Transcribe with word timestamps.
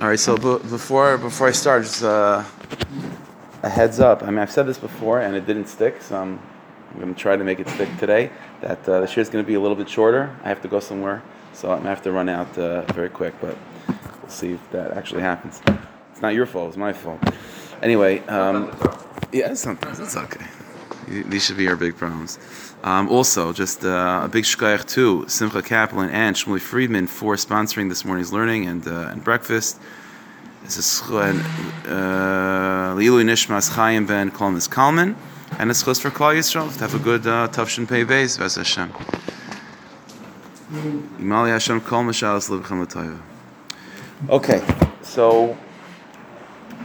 All 0.00 0.08
right, 0.08 0.18
so 0.18 0.34
b- 0.34 0.66
before 0.70 1.18
before 1.18 1.48
I 1.48 1.50
start, 1.50 1.82
just 1.82 2.02
uh, 2.02 2.42
a 3.62 3.68
heads 3.68 4.00
up. 4.00 4.22
I 4.22 4.26
mean, 4.30 4.38
I've 4.38 4.50
said 4.50 4.66
this 4.66 4.78
before 4.78 5.20
and 5.20 5.36
it 5.36 5.44
didn't 5.44 5.66
stick, 5.66 6.00
so 6.00 6.16
I'm, 6.16 6.40
I'm 6.90 7.00
going 7.00 7.14
to 7.14 7.20
try 7.20 7.36
to 7.36 7.44
make 7.44 7.60
it 7.60 7.68
stick 7.68 7.90
today. 7.98 8.30
That 8.62 8.88
uh, 8.88 9.00
the 9.00 9.06
share 9.06 9.20
is 9.20 9.28
going 9.28 9.44
to 9.44 9.46
be 9.46 9.56
a 9.56 9.60
little 9.60 9.76
bit 9.76 9.90
shorter. 9.90 10.34
I 10.42 10.48
have 10.48 10.62
to 10.62 10.68
go 10.68 10.80
somewhere, 10.80 11.22
so 11.52 11.68
I'm 11.68 11.74
going 11.74 11.82
to 11.82 11.88
have 11.90 12.02
to 12.04 12.12
run 12.12 12.30
out 12.30 12.56
uh, 12.56 12.90
very 12.94 13.10
quick. 13.10 13.34
But 13.42 13.58
we'll 14.22 14.30
see 14.30 14.52
if 14.52 14.70
that 14.70 14.92
actually 14.92 15.20
happens. 15.20 15.60
It's 16.12 16.22
not 16.22 16.32
your 16.32 16.46
fault; 16.46 16.68
it's 16.68 16.78
my 16.78 16.94
fault. 16.94 17.20
Anyway, 17.82 18.20
um, 18.20 18.74
yeah, 19.32 19.52
sometimes 19.52 20.00
it's 20.00 20.16
okay. 20.16 20.46
These 21.10 21.44
should 21.44 21.56
be 21.56 21.68
our 21.68 21.76
big 21.76 21.96
problems. 21.96 22.38
Um, 22.84 23.08
also, 23.08 23.52
just 23.52 23.84
uh, 23.84 24.22
a 24.24 24.28
big 24.28 24.44
shkayach 24.44 24.86
to 24.94 25.28
Simcha 25.28 25.60
Kaplan 25.60 26.08
and 26.10 26.36
Shmuley 26.36 26.60
Friedman 26.60 27.08
for 27.08 27.34
sponsoring 27.34 27.88
this 27.88 28.04
morning's 28.04 28.32
learning 28.32 28.66
and 28.66 28.86
uh, 28.86 29.10
and 29.12 29.22
breakfast. 29.24 29.80
This 30.62 30.76
is 30.76 31.02
uh, 31.10 32.94
Lilu 32.96 33.24
Nishmas 33.24 33.70
Chaim 33.74 34.06
Ben 34.06 34.30
Kolmis 34.30 34.70
Kalman, 34.70 35.16
and 35.58 35.70
it's 35.70 35.82
for 35.82 36.10
Klal 36.10 36.36
Yisrael 36.36 36.72
to 36.72 36.80
have 36.80 36.94
a 36.94 36.98
good 37.00 37.26
uh, 37.26 37.48
Tavshin 37.48 37.88
Pei 37.88 38.04
Beis 38.04 38.38
Hashem. 38.56 38.92
Imali 41.18 41.48
Hashem 41.48 41.80
Kol 41.80 42.04
L'Toyva. 42.04 43.20
Okay, 44.28 44.62
so 45.02 45.58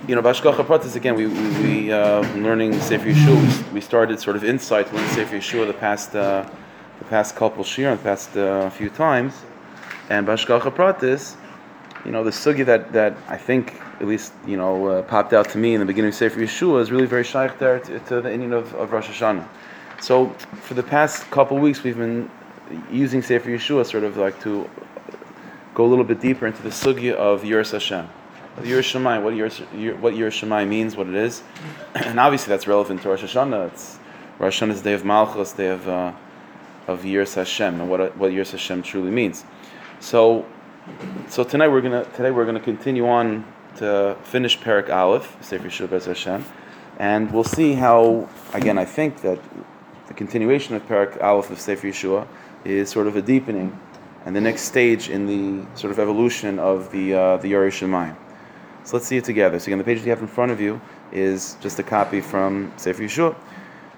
you 0.07 0.13
know, 0.13 0.21
Bashkacha 0.21 0.63
Pratis, 0.65 0.95
again, 0.95 1.15
we, 1.15 1.25
we, 1.25 1.49
we 1.63 1.91
uh, 1.91 2.21
learning 2.35 2.79
Sefer 2.79 3.05
Yeshua, 3.05 3.67
we, 3.67 3.73
we 3.73 3.81
started 3.81 4.19
sort 4.19 4.35
of 4.35 4.43
insight 4.43 4.87
to 4.87 5.09
Sefer 5.09 5.37
Yeshua 5.37 5.65
the 5.65 5.73
past, 5.73 6.15
uh, 6.15 6.47
the 6.99 7.05
past 7.05 7.35
couple 7.35 7.63
shir, 7.63 7.95
the 7.95 8.03
past 8.03 8.37
uh, 8.37 8.69
few 8.69 8.89
times. 8.89 9.33
And 10.09 10.27
Bashkacha 10.27 10.75
Pratis, 10.75 11.35
you 12.05 12.11
know, 12.11 12.23
the 12.23 12.29
sugi 12.29 12.63
that, 12.65 12.93
that 12.93 13.17
I 13.27 13.37
think, 13.37 13.81
at 13.99 14.07
least, 14.07 14.33
you 14.45 14.57
know, 14.57 14.87
uh, 14.87 15.01
popped 15.01 15.33
out 15.33 15.49
to 15.49 15.57
me 15.57 15.73
in 15.73 15.79
the 15.79 15.85
beginning 15.87 16.09
of 16.09 16.15
Sefer 16.15 16.39
Yeshua 16.39 16.81
is 16.81 16.91
really 16.91 17.07
very 17.07 17.23
shaykh 17.23 17.57
there 17.57 17.79
to, 17.79 17.99
to, 17.99 18.21
the 18.21 18.29
inyan 18.29 18.53
of, 18.53 18.75
of 18.75 18.91
Rosh 18.91 19.07
Hashanah. 19.07 19.47
So, 20.01 20.29
for 20.61 20.75
the 20.75 20.83
past 20.83 21.29
couple 21.31 21.57
weeks, 21.57 21.81
we've 21.81 21.97
been 21.97 22.29
using 22.91 23.23
Sefer 23.23 23.49
Yeshua 23.49 23.85
sort 23.87 24.03
of 24.03 24.17
like 24.17 24.39
to 24.43 24.69
go 25.73 25.83
a 25.83 25.87
little 25.87 26.05
bit 26.05 26.19
deeper 26.19 26.45
into 26.45 26.61
the 26.61 26.69
sugi 26.69 27.11
of 27.11 27.41
Yiras 27.41 27.71
Hashem. 27.71 28.07
Yer 28.63 28.81
Shemai, 28.81 29.21
what 29.21 29.35
Yer, 29.35 29.95
what 29.95 30.15
Yer 30.15 30.31
Shemai 30.31 30.67
means, 30.67 30.95
what 30.95 31.07
it 31.07 31.15
is, 31.15 31.43
and 31.95 32.19
obviously 32.19 32.49
that's 32.49 32.67
relevant 32.67 33.01
to 33.01 33.09
Rosh 33.09 33.23
Hashanah. 33.23 33.71
It's 33.71 33.99
Rosh 34.39 34.61
Hashanah's 34.61 34.81
day 34.81 34.93
of 34.93 35.03
Malchus, 35.03 35.51
day 35.51 35.67
of 35.69 35.87
uh, 35.87 36.13
of 36.87 37.01
Yiras 37.01 37.35
Hashem, 37.35 37.81
and 37.81 37.89
what 37.89 38.15
what 38.17 38.31
Yiras 38.31 38.51
Hashem 38.51 38.81
truly 38.81 39.11
means. 39.11 39.43
So, 39.99 40.45
so 41.27 41.43
tonight 41.43 41.67
we're 41.67 41.81
gonna 41.81 42.05
today 42.15 42.31
we're 42.31 42.45
gonna 42.45 42.59
continue 42.61 43.07
on 43.07 43.45
to 43.77 44.15
finish 44.23 44.59
Perak 44.59 44.89
Aleph, 44.89 45.35
Sefer 45.41 45.67
Shubas 45.67 46.05
Hashem, 46.05 46.45
and 46.97 47.31
we'll 47.33 47.43
see 47.43 47.73
how 47.73 48.29
again 48.53 48.77
I 48.77 48.85
think 48.85 49.21
that 49.21 49.39
the 50.07 50.13
continuation 50.13 50.75
of 50.75 50.87
Perak 50.87 51.21
Aleph 51.21 51.49
of 51.49 51.59
Sefer 51.59 51.87
Yeshua 51.87 52.25
is 52.63 52.89
sort 52.89 53.07
of 53.07 53.17
a 53.17 53.21
deepening 53.21 53.77
and 54.25 54.35
the 54.35 54.41
next 54.41 54.63
stage 54.63 55.09
in 55.09 55.27
the 55.27 55.77
sort 55.77 55.91
of 55.91 55.99
evolution 55.99 56.57
of 56.57 56.91
the 56.91 57.13
uh, 57.13 57.37
the 57.37 57.49
Yer 57.49 57.69
Shemayim. 57.69 58.15
So 58.85 58.95
let's 58.95 59.07
see 59.07 59.17
it 59.17 59.23
together. 59.23 59.57
So 59.59 59.65
again, 59.65 59.79
the 59.79 59.83
page 59.83 59.97
that 59.97 60.05
you 60.05 60.11
have 60.11 60.21
in 60.21 60.27
front 60.27 60.51
of 60.51 60.61
you 60.61 60.79
is 61.11 61.57
just 61.59 61.79
a 61.79 61.83
copy 61.83 62.21
from 62.21 62.71
Sefer 62.77 63.01
Yeshua. 63.01 63.35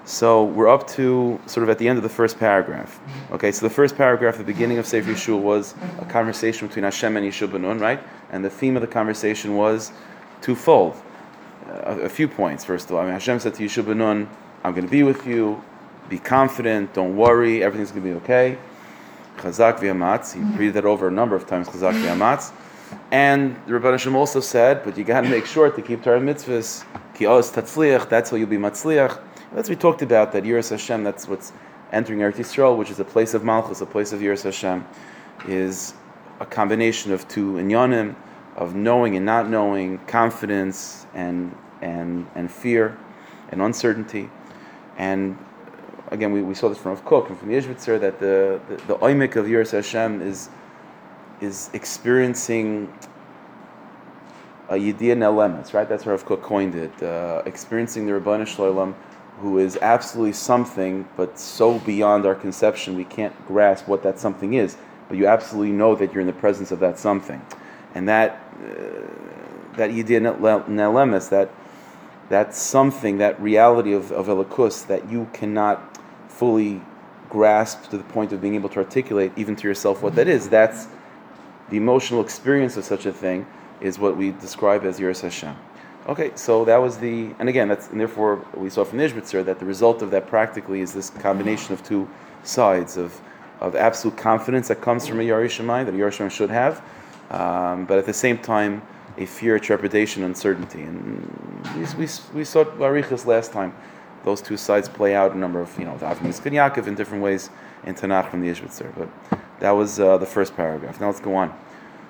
So 0.05 0.45
we're 0.45 0.69
up 0.69 0.87
to 0.91 1.37
sort 1.45 1.65
of 1.65 1.69
at 1.69 1.77
the 1.77 1.89
end 1.89 1.97
of 1.97 2.03
the 2.03 2.09
first 2.09 2.39
paragraph. 2.39 3.01
Okay, 3.31 3.51
so 3.51 3.67
the 3.67 3.73
first 3.73 3.97
paragraph, 3.97 4.37
the 4.37 4.45
beginning 4.45 4.77
of 4.77 4.85
Sefer 4.85 5.11
Yeshua, 5.11 5.41
was 5.41 5.75
a 5.99 6.05
conversation 6.05 6.69
between 6.69 6.83
Hashem 6.83 7.17
and 7.17 7.29
Yeshua 7.29 7.49
Benun, 7.49 7.81
right? 7.81 8.01
And 8.31 8.45
the 8.45 8.49
theme 8.49 8.77
of 8.77 8.81
the 8.81 8.87
conversation 8.87 9.57
was 9.57 9.91
twofold. 10.41 10.95
A, 11.67 11.99
a 12.03 12.09
few 12.09 12.29
points, 12.29 12.63
first 12.63 12.89
of 12.89 12.95
all. 12.95 13.01
I 13.01 13.03
mean, 13.03 13.13
Hashem 13.13 13.41
said 13.41 13.55
to 13.55 13.63
Yeshua 13.63 13.83
Benun, 13.83 14.29
I'm 14.63 14.71
going 14.73 14.85
to 14.85 14.91
be 14.91 15.03
with 15.03 15.27
you, 15.27 15.61
be 16.07 16.17
confident, 16.17 16.93
don't 16.93 17.17
worry, 17.17 17.61
everything's 17.61 17.91
going 17.91 18.03
to 18.03 18.09
be 18.09 18.15
okay. 18.23 18.57
Chazak 19.35 19.79
v'yamatz, 19.79 20.33
he 20.33 20.39
repeated 20.39 20.75
that 20.75 20.85
over 20.85 21.09
a 21.09 21.11
number 21.11 21.35
of 21.35 21.45
times, 21.45 21.67
Chazak 21.67 22.01
v'yamatz. 22.01 22.53
And 23.11 23.55
the 23.67 23.73
Rabban 23.73 23.91
Hashem 23.91 24.15
also 24.15 24.39
said, 24.39 24.83
but 24.83 24.97
you 24.97 25.03
got 25.03 25.21
to 25.21 25.29
make 25.29 25.45
sure 25.45 25.71
to 25.71 25.81
keep 25.81 26.03
Torah 26.03 26.19
mitzvahs. 26.19 26.85
Ki 27.13 27.25
oz 27.25 27.51
tatzliach, 27.51 28.09
that's 28.09 28.29
how 28.29 28.37
you'll 28.37 28.47
be 28.47 28.57
matzliach. 28.57 29.19
That's 29.53 29.69
we 29.69 29.75
talked 29.75 30.01
about, 30.01 30.33
that 30.33 30.43
Yiras 30.43 30.69
Hashem, 30.69 31.03
that's 31.03 31.27
what's 31.27 31.53
entering 31.91 32.19
Eretz 32.19 32.35
Yisrael, 32.35 32.77
which 32.77 32.91
is 32.91 32.99
a 32.99 33.05
place 33.05 33.33
of 33.33 33.43
Malchus, 33.43 33.81
a 33.81 33.85
place 33.85 34.11
of 34.11 34.19
Yiras 34.19 34.43
Hashem, 34.43 34.85
is 35.47 35.93
a 36.39 36.45
combination 36.45 37.11
of 37.13 37.27
two 37.27 37.53
inyanim, 37.53 38.15
of 38.57 38.75
knowing 38.75 39.15
and 39.15 39.25
not 39.25 39.49
knowing, 39.49 39.99
confidence 39.99 41.05
and, 41.13 41.55
and, 41.81 42.27
and 42.35 42.51
fear 42.51 42.97
and 43.49 43.61
uncertainty. 43.61 44.29
And 44.97 45.37
again, 46.11 46.31
we, 46.31 46.41
we 46.41 46.55
saw 46.55 46.67
this 46.69 46.77
from 46.77 46.91
Rav 46.91 47.05
Kook 47.05 47.29
and 47.29 47.39
from 47.39 47.49
the 47.49 47.55
Ishbitzer, 47.55 47.99
that 48.01 48.19
the, 48.19 48.59
the, 48.67 48.75
the 48.87 48.95
oimik 48.95 49.35
of 49.35 49.45
Yiras 49.45 49.71
Hashem 49.71 50.21
is 50.21 50.49
is 51.41 51.69
experiencing 51.73 52.91
a 54.69 54.73
Yediyah 54.73 55.15
Nelemes, 55.15 55.73
right? 55.73 55.87
That's 55.87 56.05
where 56.05 56.15
Rav 56.15 56.25
Kook 56.25 56.41
coined 56.41 56.75
it. 56.75 57.03
Uh, 57.03 57.41
experiencing 57.45 58.05
the 58.05 58.11
Rabbanu 58.13 58.45
Shalom, 58.45 58.95
who 59.39 59.59
is 59.59 59.77
absolutely 59.81 60.33
something, 60.33 61.07
but 61.15 61.39
so 61.39 61.79
beyond 61.79 62.25
our 62.25 62.35
conception, 62.35 62.95
we 62.95 63.05
can't 63.05 63.33
grasp 63.47 63.87
what 63.87 64.03
that 64.03 64.19
something 64.19 64.55
is. 64.55 64.77
But 65.07 65.17
you 65.17 65.27
absolutely 65.27 65.71
know 65.71 65.95
that 65.95 66.11
you're 66.11 66.21
in 66.21 66.27
the 66.27 66.33
presence 66.33 66.71
of 66.71 66.79
that 66.79 66.99
something. 66.99 67.41
And 67.95 68.09
that, 68.09 68.43
uh, 68.59 69.77
that 69.77 69.91
Yediyah 69.91 70.37
Nelemes, 70.67 71.29
that, 71.29 71.49
that 72.29 72.53
something, 72.53 73.19
that 73.19 73.39
reality 73.41 73.93
of, 73.93 74.11
of 74.11 74.27
Elikus, 74.27 74.85
that 74.87 75.09
you 75.09 75.29
cannot 75.31 75.97
fully 76.27 76.81
grasp 77.29 77.89
to 77.89 77.97
the 77.97 78.03
point 78.05 78.33
of 78.33 78.41
being 78.41 78.55
able 78.55 78.69
to 78.69 78.77
articulate 78.79 79.31
even 79.35 79.55
to 79.55 79.67
yourself 79.67 80.01
what 80.01 80.15
that 80.15 80.27
is, 80.27 80.49
that's 80.49 80.87
the 81.69 81.77
emotional 81.77 82.21
experience 82.21 82.77
of 82.77 82.85
such 82.85 83.05
a 83.05 83.11
thing 83.11 83.45
is 83.81 83.99
what 83.99 84.17
we 84.17 84.31
describe 84.31 84.85
as 84.85 84.99
Yiras 84.99 85.21
Hashem. 85.21 85.55
Okay, 86.07 86.31
so 86.35 86.63
that 86.65 86.77
was 86.77 86.97
the, 86.97 87.35
and 87.37 87.49
again, 87.49 87.67
that's, 87.67 87.89
and 87.89 87.99
therefore 87.99 88.45
we 88.53 88.69
saw 88.69 88.85
from 88.85 88.99
Nishbitzer 88.99 89.43
that 89.43 89.59
the 89.59 89.65
result 89.65 90.01
of 90.01 90.09
that 90.11 90.27
practically 90.27 90.79
is 90.79 90.93
this 90.93 91.09
combination 91.09 91.73
of 91.73 91.83
two 91.83 92.09
sides 92.43 92.95
of, 92.95 93.19
of 93.59 93.75
absolute 93.75 94.17
confidence 94.17 94.69
that 94.69 94.79
comes 94.79 95.05
from 95.05 95.19
a 95.19 95.23
Yiras 95.23 95.59
Shamayim, 95.59 95.85
that 95.85 95.93
a 95.93 95.97
Yiras 95.97 96.17
Shamayim 96.17 96.31
should 96.31 96.49
have, 96.49 96.81
um, 97.29 97.85
but 97.85 97.97
at 97.97 98.05
the 98.05 98.13
same 98.13 98.37
time, 98.37 98.81
a 99.17 99.25
fear, 99.25 99.59
trepidation, 99.59 100.23
uncertainty. 100.23 100.83
And 100.83 101.29
we, 101.75 101.81
we, 102.05 102.07
we 102.33 102.43
saw 102.43 102.63
Arichas 102.63 103.25
last 103.25 103.51
time. 103.51 103.75
Those 104.23 104.41
two 104.41 104.57
sides 104.57 104.87
play 104.87 105.15
out 105.15 105.33
a 105.33 105.37
number 105.37 105.59
of, 105.59 105.77
you 105.77 105.85
know, 105.85 105.97
the 105.97 106.05
Avnis 106.05 106.39
Yaakov 106.39 106.87
in 106.87 106.95
different 106.95 107.23
ways 107.23 107.49
in 107.85 107.95
Tanakh 107.95 108.29
from 108.29 108.41
the 108.41 108.49
Ishbitzer. 108.49 108.93
But 108.95 109.39
that 109.59 109.71
was 109.71 109.99
uh, 109.99 110.17
the 110.17 110.25
first 110.25 110.55
paragraph. 110.55 110.99
Now 110.99 111.07
let's 111.07 111.19
go 111.19 111.35
on. 111.35 111.53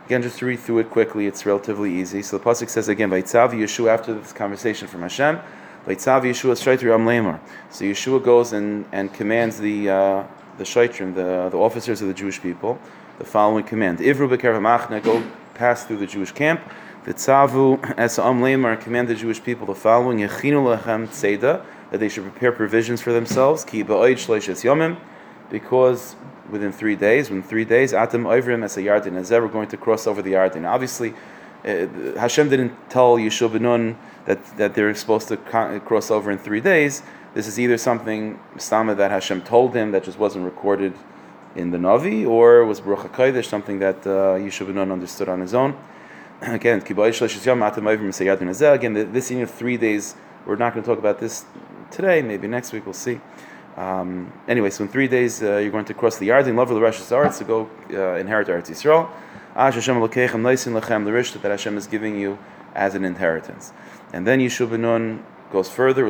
Again, 0.06 0.22
just 0.22 0.40
to 0.40 0.46
read 0.46 0.60
through 0.60 0.80
it 0.80 0.90
quickly, 0.90 1.28
it's 1.28 1.46
relatively 1.46 1.94
easy. 1.94 2.22
So 2.22 2.38
the 2.38 2.44
pasuk 2.44 2.70
says 2.70 2.88
again, 2.88 3.10
"Vayitzav 3.10 3.52
Yeshua." 3.52 3.90
After 3.90 4.14
this 4.14 4.32
conversation 4.32 4.88
from 4.88 5.02
Hashem, 5.02 5.40
"Vayitzav 5.86 6.24
Yeshua 6.24 6.56
Shaitri 6.56 6.94
Am 6.94 7.06
Lemar." 7.06 7.40
So 7.70 7.84
Yeshua 7.84 8.24
goes 8.24 8.54
and, 8.54 8.86
and 8.94 9.14
commands 9.14 9.60
the 9.60 9.90
uh, 9.90 10.24
the 10.58 10.64
Shaitrim, 10.64 11.14
the, 11.14 11.50
the 11.52 11.58
officers 11.58 12.02
of 12.02 12.08
the 12.08 12.14
Jewish 12.14 12.42
people, 12.42 12.80
the 13.18 13.26
following 13.26 13.66
command: 13.66 14.00
Ivru 14.00 14.30
Machna, 14.30 15.04
go 15.04 15.22
pass 15.56 15.84
through 15.84 15.98
the 15.98 16.08
Jewish 16.08 16.32
camp. 16.32 16.62
Vitzavu 17.06 17.94
as 17.98 18.18
Am 18.18 18.40
Lemar, 18.40 18.80
command 18.80 19.08
the 19.08 19.16
Jewish 19.16 19.44
people 19.44 19.68
the 19.68 19.76
following: 19.76 20.20
Yechinu 20.20 20.78
Lechem 20.78 21.08
Tzeda, 21.08 21.66
that 21.92 22.00
they 22.00 22.08
should 22.08 22.24
prepare 22.24 22.52
provisions 22.54 23.02
for 23.02 23.12
themselves. 23.12 23.66
Ki 23.66 23.84
Ba'oid 23.84 24.16
Shleishes 24.16 24.64
Yomim, 24.64 24.98
because 25.50 26.16
within 26.50 26.72
three 26.72 26.96
days. 26.96 27.30
Within 27.30 27.44
three 27.44 27.66
days, 27.66 27.94
Atam 27.94 28.24
Oivrim 28.24 28.64
as 28.64 28.78
a 28.78 28.82
Yardin, 28.82 29.16
as 29.18 29.32
ever 29.32 29.48
going 29.48 29.68
to 29.70 29.78
cross 29.78 30.08
over 30.08 30.22
the 30.22 30.34
Yardin. 30.34 30.66
Obviously, 30.68 31.14
uh, 31.66 31.88
Hashem 32.20 32.50
didn't 32.50 32.74
tell 32.90 33.18
Yeshua 33.18 33.50
Benun 33.50 33.96
that, 34.26 34.58
that 34.58 34.74
they're 34.74 34.94
supposed 34.96 35.28
to 35.30 35.38
cross 35.38 36.12
over 36.12 36.32
in 36.32 36.38
three 36.38 36.62
days. 36.62 37.02
This 37.34 37.48
is 37.48 37.60
either 37.60 37.78
something 37.78 38.40
Sama 38.58 38.96
that 38.96 39.12
Hashem 39.12 39.42
told 39.44 39.76
him 39.76 39.92
that 39.92 40.04
just 40.04 40.18
wasn't 40.18 40.46
recorded 40.46 40.94
in 41.56 41.72
the 41.72 41.78
Navi, 41.78 42.28
or 42.28 42.66
was 42.66 42.82
Baruch 42.82 43.12
HaKodesh, 43.12 43.46
something 43.46 43.80
that 43.80 44.06
uh, 44.06 44.38
Yeshua 44.38 44.68
Benun 44.72 44.92
understood 44.92 45.28
on 45.28 45.42
his 45.42 45.54
own. 45.54 45.76
Again, 46.42 46.80
again, 48.74 49.14
this 49.14 49.32
in 49.32 49.48
three 49.48 49.78
days, 49.78 50.16
we're 50.46 50.56
not 50.56 50.74
going 50.74 50.84
to 50.84 50.88
talk 50.88 51.00
about 51.00 51.20
this 51.20 51.46
today, 51.90 52.22
maybe 52.22 52.48
next 52.48 52.74
week, 52.74 52.86
we'll 52.86 52.94
see. 52.94 53.20
Um, 53.78 54.34
anyway, 54.48 54.72
so 54.72 54.84
in 54.84 54.90
three 54.90 55.08
days 55.08 55.44
uh, 55.44 55.58
you're 55.58 55.72
going 55.72 55.86
to 55.86 55.94
cross 55.94 56.18
the 56.18 56.30
Yarden, 56.30 56.56
love 56.56 56.70
the 56.70 56.82
Rosh 56.82 57.00
Hashanah 57.00 57.38
to 57.38 57.44
go 57.44 57.70
uh, 57.92 58.16
inherit 58.16 58.48
Eretz 58.48 58.70
Yisrael. 58.70 59.08
that 61.42 61.52
Hashem 61.52 61.78
is 61.78 61.88
giving 61.88 62.20
you 62.20 62.40
as 62.74 62.96
an 62.96 63.06
inheritance. 63.06 63.72
And 64.12 64.26
then 64.26 64.40
Yeshua 64.40 64.68
Benun 64.70 65.22
goes 65.52 65.70
further. 65.70 66.06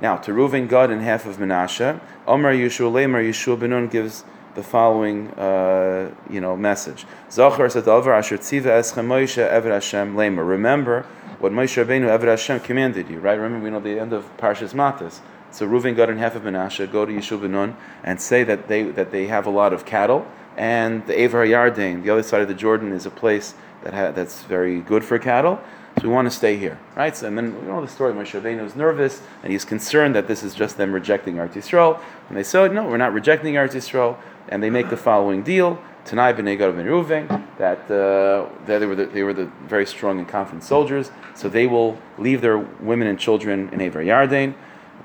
Now, 0.00 0.16
to 0.16 0.32
Reuven, 0.32 0.68
Gad 0.68 0.90
in 0.90 1.00
half 1.00 1.26
of 1.26 1.36
Menashe. 1.36 2.00
Omer 2.26 2.54
Yeshua 2.54 2.90
Lemer, 2.90 3.28
Yeshua 3.28 3.56
Benun 3.58 3.90
gives 3.90 4.24
the 4.54 4.62
following, 4.62 5.28
uh, 5.32 6.10
you 6.28 6.40
know, 6.40 6.56
message. 6.56 7.06
Zachar 7.30 7.68
sadavar 7.68 8.18
asher 8.18 8.38
tziva 8.38 8.66
eschem 8.66 9.06
Moshe 9.06 9.42
eved 9.50 9.70
Hashem 9.70 10.14
lemer. 10.14 10.46
Remember 10.46 11.06
what 11.42 11.50
Moshe 11.50 11.84
Rabbeinu 11.84 12.06
eved 12.06 12.28
Hashem 12.28 12.60
commanded 12.60 13.10
you, 13.10 13.18
right? 13.18 13.34
Remember, 13.34 13.64
we 13.64 13.70
know 13.70 13.80
the 13.80 13.98
end 13.98 14.12
of 14.12 14.24
Parshas 14.36 14.74
Matos. 14.74 15.20
So 15.50 15.66
Reuven 15.66 15.96
got 15.96 16.08
in 16.08 16.18
half 16.18 16.36
of 16.36 16.42
Menashe, 16.42 16.90
go 16.92 17.04
to 17.04 17.12
Yeshua 17.12 17.50
Nun, 17.50 17.76
and 18.04 18.20
say 18.20 18.44
that 18.44 18.68
they 18.68 18.84
that 18.84 19.10
they 19.10 19.26
have 19.26 19.44
a 19.44 19.50
lot 19.50 19.72
of 19.72 19.84
cattle, 19.84 20.24
and 20.56 21.04
the 21.08 21.24
Avar 21.24 21.44
Yarden, 21.44 22.04
the 22.04 22.10
other 22.10 22.22
side 22.22 22.42
of 22.42 22.48
the 22.48 22.54
Jordan, 22.54 22.92
is 22.92 23.06
a 23.06 23.10
place 23.10 23.54
that 23.82 23.92
ha- 23.92 24.12
that's 24.12 24.44
very 24.44 24.80
good 24.80 25.04
for 25.04 25.18
cattle. 25.18 25.60
So 25.98 26.06
we 26.08 26.14
want 26.14 26.26
to 26.26 26.30
stay 26.30 26.56
here, 26.56 26.78
right? 26.94 27.14
So, 27.14 27.26
and 27.26 27.36
then 27.36 27.46
you 27.46 27.68
know 27.68 27.80
the 27.80 27.88
story. 27.88 28.12
Moshe 28.14 28.40
Rabbeinu 28.40 28.64
is 28.64 28.76
nervous 28.76 29.20
and 29.42 29.50
he's 29.52 29.64
concerned 29.64 30.14
that 30.14 30.28
this 30.28 30.44
is 30.44 30.54
just 30.54 30.76
them 30.76 30.92
rejecting 30.92 31.34
Eretz 31.34 31.54
Yisrael. 31.54 32.00
And 32.28 32.38
they 32.38 32.44
say, 32.44 32.68
no, 32.68 32.86
we're 32.86 32.96
not 32.96 33.12
rejecting 33.12 33.54
Eretz 33.54 33.72
Yisrael. 33.72 34.16
And 34.48 34.62
they 34.62 34.70
make 34.70 34.90
the 34.90 34.96
following 34.96 35.42
deal: 35.42 35.82
Tanai 36.04 36.32
b'nei 36.32 36.58
Gad 36.58 36.74
ben 36.76 36.86
Reuven, 36.86 37.28
that 37.58 37.90
uh, 37.90 38.48
they 38.66 38.84
were 38.86 38.94
the, 38.94 39.06
they 39.06 39.22
were 39.22 39.32
the 39.32 39.46
very 39.66 39.86
strong 39.86 40.18
and 40.18 40.28
confident 40.28 40.64
soldiers. 40.64 41.10
So 41.34 41.48
they 41.48 41.66
will 41.66 41.98
leave 42.18 42.40
their 42.40 42.58
women 42.58 43.06
and 43.08 43.18
children 43.18 43.68
in 43.72 43.80
Aver 43.80 44.02
Yarden. 44.02 44.54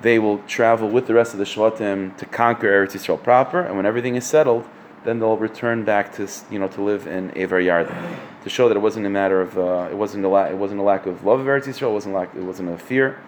They 0.02 0.20
will 0.20 0.40
travel 0.48 0.90
with 0.90 1.08
the 1.08 1.14
rest 1.14 1.34
of 1.34 1.40
the 1.40 1.46
Shvatim 1.46 2.16
to 2.18 2.26
conquer 2.26 2.68
Eretz 2.68 2.94
Yisrael 2.94 3.22
proper. 3.22 3.62
And 3.62 3.76
when 3.76 3.86
everything 3.86 4.16
is 4.16 4.26
settled, 4.26 4.68
then 5.04 5.20
they'll 5.20 5.38
return 5.38 5.86
back 5.86 6.14
to 6.16 6.28
you 6.52 6.60
know 6.60 6.68
to 6.68 6.82
live 6.82 7.08
in 7.08 7.32
Aver 7.38 7.62
Yarden 7.62 8.18
to 8.44 8.50
show 8.50 8.68
that 8.68 8.76
it 8.76 8.82
wasn't 8.82 9.06
a 9.06 9.10
matter 9.10 9.42
of 9.42 9.58
uh, 9.58 9.88
it 9.90 9.96
wasn't 9.96 10.24
a 10.26 10.28
la- 10.28 10.46
it 10.46 10.58
wasn't 10.58 10.80
a 10.80 10.84
lack 10.84 11.06
of 11.06 11.24
love 11.24 11.40
of 11.40 11.46
Eretz 11.46 11.66
Yisrael. 11.66 11.90
It 11.90 11.94
wasn't 11.94 12.16
like 12.16 12.34
it 12.36 12.44
wasn't 12.44 12.70
a 12.70 12.78
fear. 12.78 13.20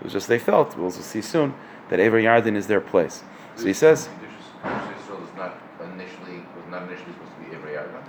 It 0.00 0.04
was 0.04 0.12
just 0.12 0.28
they 0.28 0.38
felt. 0.38 0.76
We'll 0.76 0.90
see 0.90 1.22
soon 1.22 1.54
that 1.90 2.00
Aver 2.00 2.20
Yarden 2.20 2.56
is 2.56 2.66
their 2.66 2.80
place. 2.80 3.22
So 3.56 3.66
he 3.66 3.72
says. 3.72 4.08
Israel 4.64 5.22
is 5.22 5.34
not 5.36 5.58
initially 5.80 6.38
was 6.56 6.70
not 6.70 6.82
initially 6.88 7.12
supposed 7.12 7.34
to 7.34 7.48
be 7.50 7.56
every 7.56 7.72
Yarden. 7.72 8.04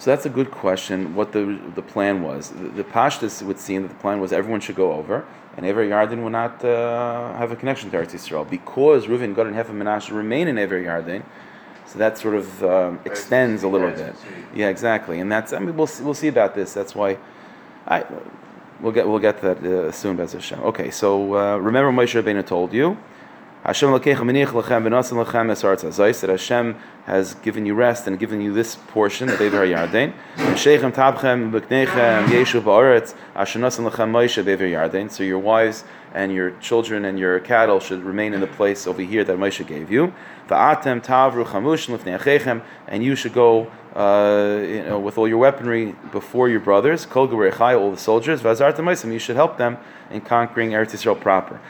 So 0.00 0.10
that's 0.10 0.24
a 0.24 0.30
good 0.30 0.50
question. 0.50 1.14
What 1.14 1.32
the 1.32 1.60
the 1.74 1.82
plan 1.82 2.22
was? 2.22 2.48
The, 2.48 2.68
the 2.68 2.84
Pashtus 2.84 3.42
would 3.42 3.58
seem 3.58 3.82
that 3.82 3.88
the 3.88 4.00
plan 4.04 4.18
was 4.18 4.32
everyone 4.32 4.62
should 4.62 4.76
go 4.76 4.92
over, 4.92 5.26
and 5.58 5.66
Ever 5.66 5.84
Yarden 5.84 6.22
would 6.22 6.32
not 6.32 6.64
uh, 6.64 7.36
have 7.36 7.52
a 7.52 7.56
connection 7.56 7.90
to 7.90 7.98
Eretz 7.98 8.12
Yisrael 8.12 8.48
because 8.48 9.08
Reuven, 9.08 9.36
Gad, 9.36 9.48
and 9.48 9.54
Hefer 9.54 9.74
Menashe 9.74 10.10
remain 10.10 10.48
in 10.48 10.56
Ever 10.56 10.80
Yarden. 10.80 11.22
So 11.84 11.98
that 11.98 12.16
sort 12.16 12.34
of 12.34 12.64
um, 12.64 12.98
extends 13.04 13.62
a 13.62 13.68
little 13.68 13.90
bit. 13.90 14.14
Yeah, 14.54 14.68
exactly. 14.68 15.20
And 15.20 15.30
that's 15.30 15.52
I 15.52 15.58
mean 15.58 15.76
we'll 15.76 15.86
see, 15.86 16.02
we'll 16.02 16.14
see 16.14 16.28
about 16.28 16.54
this. 16.54 16.72
That's 16.72 16.94
why 16.94 17.18
I 17.86 18.06
we'll 18.80 18.92
get 18.92 19.06
we'll 19.06 19.18
get 19.18 19.38
to 19.42 19.54
that 19.54 19.58
uh, 19.62 19.92
soon, 19.92 20.16
Bez 20.16 20.32
Hashem. 20.32 20.60
Okay, 20.60 20.90
so 20.90 21.34
uh, 21.34 21.58
remember 21.58 21.92
Moshe 21.92 22.14
Rabbeinu 22.18 22.46
told 22.46 22.72
you. 22.72 22.96
Hashem 23.62 23.92
that 23.92 24.06
Hashem 26.30 26.76
has 27.04 27.34
given 27.34 27.66
you 27.66 27.74
rest 27.74 28.06
and 28.06 28.18
given 28.18 28.40
you 28.40 28.54
this 28.54 28.76
portion 28.76 29.28
of 29.28 29.38
Ever 29.38 29.66
Yarden. 29.66 30.14
Sheichem 30.36 30.94
Tabchem 30.94 31.52
Beknechem 31.52 32.24
Yeshu 32.28 32.62
Ba'aretz 32.62 33.14
Asher 33.34 33.58
Nosim 33.58 33.90
Lechem 33.90 34.10
Moshe 34.10 34.38
Ever 34.38 34.64
Yarden. 34.64 35.10
So 35.10 35.24
your 35.24 35.38
wives 35.38 35.84
and 36.14 36.32
your 36.32 36.52
children 36.52 37.04
and 37.04 37.18
your 37.18 37.38
cattle 37.40 37.80
should 37.80 38.02
remain 38.02 38.32
in 38.32 38.40
the 38.40 38.46
place 38.46 38.86
over 38.86 39.02
here 39.02 39.24
that 39.24 39.36
Moshe 39.36 39.66
gave 39.66 39.92
you. 39.92 40.14
Va'atem 40.48 41.04
Tavru 41.04 41.44
Chamush 41.44 41.94
Lefnei 41.94 42.62
and 42.88 43.04
you 43.04 43.14
should 43.14 43.34
go 43.34 43.70
uh, 43.94 44.60
you 44.62 44.84
know, 44.84 45.00
with 45.00 45.18
all 45.18 45.26
your 45.26 45.38
weaponry 45.38 45.96
before 46.12 46.48
your 46.48 46.60
brothers, 46.60 47.06
Kol 47.06 47.26
all 47.26 47.90
the 47.90 47.96
soldiers, 47.96 48.40
Vazar 48.40 48.72
Tamaisim, 48.72 49.12
you 49.12 49.18
should 49.18 49.34
help 49.34 49.56
them 49.58 49.78
in 50.10 50.20
conquering 50.20 50.70
Eretz 50.70 50.92
Yisrael 50.92 51.20
proper. 51.20 51.60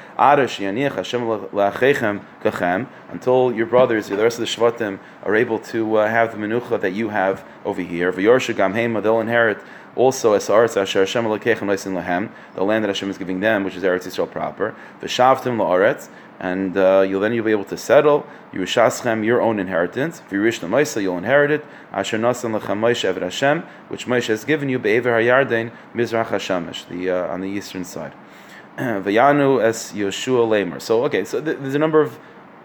Until 3.11 3.53
your 3.53 3.67
brothers, 3.67 4.09
the 4.09 4.17
rest 4.17 4.39
of 4.39 4.41
the 4.41 4.47
Shvatim, 4.47 4.99
are 5.23 5.35
able 5.35 5.59
to 5.61 5.97
uh, 5.97 6.09
have 6.09 6.33
the 6.33 6.39
menucha 6.39 6.81
that 6.81 6.93
you 6.93 7.09
have 7.09 7.45
over 7.65 7.81
here. 7.81 8.13
V'yorsha 8.13 8.55
Gam 8.55 8.75
Hema, 8.75 9.03
they'll 9.03 9.21
inherit 9.21 9.59
also 9.97 10.35
Hashem 10.35 11.25
the 11.25 12.65
land 12.65 12.85
that 12.85 12.89
Hashem 12.89 13.11
is 13.11 13.19
giving 13.19 13.41
them, 13.41 13.65
which 13.65 13.77
is 13.77 13.83
Eretz 13.83 14.07
Yisrael 14.07 14.31
proper. 14.31 14.75
V'shavtim 15.01 15.57
La'aretz, 15.57 16.09
and 16.41 16.75
uh, 16.77 17.05
you'll 17.07 17.21
then 17.21 17.35
you'll 17.35 17.45
be 17.45 17.51
able 17.51 17.67
to 17.67 17.77
settle 17.77 18.27
Yerushaschem 18.53 19.25
your 19.25 19.43
own 19.43 19.61
inheritance. 19.61 20.23
V'yirish 20.31 20.67
Maisa 20.67 21.03
you'll 21.03 21.19
inherit 21.19 21.51
it. 21.51 21.65
Asher 21.93 22.19
Nasan 22.19 22.59
Lechem 22.59 22.81
Moshe 22.81 23.13
Eved 23.13 23.21
Hashem, 23.21 23.63
which 23.89 24.07
Moshe 24.07 24.29
has 24.29 24.45
given 24.45 24.71
you 24.71 24.79
Be'ever 24.79 25.11
Hayarden 25.11 25.71
Mizrach 25.95 26.29
Hashemesh, 26.29 26.89
the 26.89 27.11
uh, 27.11 27.33
on 27.33 27.43
the 27.43 27.49
eastern 27.49 27.85
side. 27.85 28.15
Vayanu 28.79 29.63
es 29.63 29.93
Yeshua 29.93 30.49
Lamer. 30.49 30.81
So 30.81 31.05
okay, 31.05 31.27
so 31.27 31.43
th- 31.43 31.59
there's 31.61 31.75
a 31.75 31.79
number 31.79 32.01
of 32.01 32.19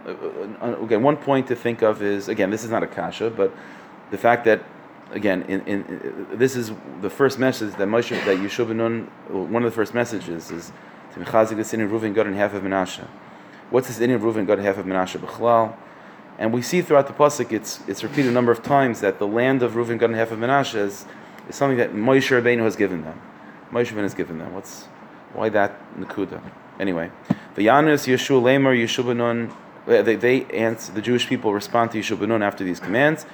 uh, 0.05 0.11
uh, 0.61 0.81
again 0.81 1.03
one 1.03 1.17
point 1.17 1.47
to 1.47 1.55
think 1.55 1.81
of 1.81 2.01
is 2.01 2.29
again 2.29 2.51
this 2.51 2.63
is 2.63 2.69
not 2.69 2.81
a 2.81 2.87
kasha, 2.87 3.29
but 3.29 3.53
the 4.09 4.17
fact 4.17 4.45
that 4.45 4.63
again 5.11 5.41
in, 5.49 5.59
in, 5.67 5.85
in 5.85 6.27
this 6.37 6.55
is 6.55 6.71
the 7.01 7.09
first 7.09 7.39
message 7.39 7.75
that 7.75 7.89
Moshe 7.89 8.11
that 8.23 8.37
Yeshua 8.37 8.69
ben 8.69 8.77
Nun 8.77 9.01
one 9.27 9.65
of 9.65 9.69
the 9.69 9.75
first 9.75 9.93
messages 9.93 10.49
is 10.49 10.71
to 11.13 11.19
Mechazik 11.19 11.57
the 11.57 11.65
sin 11.65 11.81
of 11.81 11.91
Reuven 11.91 12.15
Gad 12.15 12.27
and 12.27 12.37
half 12.37 12.53
of 12.53 12.63
Menashe. 12.63 13.05
What's 13.71 13.87
this 13.87 13.97
inyan 13.97 14.19
Reuven 14.19 14.45
Gad 14.45 14.59
half 14.59 14.77
of 14.77 14.85
Menashe 14.85 15.19
Bechlal? 15.19 15.75
And 16.37 16.53
we 16.53 16.61
see 16.61 16.81
throughout 16.81 17.07
the 17.07 17.13
pasuk, 17.13 17.51
it's 17.51 17.79
it's 17.87 18.03
repeated 18.03 18.29
a 18.29 18.33
number 18.33 18.51
of 18.51 18.61
times 18.61 19.01
that 19.01 19.17
the 19.17 19.25
land 19.25 19.63
of 19.63 19.73
Reuven 19.73 19.97
Gad 19.97 20.11
and 20.11 20.15
half 20.15 20.31
of 20.31 20.37
Menashe 20.37 20.75
is, 20.75 21.05
is 21.49 21.55
something 21.55 21.77
that 21.77 21.93
Moshe 21.93 22.29
Rabbeinu 22.29 22.63
has 22.63 22.75
given 22.75 23.03
them. 23.03 23.19
Moshe 23.71 23.91
Rabbeinu 23.91 24.03
has 24.03 24.13
given 24.13 24.37
them. 24.37 24.53
What's 24.53 24.83
why 25.33 25.49
that 25.49 25.79
nakuda? 25.97 26.41
Anyway, 26.79 27.09
the 27.55 27.65
Yanus 27.65 28.05
Yeshua 28.07 28.41
Lamer 28.41 28.75
Yeshua. 28.75 29.51
They, 29.87 30.15
they 30.15 30.45
answer, 30.45 30.91
the 30.91 31.01
Jewish 31.01 31.27
people 31.27 31.53
respond 31.53 31.91
to 31.91 31.99
Yeshua 31.99 32.27
Nun 32.27 32.43
after 32.43 32.63
these 32.63 32.79
commands. 32.79 33.25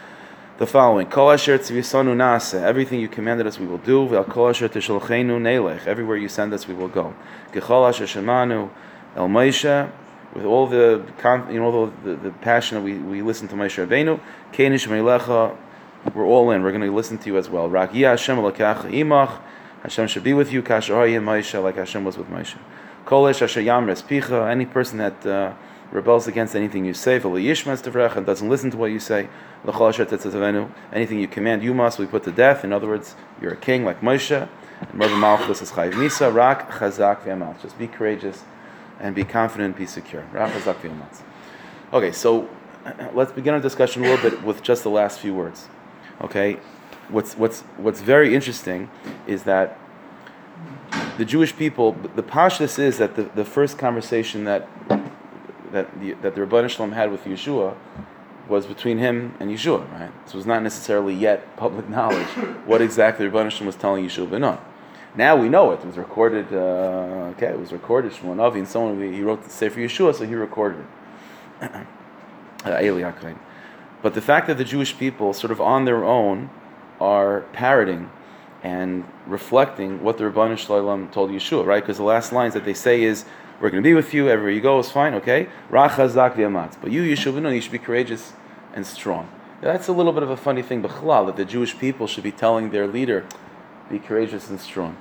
The 0.60 0.68
following: 0.68 1.08
Kol 1.08 1.32
asher 1.32 1.58
tzvisanu 1.58 2.16
nase. 2.16 2.62
Everything 2.62 3.00
you 3.00 3.10
commanded 3.10 3.48
us, 3.48 3.60
we 3.60 3.66
will 3.66 3.80
do. 3.80 4.08
Ve'al 4.08 4.30
kol 4.30 4.50
asher 4.50 4.70
tishalchenu 4.70 5.42
nelech. 5.42 5.88
Everywhere 5.88 6.18
you 6.18 6.30
send 6.30 6.54
us, 6.54 6.68
we 6.68 6.74
will 6.74 6.88
go. 6.88 7.16
Gechol 7.52 7.90
asher 7.90 8.06
shemanu 8.06 8.70
el 9.16 9.28
Moshe 9.28 9.92
with 10.34 10.46
all 10.46 10.68
the 10.68 11.04
you 11.52 11.60
know 11.60 11.92
the, 12.04 12.16
the, 12.16 12.32
passion 12.32 12.76
that 12.76 12.84
we, 12.84 12.98
we 12.98 13.22
listen 13.22 13.48
to 13.50 13.56
Moshe 13.56 13.86
Rabbeinu, 13.86 14.20
Kenish 14.54 14.88
Meilecha, 14.88 15.56
we're 16.16 16.26
all 16.26 16.52
in. 16.52 16.64
We're 16.64 16.72
going 16.72 16.82
to 16.82 16.92
listen 16.92 17.18
to 17.20 17.28
you 17.28 17.38
as 17.38 17.50
well. 17.50 17.70
Rak 17.70 17.92
Hashem 17.92 18.38
Elokach 18.38 18.84
Imach, 18.92 19.42
Hashem 19.84 20.08
should 20.08 20.24
be 20.24 20.34
with 20.34 20.52
you. 20.52 20.64
Kasher 20.64 20.96
Moshe, 21.22 21.62
like 21.62 21.76
Hashem 21.76 22.04
was 22.04 22.18
with 22.18 22.28
Moshe. 22.28 22.58
Kolesh 23.06 23.42
Asher 23.42 23.62
Yamres 23.62 24.04
Picha, 24.04 24.50
any 24.50 24.66
person 24.66 24.98
that 25.00 25.26
uh, 25.26 25.54
rebels 25.92 26.28
against 26.28 26.56
anything 26.56 26.86
you 26.86 26.94
say, 26.94 27.18
and 27.18 28.26
doesn't 28.26 28.50
listen 28.50 28.72
to 28.72 28.78
what 28.78 28.92
you 28.92 29.00
say, 29.00 29.28
anything 30.94 31.20
you 31.20 31.28
command, 31.28 31.62
you 31.64 31.74
must. 31.74 32.00
We 32.00 32.06
put 32.06 32.24
to 32.24 32.32
death. 32.32 32.64
In 32.64 32.72
other 32.72 32.88
words, 32.88 33.16
you're 33.42 33.54
a 33.54 33.58
king 33.58 33.84
like 33.84 34.02
Moshe. 34.02 34.48
And 34.80 35.00
Merva 35.00 35.20
Malchus 35.20 35.62
is 35.62 35.72
Chayiv 35.72 35.94
Misa, 35.94 36.34
Rak 36.34 36.72
Chazak 36.72 37.24
V'Amal. 37.24 37.62
Just 37.62 37.78
be 37.78 37.88
courageous 37.88 38.44
and 39.02 39.16
be 39.16 39.24
confident, 39.24 39.76
be 39.76 39.86
secure. 39.86 40.24
Okay, 41.92 42.12
so 42.12 42.48
let's 43.14 43.32
begin 43.32 43.54
our 43.54 43.60
discussion 43.60 44.06
a 44.06 44.10
little 44.10 44.30
bit 44.30 44.44
with 44.44 44.64
just 44.64 44.84
the 44.84 44.90
last 44.90 45.20
few 45.20 45.34
words. 45.34 45.68
Okay, 46.22 46.58
what's 47.10 47.36
what's 47.36 47.62
what's 47.78 48.00
very 48.00 48.34
interesting 48.34 48.90
is 49.28 49.44
that 49.44 49.78
the 51.18 51.26
Jewish 51.26 51.56
people, 51.56 51.94
the 52.16 52.24
pashtus 52.24 52.80
is 52.80 53.00
that 53.00 53.16
the, 53.16 53.24
the 53.24 53.44
first 53.44 53.78
conversation 53.78 54.44
that 54.46 54.68
that 55.72 56.00
the 56.00 56.14
that 56.22 56.36
the 56.36 56.42
Rebbeinu 56.42 56.70
Shalom 56.70 56.92
had 56.92 57.12
with 57.12 57.26
Yeshua 57.26 57.76
was 58.48 58.66
between 58.68 59.00
him 59.00 59.34
and 59.40 59.50
Yeshua, 59.50 59.92
right? 59.94 60.12
So 60.26 60.34
it 60.34 60.36
was 60.36 60.46
not 60.46 60.62
necessarily 60.62 61.16
yet 61.16 61.58
public 61.58 61.90
knowledge 61.96 62.28
what 62.66 62.82
exactly 62.82 63.26
Rebbeinu 63.28 63.50
Shalom 63.50 63.68
was 63.68 63.76
telling 63.76 64.06
Yeshua 64.06 64.30
ben 64.30 64.42
Nun. 64.42 64.60
Now 65.16 65.36
we 65.36 65.50
know 65.50 65.72
it. 65.72 65.82
It 65.82 65.88
was 65.88 65.98
recorded. 65.98 66.54
Uh, 66.54 67.34
okay, 67.36 67.48
it 67.48 67.60
was 67.60 67.74
recorded. 67.74 68.14
Shmuel 68.14 68.36
Navi 68.36 68.56
and 68.56 68.68
someone 68.68 69.02
he 69.14 69.22
wrote 69.22 69.44
the 69.44 69.50
Sefer 69.50 69.80
Yeshua, 69.80 70.16
so 70.16 70.26
he 70.26 70.36
recorded 70.36 70.86
it. 71.62 71.72
uh, 72.66 73.34
but 74.02 74.14
the 74.14 74.22
fact 74.22 74.48
that 74.48 74.58
the 74.58 74.64
Jewish 74.64 74.98
people, 74.98 75.34
sort 75.34 75.52
of 75.52 75.60
on 75.60 75.86
their 75.86 76.04
own, 76.04 76.50
are 77.00 77.42
parroting 77.52 78.10
and 78.64 79.04
reflecting 79.26 80.02
what 80.02 80.18
the 80.18 80.24
Rabban 80.24 80.58
Shalom 80.58 81.10
told 81.10 81.30
Yeshua, 81.32 81.66
right? 81.66 81.84
Because 81.84 81.98
the 81.98 82.04
last 82.04 82.32
lines 82.32 82.54
that 82.54 82.64
they 82.64 82.74
say 82.74 83.04
is, 83.04 83.26
"We're 83.60 83.70
going 83.70 83.84
to 83.84 83.88
be 83.88 83.94
with 83.94 84.14
you 84.14 84.30
everywhere 84.30 84.52
you 84.52 84.62
go." 84.62 84.80
Is 84.80 84.92
fine, 84.92 85.14
okay? 85.16 85.50
Rachazak 85.70 86.36
v'amatz. 86.36 86.78
But 86.82 86.92
you, 86.92 87.04
Yeshua, 87.04 87.54
you 87.54 87.62
should 87.62 87.72
be 87.72 87.80
courageous 87.80 88.32
and 88.74 88.88
strong. 88.88 89.28
Now, 89.62 89.74
that's 89.74 89.90
a 89.90 89.94
little 89.94 90.14
bit 90.14 90.24
of 90.24 90.30
a 90.30 90.38
funny 90.38 90.62
thing, 90.62 90.82
b'chalal, 90.82 91.26
that 91.26 91.36
the 91.36 91.46
Jewish 91.46 91.78
people 91.78 92.08
should 92.08 92.24
be 92.24 92.32
telling 92.32 92.70
their 92.70 92.88
leader 92.88 93.26
be 93.92 94.00
courageous 94.00 94.50
and 94.50 94.60
strong. 94.60 94.98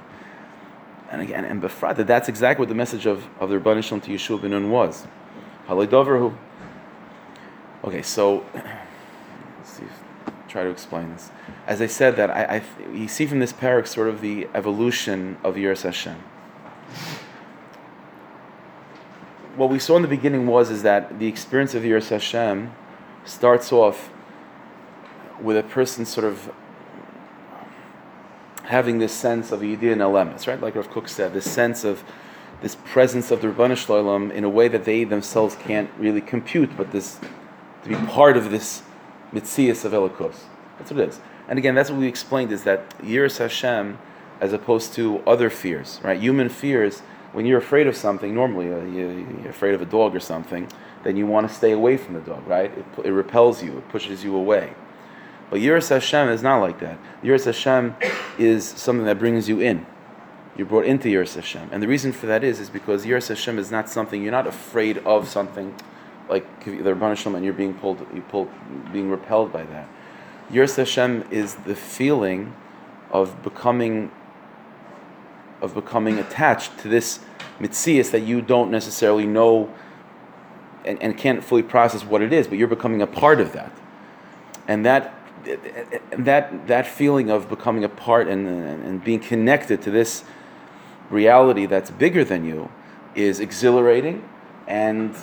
And 1.11 1.23
again, 1.23 1.45
and 1.45 1.61
befrat, 1.61 1.97
that 1.97 2.07
that's 2.07 2.29
exactly 2.29 2.63
what 2.63 2.69
the 2.69 2.75
message 2.75 3.07
of, 3.07 3.27
of 3.41 3.51
the 3.51 3.59
Rabban 3.59 3.83
Shalom 3.83 4.01
to 4.03 4.11
Yeshua 4.11 4.41
ben 4.41 4.53
Nun 4.53 4.71
was. 4.71 5.07
Halidoverhu. 5.67 6.37
Okay, 7.83 8.03
so 8.03 8.45
let's 8.55 8.71
see, 9.65 9.85
try 10.49 10.63
to 10.63 10.71
explain 10.71 11.11
this. 11.13 11.31
As 11.67 11.81
I 11.81 11.87
said, 11.87 12.17
that 12.17 12.31
I, 12.31 12.57
I 12.57 12.93
you 12.93 13.09
see 13.09 13.27
from 13.27 13.41
this 13.41 13.53
parak 13.53 13.87
sort 13.87 14.09
of 14.09 14.21
the 14.21 14.49
evolution 14.55 15.39
of 15.43 15.55
Yiras 15.55 15.83
Hashem. 15.83 16.17
What 19.57 19.71
we 19.71 19.79
saw 19.79 19.97
in 19.97 20.03
the 20.03 20.09
beginning 20.09 20.47
was 20.47 20.71
is 20.71 20.83
that 20.83 21.19
the 21.19 21.27
experience 21.27 21.75
of 21.75 21.83
Yiras 21.83 22.09
Hashem 22.11 22.73
starts 23.25 23.73
off 23.73 24.11
with 25.41 25.57
a 25.57 25.63
person 25.63 26.05
sort 26.05 26.27
of 26.27 26.53
having 28.65 28.99
this 28.99 29.13
sense 29.13 29.53
of 29.53 29.61
Yidin 29.61 29.99
Elemis, 29.99 30.47
right? 30.47 30.61
Like 30.61 30.75
Rav 30.75 30.91
Kook 30.91 31.09
said, 31.09 31.33
this 31.33 31.51
sense 31.51 31.85
of 31.85 32.05
this 32.61 32.77
presence 32.85 33.31
of 33.31 33.41
the 33.41 33.49
Rabbanu 33.49 33.73
Shloim 33.73 34.31
in 34.33 34.45
a 34.45 34.49
way 34.49 34.69
that 34.69 34.85
they 34.85 35.05
themselves 35.05 35.57
can't 35.57 35.91
really 35.99 36.21
compute, 36.21 36.77
but 36.77 36.93
this 36.93 37.19
to 37.83 37.89
be 37.89 37.95
part 37.95 38.37
of 38.37 38.51
this 38.51 38.83
mitzias 39.33 39.85
of 39.85 39.93
Elikos. 39.93 40.45
That's 40.79 40.91
what 40.91 41.01
it 41.01 41.09
is. 41.09 41.21
And 41.49 41.59
again, 41.59 41.75
that's 41.75 41.91
what 41.91 41.99
we 41.99 42.07
explained 42.07 42.53
is 42.53 42.65
that 42.65 42.91
Yiras 42.99 43.39
Hashem, 43.39 43.99
as 44.41 44.53
opposed 44.53 44.93
to 44.95 45.21
other 45.27 45.51
fears, 45.51 46.01
right? 46.03 46.21
Human 46.21 46.49
fears, 46.49 47.01
when 47.33 47.47
you're 47.47 47.59
afraid 47.59 47.87
of 47.87 47.97
something, 47.97 48.35
normally 48.35 48.73
uh, 48.73 48.85
you, 48.85 49.43
are 49.45 49.49
afraid 49.49 49.75
of 49.75 49.81
a 49.81 49.87
dog 49.87 50.15
or 50.15 50.21
something, 50.21 50.69
then 51.03 51.17
you 51.17 51.27
want 51.27 51.49
to 51.49 51.55
stay 51.55 51.73
away 51.73 51.97
from 51.97 52.15
the 52.15 52.21
dog, 52.21 52.47
right? 52.47 52.71
It, 52.77 52.85
it 53.05 53.11
repels 53.11 53.63
you, 53.63 53.79
it 53.79 53.89
pushes 53.89 54.23
you 54.23 54.37
away. 54.37 54.75
But 55.51 55.61
Yiras 55.61 55.89
Hashem 55.89 56.29
is 56.29 56.43
not 56.43 56.61
like 56.61 56.79
that. 56.81 56.99
Yiras 57.23 57.45
Hashem 57.45 57.97
is 58.39 58.65
something 58.65 59.05
that 59.05 59.19
brings 59.19 59.49
you 59.49 59.61
in. 59.61 59.85
You're 60.57 60.67
brought 60.67 60.85
into 60.85 61.09
Yiras 61.09 61.35
Hashem. 61.35 61.69
And 61.73 61.83
the 61.83 61.89
reason 61.89 62.13
for 62.13 62.27
that 62.27 62.45
is, 62.45 62.61
is 62.61 62.71
because 62.71 63.05
Yiras 63.05 63.29
Hashem 63.29 63.59
is 63.59 63.71
not 63.71 63.89
something, 63.89 64.23
you're 64.23 64.31
not 64.31 64.47
afraid 64.47 64.99
of 64.99 65.29
something 65.29 65.75
like 66.29 66.65
the 66.65 66.71
Rabban 66.71 67.09
Hashem 67.09 67.35
and 67.35 67.45
you're 67.45 67.53
being 67.53 67.75
pulled, 67.75 68.07
you 68.15 68.23
pulled, 68.23 68.49
being 68.93 69.11
repelled 69.11 69.53
by 69.53 69.65
that. 69.65 69.89
Yiras 70.53 70.77
Hashem 70.77 71.27
is 71.31 71.57
the 71.57 71.75
feeling 71.75 72.55
of 73.11 73.43
becoming 73.43 74.13
of 75.61 75.75
becoming 75.75 76.19
attached 76.19 76.79
to 76.79 76.89
this 76.89 77.21
mitzias 77.59 78.11
that 78.13 78.21
you 78.21 78.41
don't 78.41 78.71
necessarily 78.71 79.27
know 79.27 79.71
and, 80.87 81.01
and 81.03 81.19
can't 81.19 81.45
fully 81.45 81.63
process 81.63 82.03
what 82.03 82.23
it 82.23 82.33
is, 82.33 82.47
but 82.47 82.57
you're 82.57 82.67
becoming 82.67 83.03
a 83.03 83.07
part 83.07 83.41
of 83.41 83.53
that. 83.53 83.71
And 84.67 84.87
that 84.87 85.20
that 85.45 86.67
that 86.67 86.87
feeling 86.87 87.31
of 87.31 87.49
becoming 87.49 87.85
a 87.85 87.89
part 87.89 88.29
and, 88.29 88.47
and, 88.47 89.03
being 89.03 89.21
connected 89.21 89.81
to 89.83 89.91
this 89.91 90.25
reality 91.09 91.67
that's 91.67 91.91
bigger 91.91 92.25
than 92.25 92.45
you 92.45 92.71
is 93.15 93.41
exhilarating 93.41 94.29
and 94.67 95.15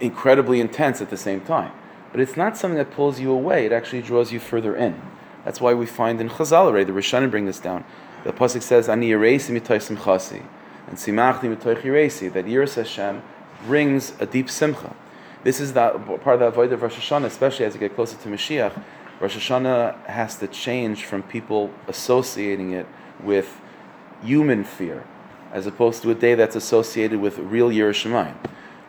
incredibly 0.00 0.60
intense 0.60 1.00
at 1.00 1.10
the 1.10 1.16
same 1.16 1.40
time. 1.40 1.72
But 2.12 2.20
it's 2.20 2.36
not 2.36 2.56
something 2.56 2.78
that 2.78 2.90
pulls 2.90 3.20
you 3.20 3.32
away, 3.32 3.66
it 3.66 3.72
actually 3.72 4.02
draws 4.02 4.32
you 4.32 4.40
further 4.40 4.76
in. 4.76 5.00
That's 5.44 5.60
why 5.60 5.74
we 5.74 5.86
find 5.86 6.20
in 6.20 6.28
Chazal 6.28 6.66
already, 6.66 6.84
the 6.84 6.92
Rishonim 6.92 7.30
bring 7.30 7.46
this 7.46 7.58
down. 7.58 7.84
The 8.24 8.32
Pasuk 8.32 8.62
says, 8.62 8.88
Ani 8.88 9.10
yeresi 9.10 9.58
mitoy 9.58 9.78
simchasi, 9.78 10.44
and 10.86 10.96
simachti 10.96 11.54
mitoy 11.54 11.80
chiresi, 11.80 12.32
that 12.32 12.46
Yiras 12.46 12.74
Hashem 12.74 13.22
brings 13.66 14.12
a 14.20 14.26
deep 14.26 14.50
simcha. 14.50 14.94
This 15.44 15.60
is 15.60 15.72
the, 15.72 15.90
part 16.22 16.34
of 16.34 16.40
the 16.40 16.46
avoid 16.46 16.72
of 16.72 16.82
Rosh 16.82 16.96
Hashanah, 16.96 17.26
especially 17.26 17.64
as 17.64 17.74
you 17.74 17.80
get 17.80 17.94
closer 17.94 18.16
to 18.16 18.28
Mashiach. 18.28 18.82
Rosh 19.20 19.36
Hashanah 19.36 20.06
has 20.06 20.36
to 20.36 20.46
change 20.46 21.04
from 21.04 21.22
people 21.22 21.70
associating 21.88 22.72
it 22.72 22.86
with 23.22 23.60
human 24.22 24.64
fear, 24.64 25.04
as 25.52 25.66
opposed 25.66 26.02
to 26.02 26.10
a 26.10 26.14
day 26.14 26.34
that's 26.34 26.54
associated 26.54 27.20
with 27.20 27.38
real 27.38 27.68
Yiras 27.68 28.04
Shamayim. 28.04 28.36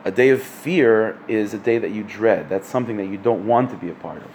A 0.05 0.11
day 0.11 0.29
of 0.29 0.41
fear 0.41 1.19
is 1.27 1.53
a 1.53 1.57
day 1.57 1.77
that 1.77 1.91
you 1.91 2.03
dread. 2.03 2.47
That's 2.47 2.67
something 2.67 2.97
that 2.97 3.07
you 3.07 3.17
don't 3.17 3.45
want 3.47 3.69
to 3.71 3.75
be 3.75 3.89
a 3.89 3.95
part 3.95 4.21
of. 4.21 4.31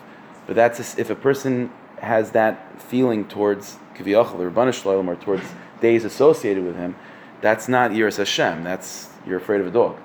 But 0.47 0.57
that's 0.57 0.97
a, 0.97 1.01
if 1.01 1.11
a 1.11 1.15
person 1.15 1.71
has 2.01 2.33
that 2.33 2.81
feeling 2.83 3.27
towards 3.27 3.77
Kiviyachal 3.95 4.39
or 4.41 4.51
Rabbanu 4.51 5.07
or 5.09 5.17
towards 5.17 5.45
days 5.81 6.05
associated 6.05 6.65
with 6.65 6.77
him, 6.77 6.97
that's 7.41 7.69
not 7.69 7.93
Yiras 7.93 8.19
Hashem. 8.19 8.65
That's 8.65 9.09
you're 9.27 9.39
afraid 9.39 9.61
of 9.61 9.67
a 9.69 9.71
dog, 9.71 9.97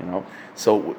you 0.00 0.06
know. 0.06 0.26
So, 0.54 0.96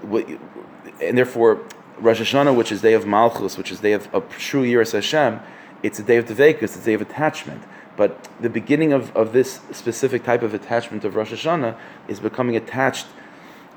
and 1.01 1.17
therefore, 1.17 1.65
Rosh 1.99 2.21
Hashanah, 2.21 2.55
which 2.55 2.71
is 2.71 2.81
day 2.81 2.93
of 2.93 3.05
Malchus, 3.05 3.57
which 3.57 3.71
is 3.71 3.79
day 3.79 3.93
of, 3.93 4.13
a 4.13 4.21
true 4.21 4.63
Year 4.63 4.81
Yiras 4.81 4.93
Hashem, 4.93 5.39
it's 5.83 5.99
a 5.99 6.03
day 6.03 6.17
of 6.17 6.25
Devekus, 6.25 6.63
it's 6.63 6.77
a 6.77 6.85
day 6.85 6.93
of 6.93 7.01
attachment. 7.01 7.63
But 7.95 8.27
the 8.39 8.49
beginning 8.49 8.93
of, 8.93 9.15
of 9.15 9.33
this 9.33 9.61
specific 9.71 10.23
type 10.23 10.43
of 10.43 10.53
attachment 10.53 11.03
of 11.03 11.15
Rosh 11.15 11.31
Hashanah 11.31 11.77
is 12.07 12.19
becoming 12.19 12.55
attached 12.55 13.07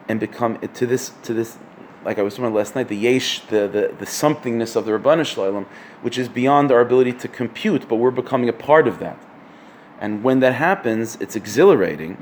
and 0.09 0.21
become 0.21 0.59
to 0.59 0.87
this 0.87 1.13
to 1.23 1.33
this 1.33 1.57
like 2.05 2.19
I 2.19 2.23
was 2.23 2.35
talking 2.35 2.55
last 2.55 2.75
night, 2.75 2.89
the 2.89 2.97
yesh, 2.97 3.41
the, 3.41 3.69
the, 3.69 3.95
the 3.99 4.07
somethingness 4.07 4.75
of 4.75 4.87
the 4.87 4.93
Rabbanu 4.93 5.27
Shalom, 5.27 5.67
which 6.03 6.17
is 6.17 6.29
beyond 6.29 6.73
our 6.73 6.81
ability 6.81 7.13
to 7.13 7.29
compute, 7.29 7.89
but 7.89 7.97
we're 7.97 8.11
becoming 8.11 8.49
a 8.49 8.55
part 8.55 8.89
of 8.89 9.01
that. 9.01 9.19
And 10.01 10.23
when 10.25 10.41
that 10.41 10.55
happens, 10.55 11.17
it's 11.21 11.37
exhilarating 11.37 12.17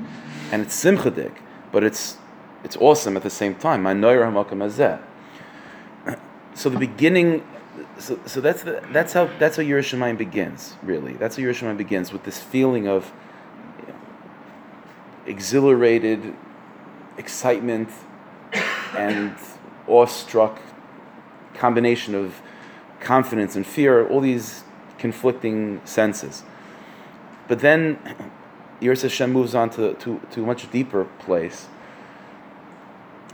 and 0.51 0.61
it's 0.61 0.83
simchadik, 0.83 1.37
but 1.71 1.83
it's 1.83 2.17
it's 2.63 2.75
awesome 2.77 3.15
at 3.15 3.23
the 3.23 3.29
same 3.29 3.55
time. 3.55 3.83
So 6.59 6.69
the 6.69 6.77
beginning 6.77 7.41
so, 7.97 8.19
so 8.25 8.41
that's 8.41 8.63
the, 8.63 8.83
that's 8.91 9.13
how 9.13 9.29
that's 9.39 9.55
how 9.55 9.63
Yiras 9.63 9.95
Shamayim 9.95 10.17
begins, 10.17 10.75
really. 10.83 11.13
That's 11.13 11.37
how 11.37 11.43
Yiras 11.43 11.61
Shamayim 11.61 11.77
begins 11.77 12.11
with 12.11 12.25
this 12.25 12.37
feeling 12.37 12.85
of 12.85 13.13
exhilarated 15.25 16.35
excitement 17.17 17.87
and 18.93 19.37
awestruck 19.87 20.59
combination 21.53 22.13
of 22.13 22.41
confidence 22.99 23.55
and 23.55 23.65
fear, 23.65 24.05
all 24.05 24.19
these 24.19 24.65
conflicting 24.97 25.79
senses. 25.85 26.43
But 27.47 27.59
then 27.59 27.99
Hashem 28.81 29.31
moves 29.31 29.55
on 29.55 29.69
to, 29.69 29.93
to, 29.93 30.19
to 30.31 30.43
a 30.43 30.45
much 30.45 30.69
deeper 30.71 31.05
place. 31.19 31.69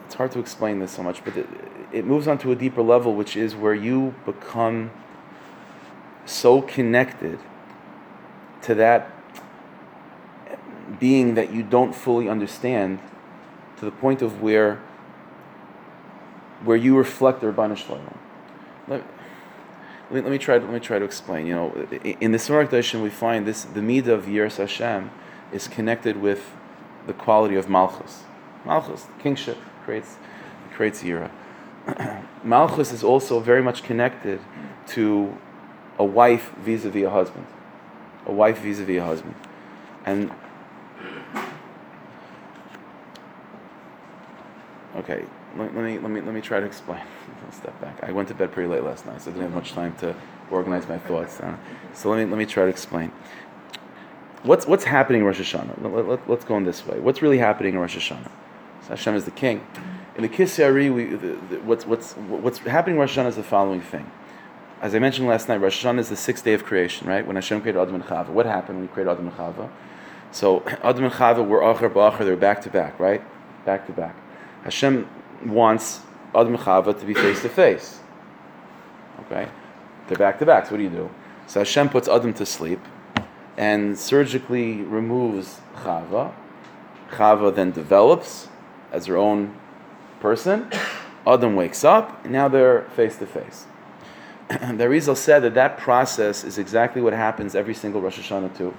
It's 0.05 0.13
hard 0.13 0.31
to 0.33 0.39
explain 0.39 0.77
this 0.77 0.91
so 0.91 1.01
much, 1.01 1.25
but 1.25 1.35
it, 1.35 1.47
it 1.95 2.05
moves 2.05 2.27
on 2.27 2.37
to 2.39 2.51
a 2.51 2.55
deeper 2.55 2.81
level, 2.81 3.15
which 3.15 3.37
is 3.37 3.55
where 3.55 3.73
you 3.73 4.13
become 4.25 4.91
so 6.25 6.61
connected 6.61 7.39
to 8.63 8.75
that 8.75 9.11
being 10.99 11.35
that 11.35 11.53
you 11.53 11.63
don't 11.63 11.95
fully 11.95 12.27
understand 12.27 12.99
to 13.77 13.85
the 13.85 13.91
point 13.91 14.21
of 14.21 14.41
where 14.41 14.81
where 16.65 16.77
you 16.77 16.97
reflect 16.97 17.41
the 17.41 17.47
Rabbanu 17.47 17.77
Shalom. 17.77 18.17
Let, 18.87 19.03
let, 20.11 20.23
let, 20.23 20.31
me 20.31 20.37
try. 20.37 20.57
Let 20.57 20.69
me 20.69 20.79
try 20.79 20.99
to 20.99 21.05
explain. 21.05 21.47
You 21.47 21.55
know, 21.55 21.87
in 22.19 22.31
the 22.33 22.37
Smarak 22.37 22.69
Darshan 22.69 23.03
we 23.03 23.09
find 23.09 23.47
this: 23.47 23.63
the 23.63 23.79
midah 23.79 24.07
of 24.07 24.25
Yiras 24.25 24.57
Hashem 24.57 25.11
is 25.53 25.69
connected 25.69 26.17
with 26.17 26.51
the 27.07 27.13
quality 27.13 27.55
of 27.55 27.69
Malchus. 27.69 28.23
Malchus, 28.65 29.05
kingship, 29.19 29.57
creates 29.85 30.17
creates 30.73 31.01
Yira. 31.01 31.31
Malchus 32.43 32.91
is 32.91 33.03
also 33.03 33.39
very 33.39 33.61
much 33.61 33.83
connected 33.83 34.39
to 34.87 35.37
a 35.97 36.03
wife 36.03 36.51
vis-a-vis 36.57 37.03
a 37.03 37.09
husband, 37.09 37.45
a 38.25 38.31
wife 38.31 38.59
vis-a-vis 38.59 38.97
a 38.97 39.05
husband, 39.05 39.35
and 40.05 40.31
okay, 44.97 45.25
let, 45.57 45.75
let, 45.75 45.85
me 45.85 45.99
let 45.99 46.11
me 46.11 46.21
let 46.21 46.33
me 46.33 46.41
try 46.41 46.59
to 46.59 46.65
explain. 46.65 47.01
I'll 47.45 47.51
step 47.51 47.79
back. 47.79 48.03
I 48.03 48.11
went 48.11 48.27
to 48.29 48.33
bed 48.33 48.51
pretty 48.51 48.69
late 48.69 48.83
last 48.83 49.05
night, 49.05 49.21
so 49.21 49.29
I 49.29 49.33
didn't 49.33 49.47
have 49.47 49.55
much 49.55 49.73
time 49.73 49.95
to 49.97 50.15
organize 50.51 50.87
my 50.87 50.97
thoughts. 50.97 51.39
Uh, 51.39 51.55
so 51.93 52.09
let 52.09 52.17
me 52.17 52.25
let 52.25 52.37
me 52.37 52.45
try 52.45 52.63
to 52.63 52.69
explain. 52.69 53.11
What's 54.43 54.67
what's 54.67 54.83
happening 54.83 55.21
in 55.21 55.27
Rosh 55.27 55.39
Hashanah? 55.39 55.81
Let, 55.81 56.29
let, 56.29 56.45
go 56.45 56.57
in 56.57 56.65
this 56.65 56.85
way. 56.85 56.99
What's 56.99 57.21
really 57.21 57.39
happening 57.39 57.73
in 57.73 57.79
Rosh 57.79 57.97
Hashanah? 57.97 58.31
So 58.83 58.89
Hashem 58.89 59.15
is 59.15 59.25
the 59.25 59.31
king. 59.31 59.65
In 60.15 60.21
the 60.21 60.29
Kisyari, 60.29 60.93
we 60.93 61.05
the, 61.05 61.35
the, 61.49 61.61
what's 61.61 61.85
what's 61.85 62.13
what's 62.13 62.59
happening 62.59 62.95
in 62.95 63.01
Rosh 63.01 63.17
Hashanah 63.17 63.27
is 63.27 63.35
the 63.35 63.43
following 63.43 63.81
thing. 63.81 64.09
As 64.81 64.95
I 64.95 64.99
mentioned 64.99 65.27
last 65.27 65.49
night, 65.49 65.57
Rosh 65.57 65.83
Hashanah 65.83 65.99
is 65.99 66.09
the 66.09 66.15
sixth 66.15 66.45
day 66.45 66.53
of 66.53 66.63
creation, 66.63 67.07
right? 67.07 67.25
When 67.27 67.35
Hashem 67.35 67.61
created 67.61 67.81
Adam 67.81 67.95
and 67.95 68.03
Chava. 68.03 68.29
What 68.29 68.45
happened 68.45 68.79
when 68.79 68.87
He 68.87 68.93
created 68.93 69.11
Adam 69.11 69.27
and 69.27 69.35
Chava? 69.35 69.69
So 70.31 70.63
Adam 70.83 71.03
and 71.03 71.13
Chava 71.13 71.45
were 71.45 71.59
Acher 71.59 71.91
Ba'acher, 71.91 72.19
they 72.19 72.29
were 72.29 72.37
back 72.37 72.61
to 72.61 72.69
back, 72.69 72.97
right? 72.97 73.21
Back 73.65 73.87
to 73.87 73.93
back. 73.93 74.15
Hashem 74.63 75.09
wants 75.45 75.99
Adam 76.33 76.55
and 76.55 76.63
Chava 76.63 76.97
to 76.97 77.05
be 77.05 77.13
face 77.13 77.41
to 77.41 77.49
face. 77.49 77.99
Okay? 79.25 79.49
They're 80.07 80.17
back 80.17 80.39
to 80.39 80.45
back. 80.45 80.65
So 80.65 80.71
what 80.71 80.77
do 80.77 80.83
you 80.83 80.89
do? 80.89 81.09
So 81.47 81.59
Hashem 81.59 81.89
puts 81.89 82.07
Adam 82.07 82.33
to 82.35 82.45
sleep 82.45 82.79
and 83.57 83.97
surgically 83.97 84.81
removes 84.81 85.59
Chava. 85.75 86.33
Chava 87.11 87.53
then 87.53 87.71
develops 87.71 88.47
as 88.93 89.07
her 89.07 89.17
own 89.17 89.57
person. 90.29 90.57
Adam 91.27 91.55
wakes 91.55 91.83
up, 91.83 92.25
now 92.25 92.47
they're 92.47 92.81
face 92.95 93.15
to 93.17 93.27
face. 93.27 93.65
The 94.49 94.85
Arizal 94.87 95.17
said 95.17 95.39
that 95.45 95.55
that 95.55 95.77
process 95.77 96.43
is 96.43 96.57
exactly 96.57 97.01
what 97.01 97.13
happens 97.13 97.55
every 97.55 97.73
single 97.73 97.99
Rosh 98.01 98.19
Hashanah 98.19 98.55
too 98.57 98.73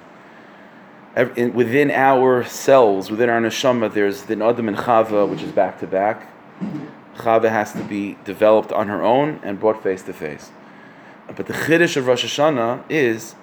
in, 1.16 1.54
within 1.54 1.90
our 1.90 2.44
cells, 2.44 3.10
within 3.10 3.30
our 3.30 3.40
neshama, 3.40 3.92
there's 3.92 4.22
the 4.24 4.34
Adam 4.44 4.68
and 4.68 4.76
Chava, 4.76 5.28
which 5.28 5.42
is 5.42 5.50
back 5.50 5.80
to 5.80 5.86
back. 5.86 6.28
Chava 7.16 7.48
has 7.48 7.72
to 7.72 7.82
be 7.82 8.18
developed 8.24 8.72
on 8.72 8.88
her 8.88 9.02
own 9.02 9.40
and 9.42 9.58
brought 9.58 9.82
face 9.82 10.02
to 10.02 10.12
face. 10.12 10.50
But 11.34 11.46
the 11.46 11.54
chiddush 11.54 11.96
of 11.96 12.06
Rosh 12.06 12.24
Hashanah 12.24 12.84
is, 12.90 13.34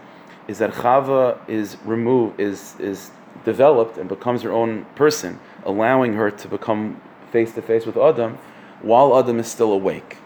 is 0.47 0.59
that 0.59 0.71
Chava 0.71 1.37
is 1.49 1.77
removed, 1.83 2.39
is 2.39 2.75
is 2.79 3.11
developed 3.43 3.97
and 3.97 4.07
becomes 4.07 4.43
her 4.43 4.51
own 4.51 4.85
person, 4.95 5.39
allowing 5.65 6.13
her 6.13 6.29
to 6.29 6.47
become 6.47 7.01
face 7.33 7.51
to 7.55 7.61
face 7.61 7.85
with 7.85 7.97
Adam, 7.97 8.37
while 8.81 9.17
Adam 9.19 9.39
is 9.39 9.47
still 9.47 9.73
awake. 9.73 10.17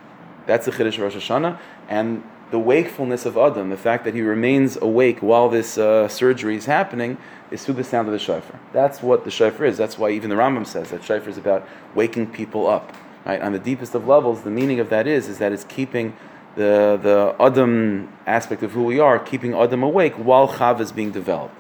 That's 0.45 0.65
the 0.65 0.71
chiddush 0.71 0.99
Rosh 0.99 1.15
Hashanah, 1.15 1.57
and 1.87 2.21
the 2.51 2.59
wakefulness 2.59 3.25
of 3.25 3.37
Adam, 3.37 3.69
the 3.69 3.77
fact 3.77 4.03
that 4.05 4.13
he 4.13 4.21
remains 4.21 4.77
awake 4.77 5.19
while 5.21 5.49
this 5.49 5.77
uh, 5.77 6.07
surgery 6.07 6.55
is 6.55 6.65
happening, 6.65 7.17
is 7.49 7.63
through 7.63 7.75
the 7.75 7.83
sound 7.83 8.07
of 8.07 8.13
the 8.13 8.19
shofar. 8.19 8.59
That's 8.73 9.01
what 9.01 9.23
the 9.23 9.31
shofar 9.31 9.65
is. 9.65 9.77
That's 9.77 9.97
why 9.97 10.11
even 10.11 10.29
the 10.29 10.35
Rambam 10.35 10.67
says 10.67 10.91
that 10.91 11.03
shofar 11.03 11.29
is 11.29 11.37
about 11.37 11.67
waking 11.95 12.27
people 12.27 12.67
up. 12.67 12.93
Right? 13.25 13.41
On 13.41 13.51
the 13.51 13.59
deepest 13.59 13.95
of 13.95 14.07
levels, 14.07 14.43
the 14.43 14.49
meaning 14.49 14.79
of 14.79 14.89
that 14.89 15.07
is, 15.07 15.27
is 15.27 15.37
that 15.39 15.51
it's 15.51 15.65
keeping 15.65 16.15
the, 16.55 16.99
the 17.01 17.35
Adam 17.39 18.11
aspect 18.25 18.63
of 18.63 18.71
who 18.71 18.83
we 18.83 18.99
are, 18.99 19.19
keeping 19.19 19.53
Adam 19.53 19.83
awake 19.83 20.13
while 20.15 20.47
Chav 20.47 20.79
is 20.79 20.91
being 20.91 21.11
developed. 21.11 21.56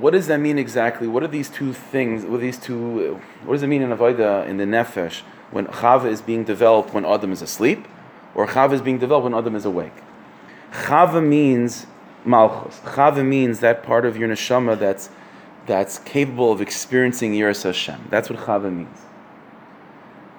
What 0.00 0.12
does 0.12 0.28
that 0.28 0.38
mean 0.38 0.58
exactly? 0.58 1.08
What 1.08 1.22
are 1.22 1.28
these 1.28 1.50
two 1.50 1.72
things? 1.72 2.24
What 2.24 2.40
these 2.40 2.58
two? 2.58 3.20
What 3.44 3.54
does 3.54 3.62
it 3.62 3.66
mean 3.66 3.82
in 3.82 3.90
Avodah 3.90 4.46
in 4.46 4.56
the 4.56 4.64
nefesh 4.64 5.22
when 5.50 5.66
Chav 5.66 6.04
is 6.04 6.22
being 6.22 6.44
developed 6.44 6.94
when 6.94 7.04
Adam 7.04 7.32
is 7.32 7.42
asleep, 7.42 7.88
or 8.34 8.46
Chav 8.46 8.72
is 8.72 8.80
being 8.80 8.98
developed 8.98 9.24
when 9.24 9.34
Adam 9.34 9.56
is 9.56 9.64
awake? 9.64 9.94
Chava 10.72 11.24
means 11.24 11.86
malchus. 12.24 12.78
Chava 12.80 13.24
means 13.24 13.60
that 13.60 13.82
part 13.82 14.04
of 14.04 14.16
your 14.16 14.28
neshama 14.28 14.78
that's 14.78 15.10
that's 15.66 15.98
capable 15.98 16.52
of 16.52 16.60
experiencing 16.60 17.32
Yiras 17.32 17.64
Hashem. 17.64 18.06
That's 18.10 18.30
what 18.30 18.38
Chava 18.38 18.72
means. 18.72 18.98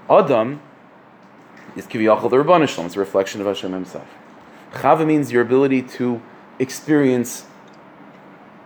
Adam 0.09 0.61
is 1.75 1.85
kiviyachol 1.85 2.29
the 2.29 2.37
Rabban 2.37 2.67
Shalom. 2.67 2.87
It's 2.87 2.95
a 2.95 2.99
reflection 2.99 3.41
of 3.41 3.47
Hashem 3.47 3.73
Himself. 3.73 4.07
Chava 4.73 5.05
means 5.05 5.31
your 5.31 5.41
ability 5.41 5.81
to 5.83 6.21
experience 6.59 7.45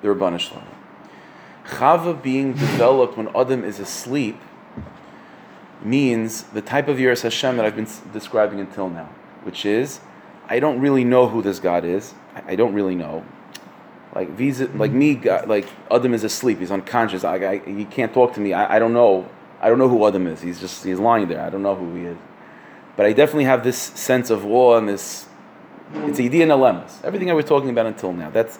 the 0.01 0.09
Rabban 0.09 0.39
Shalom. 0.39 0.72
Chava 1.65 2.21
being 2.21 2.53
developed 2.53 3.17
when 3.17 3.29
Adam 3.35 3.63
is 3.63 3.79
asleep 3.79 4.39
means 5.81 6.43
the 6.43 6.61
type 6.61 6.87
of 6.87 6.97
Yiras 6.97 7.23
Hashem 7.23 7.57
that 7.57 7.65
I've 7.65 7.75
been 7.75 7.87
describing 8.11 8.59
until 8.59 8.89
now, 8.89 9.09
which 9.43 9.65
is 9.65 9.99
I 10.47 10.59
don't 10.59 10.79
really 10.79 11.03
know 11.03 11.27
who 11.27 11.41
this 11.41 11.59
God 11.59 11.85
is. 11.85 12.13
I 12.47 12.55
don't 12.55 12.73
really 12.73 12.95
know. 12.95 13.23
Like 14.13 14.29
visa, 14.31 14.67
like 14.75 14.91
me, 14.91 15.15
God, 15.15 15.47
like 15.47 15.67
Adam 15.89 16.13
is 16.13 16.23
asleep. 16.23 16.59
He's 16.59 16.71
unconscious. 16.71 17.23
I, 17.23 17.35
I, 17.35 17.57
he 17.59 17.85
can't 17.85 18.13
talk 18.13 18.33
to 18.33 18.39
me. 18.39 18.53
I, 18.53 18.75
I 18.75 18.79
don't 18.79 18.93
know. 18.93 19.29
I 19.59 19.69
don't 19.69 19.79
know 19.79 19.89
who 19.89 20.05
Adam 20.05 20.27
is. 20.27 20.41
He's 20.41 20.59
just 20.59 20.83
he's 20.83 20.99
lying 20.99 21.27
there. 21.27 21.41
I 21.41 21.49
don't 21.49 21.63
know 21.63 21.75
who 21.75 21.95
he 21.95 22.05
is. 22.05 22.17
But 22.95 23.07
I 23.07 23.13
definitely 23.13 23.45
have 23.45 23.63
this 23.63 23.77
sense 23.77 24.29
of 24.29 24.45
awe 24.45 24.77
and 24.77 24.87
this. 24.87 25.27
It's 25.95 26.19
idea 26.19 26.53
alemas. 26.53 26.99
Everything 27.03 27.31
I 27.31 27.33
was 27.33 27.45
talking 27.45 27.69
about 27.69 27.85
until 27.85 28.13
now. 28.13 28.29
That's 28.29 28.59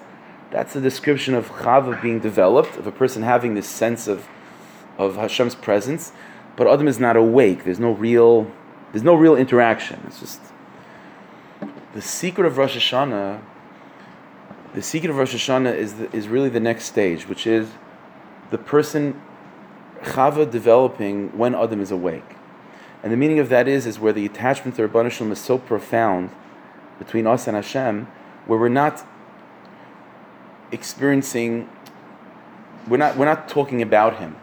that's 0.54 0.76
a 0.76 0.82
description 0.82 1.34
of 1.34 1.50
chava 1.50 2.00
being 2.00 2.20
developed 2.20 2.78
of 2.78 2.86
a 2.86 2.92
person 2.92 3.24
having 3.24 3.56
this 3.56 3.68
sense 3.68 4.08
of 4.08 4.28
of 4.98 5.16
Hashem's 5.16 5.56
presence. 5.56 6.14
But 6.56 6.68
Adam 6.68 6.88
is 6.88 7.00
not 7.00 7.18
awake. 7.18 7.64
There's 7.64 7.80
no 7.80 7.92
real. 7.92 8.52
There's 8.92 9.04
no 9.04 9.16
real 9.16 9.36
interaction. 9.36 10.04
It's 10.06 10.20
just 10.20 10.40
the 11.94 12.02
secret 12.02 12.46
of 12.46 12.58
Rosh 12.58 12.78
Hashanah. 12.78 13.42
The 14.76 14.82
secret 14.84 15.10
of 15.10 15.18
Rosh 15.18 15.34
Hashanah 15.34 15.76
is 15.76 15.96
the, 15.96 16.16
is 16.16 16.28
really 16.28 16.50
the 16.50 16.60
next 16.60 16.86
stage, 16.86 17.28
which 17.28 17.48
is 17.48 17.72
the 18.52 18.60
person 18.60 19.20
chava 20.04 20.50
developing 20.50 21.36
when 21.36 21.56
Adam 21.56 21.82
is 21.82 21.90
awake. 21.90 22.36
And 23.02 23.12
the 23.12 23.18
meaning 23.18 23.40
of 23.40 23.50
that 23.50 23.68
is, 23.68 23.88
is 23.88 24.00
where 24.00 24.14
the 24.14 24.26
attachment 24.26 24.78
to 24.78 24.88
Rabban 24.88 25.12
Shalom 25.12 25.32
is 25.32 25.40
so 25.40 25.58
profound 25.58 26.30
between 27.00 27.26
us 27.26 27.48
and 27.48 27.56
Hashem, 27.56 28.08
where 28.46 28.60
we're 28.60 28.70
not 28.70 29.06
experiencing, 30.74 31.70
we're 32.88 32.98
not, 32.98 33.18
we're 33.18 33.26
not 33.26 33.48
talking 33.48 33.82
about 33.82 34.18
Him. 34.18 34.36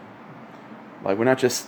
Like, 1.05 1.19
we're 1.19 1.25
not 1.25 1.39
just, 1.39 1.67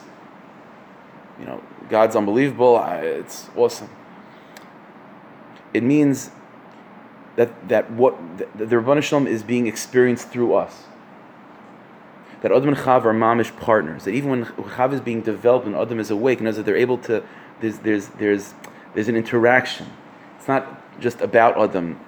you 1.38 1.44
know, 1.44 1.62
God's 1.88 2.16
unbelievable, 2.16 2.82
it's 3.02 3.48
awesome. 3.56 3.90
It 5.74 5.82
means 5.82 6.30
that, 7.36 7.68
that 7.68 7.90
what 7.90 8.16
the, 8.38 8.66
Rabban 8.66 9.02
Shalom 9.02 9.26
is 9.26 9.42
being 9.42 9.66
experienced 9.66 10.28
through 10.28 10.54
us 10.54 10.84
that 12.42 12.50
Adam 12.50 12.68
and 12.68 12.76
Chav 12.76 13.04
are 13.04 13.14
mamish 13.14 13.56
partners. 13.58 14.04
That 14.04 14.10
even 14.10 14.30
when 14.30 14.44
Chav 14.44 14.92
is 14.92 15.00
being 15.00 15.22
developed 15.22 15.64
and 15.64 15.76
Adam 15.76 15.98
is 16.00 16.10
awake, 16.10 16.40
knows 16.40 16.56
that 16.56 16.66
they're 16.66 16.76
able 16.76 16.98
to. 16.98 17.22
There's 17.60 17.78
there's 17.78 18.08
there's 18.08 18.54
there's 18.94 19.08
an 19.08 19.16
interaction. 19.16 19.86
It's 20.38 20.48
not 20.48 21.00
just 21.00 21.20
about 21.20 21.56
Adam. 21.58 21.98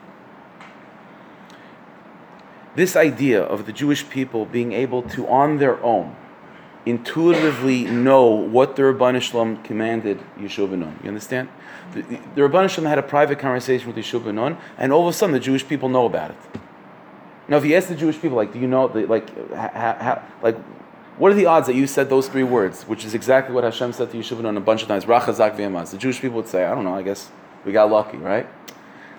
This 2.75 2.97
idea 2.97 3.43
of 3.43 3.67
the 3.67 3.73
Jewish 3.73 4.09
people 4.09 4.47
being 4.47 4.73
able 4.73 5.03
to, 5.03 5.29
on 5.29 5.59
their 5.59 5.83
own, 5.83 6.17
intuitively 6.85 7.85
know 7.85 8.25
what 8.27 8.77
the 8.77 8.83
Rabban 8.83 9.21
Shalom 9.23 9.63
commanded 9.63 10.21
Yeshua 10.39 10.77
Nun. 10.77 10.99
You 11.03 11.09
understand? 11.09 11.49
The, 11.93 12.03
the, 12.03 12.41
Rabban 12.43 12.69
Shalom 12.69 12.89
had 12.89 12.99
a 12.99 13.03
private 13.03 13.39
conversation 13.39 13.87
with 13.87 13.97
Yeshua 13.97 14.35
Nun, 14.35 14.59
and 14.77 14.93
all 14.93 15.03
of 15.03 15.15
a 15.15 15.17
sudden 15.17 15.33
the 15.33 15.41
Jewish 15.41 15.67
people 15.67 15.89
know 15.89 16.05
about 16.05 16.33
it. 16.33 16.37
Now, 17.47 17.59
if 17.59 17.65
you 17.65 17.77
ask 17.77 17.89
the 17.89 17.95
Jewish 17.95 18.21
people, 18.21 18.37
like, 18.37 18.53
do 18.53 18.59
you 18.59 18.67
know, 18.67 18.87
like, 18.87 19.29
ha, 19.55 19.97
ha, 20.01 20.23
like, 20.43 20.59
what 21.17 21.31
are 21.31 21.35
the 21.35 21.47
odds 21.47 21.69
that 21.69 21.77
you 21.77 21.87
said 21.87 22.11
those 22.11 22.27
three 22.27 22.43
words, 22.43 22.83
which 22.85 23.05
is 23.05 23.15
exactly 23.15 23.55
what 23.55 23.63
Hashem 23.63 23.93
said 23.93 24.11
to 24.11 24.17
Yeshua 24.17 24.41
Nun 24.41 24.57
a 24.57 24.61
bunch 24.61 24.83
of 24.83 24.89
times? 24.89 25.05
Rachazak 25.05 25.57
v'yamaz. 25.57 25.91
The 25.93 25.99
Jewish 25.99 26.21
people 26.21 26.39
would 26.39 26.49
say, 26.49 26.65
I 26.65 26.75
don't 26.75 26.85
know. 26.85 26.95
I 26.95 27.03
guess 27.03 27.31
we 27.65 27.73
got 27.73 27.91
lucky, 27.91 28.17
right? 28.17 28.49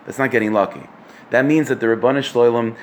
That's 0.05 0.17
not 0.17 0.29
getting 0.29 0.51
lucky. 0.51 0.81
That 1.29 1.45
means 1.45 1.69
that 1.69 1.79
the 1.79 1.87
Rabbanish 1.87 2.33
Shloim, 2.33 2.75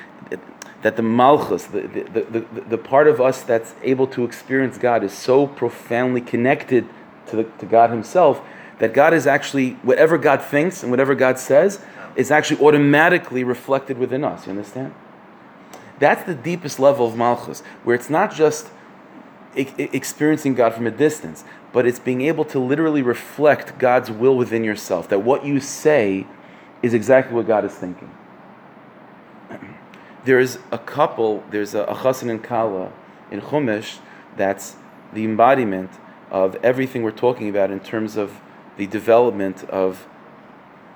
that 0.83 0.97
the 0.97 1.01
Malchus, 1.01 1.65
the, 1.65 1.81
the, 1.81 2.21
the, 2.21 2.61
the, 2.61 2.77
part 2.77 3.07
of 3.07 3.19
us 3.19 3.41
that's 3.41 3.73
able 3.83 4.05
to 4.07 4.25
experience 4.25 4.77
God, 4.77 5.03
is 5.03 5.13
so 5.13 5.47
profoundly 5.47 6.21
connected 6.21 6.87
to, 7.27 7.37
the, 7.37 7.43
to 7.45 7.65
God 7.65 7.89
Himself 7.89 8.41
that 8.79 8.93
God 8.93 9.13
is 9.13 9.25
actually, 9.25 9.71
whatever 9.75 10.17
God 10.17 10.41
thinks 10.41 10.83
and 10.83 10.91
whatever 10.91 11.15
God 11.15 11.39
says, 11.39 11.81
is 12.17 12.31
actually 12.31 12.61
automatically 12.61 13.43
reflected 13.43 13.97
within 13.97 14.25
us. 14.25 14.45
You 14.45 14.51
understand? 14.51 14.93
That's 15.99 16.23
the 16.25 16.35
deepest 16.35 16.79
level 16.79 17.07
of 17.07 17.15
Malchus, 17.15 17.61
where 17.83 17.95
it's 17.95 18.09
not 18.09 18.33
just 18.33 18.69
experiencing 19.55 20.53
God 20.53 20.73
from 20.73 20.85
a 20.85 20.91
distance, 20.91 21.45
but 21.71 21.87
it's 21.87 21.99
being 21.99 22.21
able 22.21 22.43
to 22.45 22.59
literally 22.59 23.01
reflect 23.01 23.77
God's 23.79 24.11
will 24.11 24.35
within 24.35 24.65
yourself. 24.65 25.07
That 25.07 25.19
what 25.19 25.45
you 25.45 25.61
say 25.61 26.27
is 26.81 26.93
exactly 26.93 27.35
what 27.35 27.47
God 27.47 27.63
is 27.63 27.73
thinking. 27.73 28.11
There's 30.25 30.57
a 30.71 30.77
couple, 30.77 31.43
there's 31.51 31.73
a, 31.73 31.83
a 31.83 31.95
chassan 31.95 32.29
and 32.29 32.43
kala 32.43 32.91
in 33.31 33.41
Chumash 33.41 33.99
that's 34.37 34.75
the 35.13 35.25
embodiment 35.25 35.91
of 36.31 36.55
everything 36.63 37.03
we're 37.03 37.11
talking 37.11 37.49
about 37.49 37.71
in 37.71 37.79
terms 37.79 38.17
of 38.17 38.41
the 38.77 38.87
development 38.87 39.63
of, 39.65 40.07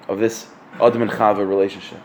of 0.08 0.20
this 0.20 0.48
Adam 0.82 1.02
and 1.02 1.12
Chava 1.12 1.48
relationship. 1.48 2.00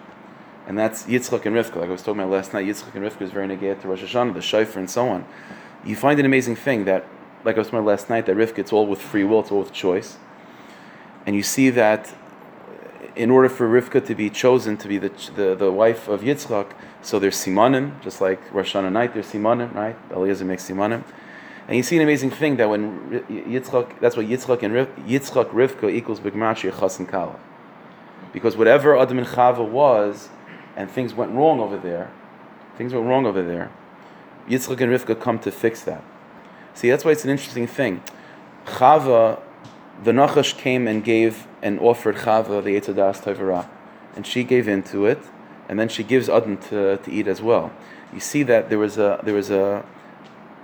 And 0.67 0.79
that's 0.79 1.05
Yitzchak 1.05 1.45
and 1.47 1.57
Rivka. 1.57 1.77
Like 1.77 1.89
I 1.89 1.93
was 1.93 2.03
talking 2.03 2.21
about 2.21 2.31
last 2.31 2.53
night, 2.53 2.67
Yitzchak 2.67 2.95
and 2.95 3.05
Rivka 3.05 3.23
is 3.23 3.31
very 3.31 3.47
negated 3.47 3.81
to 3.83 3.89
Rosh 3.89 4.03
Hashanah, 4.03 4.35
the 4.35 4.43
shofar, 4.43 4.79
and 4.79 4.91
so 4.91 5.09
on. 5.09 5.25
You 5.85 5.97
find 5.97 6.21
an 6.21 6.27
amazing 6.27 6.57
thing 6.57 6.85
that, 6.85 7.07
like 7.45 7.57
I 7.57 7.59
was 7.59 7.69
talking 7.69 7.81
about 7.81 7.89
last 7.89 8.09
night, 8.11 8.27
that 8.27 8.37
Rivka, 8.37 8.59
it's 8.59 8.73
all 8.73 8.87
with 8.87 9.01
free 9.01 9.25
will, 9.25 9.41
it's 9.41 9.51
all 9.51 9.61
with 9.61 9.73
choice. 9.73 10.19
And 11.27 11.35
you 11.35 11.43
see 11.43 11.71
that 11.71 12.15
in 13.14 13.31
order 13.31 13.48
for 13.48 13.68
Rivka 13.68 14.05
to 14.07 14.14
be 14.14 14.31
chosen 14.31 14.77
to 14.79 14.88
be 14.88 14.98
the, 14.98 15.11
the, 15.37 15.55
the 15.55 15.70
wife 15.70 16.09
of 16.09 16.22
Yitzchak, 16.22 16.72
so 17.03 17.18
there's 17.18 17.37
simanim, 17.37 18.01
just 18.03 18.20
like 18.20 18.40
Rosh 18.53 18.75
Hashanah 18.75 18.92
night, 18.92 19.14
there's 19.14 19.27
simanim, 19.27 19.75
right? 19.75 19.96
Eliezer 20.11 20.44
makes 20.44 20.68
simanim. 20.68 21.05
And 21.68 21.77
you 21.77 21.83
see 21.83 21.96
an 21.96 22.03
amazing 22.03 22.31
thing 22.31 22.57
that 22.57 22.68
when 22.68 23.25
Yitzchak, 23.29 24.01
that's 24.01 24.16
why 24.16 24.25
Yitzchak 24.25 24.62
and 24.62 24.75
Riv, 24.75 24.88
Yitzchak 25.07 25.51
Rivka 25.51 25.92
equals 25.92 26.20
Bigmashi 26.20 26.77
Chas 26.79 26.98
and 26.98 27.09
Kala. 27.09 27.38
Because 28.33 28.57
whatever 28.57 28.96
Adam 28.96 29.18
and 29.18 29.27
Chava 29.27 29.66
was, 29.68 30.29
and 30.77 30.90
things 30.90 31.14
went 31.14 31.33
wrong 31.33 31.61
over 31.61 31.77
there, 31.77 32.11
things 32.77 32.94
went 32.94 33.07
wrong 33.07 33.27
over 33.27 33.42
there, 33.42 33.70
Yitzchak 34.48 34.81
and 34.81 34.92
Rivka 34.92 35.20
come 35.20 35.38
to 35.40 35.51
fix 35.51 35.83
that. 35.83 36.03
See, 36.75 36.88
that's 36.88 37.05
why 37.05 37.11
it's 37.11 37.25
an 37.25 37.31
interesting 37.31 37.66
thing. 37.66 38.03
Chava, 38.64 39.40
the 40.03 40.12
Nachash 40.12 40.57
came 40.57 40.88
and 40.88 41.05
gave 41.05 41.46
and 41.62 41.79
offered 41.81 42.16
Chava 42.16 42.62
the 42.62 42.70
Yetzadas 42.79 43.22
Tavara, 43.22 43.68
and 44.16 44.27
she 44.27 44.44
gave 44.44 44.68
in 44.68 44.83
to 44.85 45.07
it, 45.07 45.20
and 45.68 45.79
then 45.79 45.88
she 45.88 46.03
gives 46.03 46.29
Adam 46.29 46.59
to, 46.59 46.98
to 46.98 47.11
eat 47.11 47.29
as 47.29 47.40
well. 47.40 47.72
You 48.12 48.20
see 48.20 48.42
that 48.42 48.68
there 48.68 48.79
was 48.79 48.98
a 48.98 49.20
there 49.22 49.35
was 49.35 49.51
a 49.51 49.85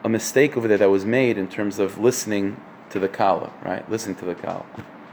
a 0.04 0.08
mistake 0.08 0.56
over 0.56 0.68
there 0.68 0.78
that 0.78 0.90
was 0.90 1.04
made 1.04 1.38
in 1.38 1.48
terms 1.48 1.78
of 1.78 1.98
listening 1.98 2.60
to 2.90 2.98
the 2.98 3.08
Kala, 3.08 3.52
right? 3.64 3.88
Listening 3.90 4.16
to 4.16 4.24
the 4.24 4.34
Kala. 4.34 4.64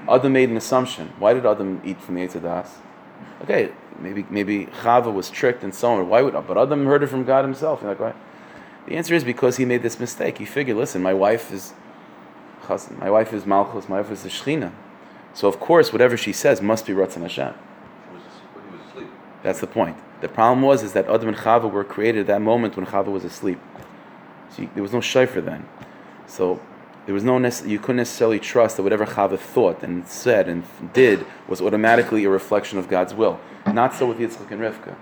Adam 0.08 0.34
made 0.34 0.50
an 0.50 0.58
assumption. 0.58 1.14
Why 1.18 1.34
did 1.34 1.46
Adam 1.46 1.82
eat 1.86 2.02
from 2.02 2.16
the 2.16 2.28
Yetzadas? 2.28 2.70
Okay, 3.44 3.72
maybe 4.00 4.26
maybe 4.30 4.66
Chava 4.68 5.14
was 5.14 5.30
tricked 5.30 5.64
and 5.64 5.74
so 5.74 5.94
on. 5.94 6.10
Why 6.10 6.22
would 6.22 6.34
but 6.34 6.58
Adam 6.58 6.86
heard 6.86 7.04
it 7.04 7.08
from 7.08 7.24
God 7.24 7.46
Himself? 7.46 7.82
You're 7.82 7.92
like, 7.92 8.00
why? 8.00 8.14
The 8.88 8.98
answer 8.98 9.16
is 9.16 9.24
because 9.24 9.58
he 9.58 9.66
made 9.66 9.82
this 9.82 10.00
mistake. 10.00 10.38
He 10.38 10.46
figured, 10.46 10.78
listen, 10.78 11.02
my 11.02 11.14
wife 11.14 11.52
is 11.52 11.74
my 13.00 13.10
wife 13.10 13.34
is 13.34 13.46
Malchus, 13.46 13.88
my 13.88 14.02
wife 14.02 14.12
is 14.12 14.24
the 14.24 14.30
Shechina. 14.30 14.72
So 15.36 15.48
of 15.48 15.60
course, 15.60 15.94
whatever 15.94 16.18
she 16.18 16.34
says 16.34 16.62
must 16.62 16.88
be 16.88 16.94
Ratzon 16.94 17.22
Hashem. 17.22 17.54
That's 19.44 19.60
the 19.60 19.68
point. 19.68 19.98
The 20.22 20.28
problem 20.30 20.64
was 20.64 20.82
is 20.82 20.94
that 20.94 21.08
Adam 21.08 21.28
and 21.28 21.38
Chava 21.38 21.72
were 21.72 21.84
created 21.84 22.22
at 22.22 22.28
that 22.28 22.42
moment 22.42 22.76
when 22.76 22.88
Chava 22.88 23.12
was 23.12 23.24
asleep. 23.24 23.60
So 24.50 24.68
there 24.74 24.82
was 24.82 24.94
no 24.94 25.00
shayfer 25.00 25.46
then. 25.46 25.68
So 26.26 26.60
There 27.06 27.14
was 27.14 27.24
no 27.24 27.38
nec- 27.38 27.66
you 27.66 27.78
couldn't 27.78 27.98
necessarily 27.98 28.40
trust 28.40 28.78
that 28.78 28.84
whatever 28.84 29.06
Chava 29.06 29.38
thought 29.38 29.84
and 29.84 30.08
said 30.08 30.48
and 30.50 30.64
did 30.94 31.26
was 31.48 31.62
automatically 31.62 32.24
a 32.26 32.30
reflection 32.30 32.80
of 32.80 32.88
God's 32.88 33.14
will. 33.14 33.40
Not 33.68 33.94
so 33.94 34.08
with 34.08 34.18
Yitzchak 34.18 34.50
and 34.50 34.60
Rivka. 34.62 34.96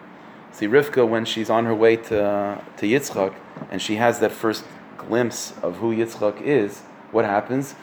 See, 0.52 0.67
Rivka, 0.67 1.08
when 1.08 1.24
she's 1.26 1.50
on 1.50 1.65
her 1.65 1.74
way 1.74 1.96
to, 1.96 2.62
to 2.78 2.86
Yitzchak 2.86 3.34
and 3.72 3.82
she 3.82 3.96
has 3.96 4.19
that 4.19 4.32
first 4.32 4.65
glimpse 4.98 5.54
of 5.62 5.78
who 5.78 5.96
Yitzchak 5.96 6.41
is, 6.41 6.82
what 7.12 7.24
happens? 7.24 7.76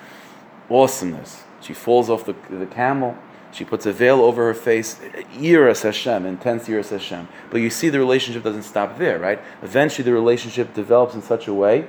Awesomeness. 0.69 1.45
She 1.61 1.75
falls 1.75 2.09
off 2.09 2.25
the, 2.25 2.35
the 2.49 2.67
camel. 2.67 3.17
She 3.53 3.65
puts 3.65 3.85
a 3.85 3.93
veil 3.93 4.21
over 4.21 4.47
her 4.47 4.55
face. 4.55 5.01
Yiras 5.35 5.83
Hashem, 5.83 6.25
intense 6.25 6.69
Yiras 6.69 6.91
Hashem. 6.91 7.29
But 7.51 7.59
you 7.59 7.71
see, 7.71 7.89
the 7.89 7.99
relationship 7.99 8.43
doesn't 8.43 8.63
stop 8.63 8.99
there, 8.99 9.19
right? 9.19 9.41
Eventually, 9.63 10.05
the 10.05 10.13
relationship 10.13 10.73
develops 10.73 11.15
in 11.15 11.23
such 11.23 11.49
a 11.49 11.55
way 11.55 11.87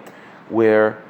where, 0.50 1.02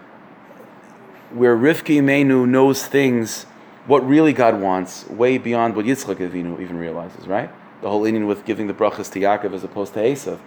where 1.32 1.56
Rivka 1.56 1.96
Imenu 1.98 2.48
knows 2.48 2.86
things, 2.86 3.46
what 3.88 4.06
really 4.06 4.34
God 4.34 4.62
wants, 4.62 5.08
way 5.10 5.38
beyond 5.38 5.76
what 5.76 5.86
Yitzchak 5.86 6.18
Avinu 6.18 6.62
even 6.62 6.78
realizes, 6.78 7.28
right? 7.28 7.50
The 7.82 7.90
whole 7.90 8.04
inyan 8.04 8.28
with 8.28 8.46
giving 8.46 8.68
the 8.68 8.74
brachas 8.74 9.12
to 9.14 9.20
Yaakov 9.20 9.54
as 9.54 9.64
opposed 9.64 9.94
to 9.96 10.02
Esav. 10.02 10.40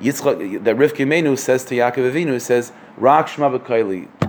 Yitzchak, 0.00 0.64
that 0.64 0.76
Rivka 0.76 1.06
Imenu 1.06 1.38
says 1.38 1.64
to 1.66 1.74
Yaakov 1.76 2.12
Avinu, 2.12 2.40
says, 2.40 2.72
Rak 2.98 3.28
Shema 3.28 3.48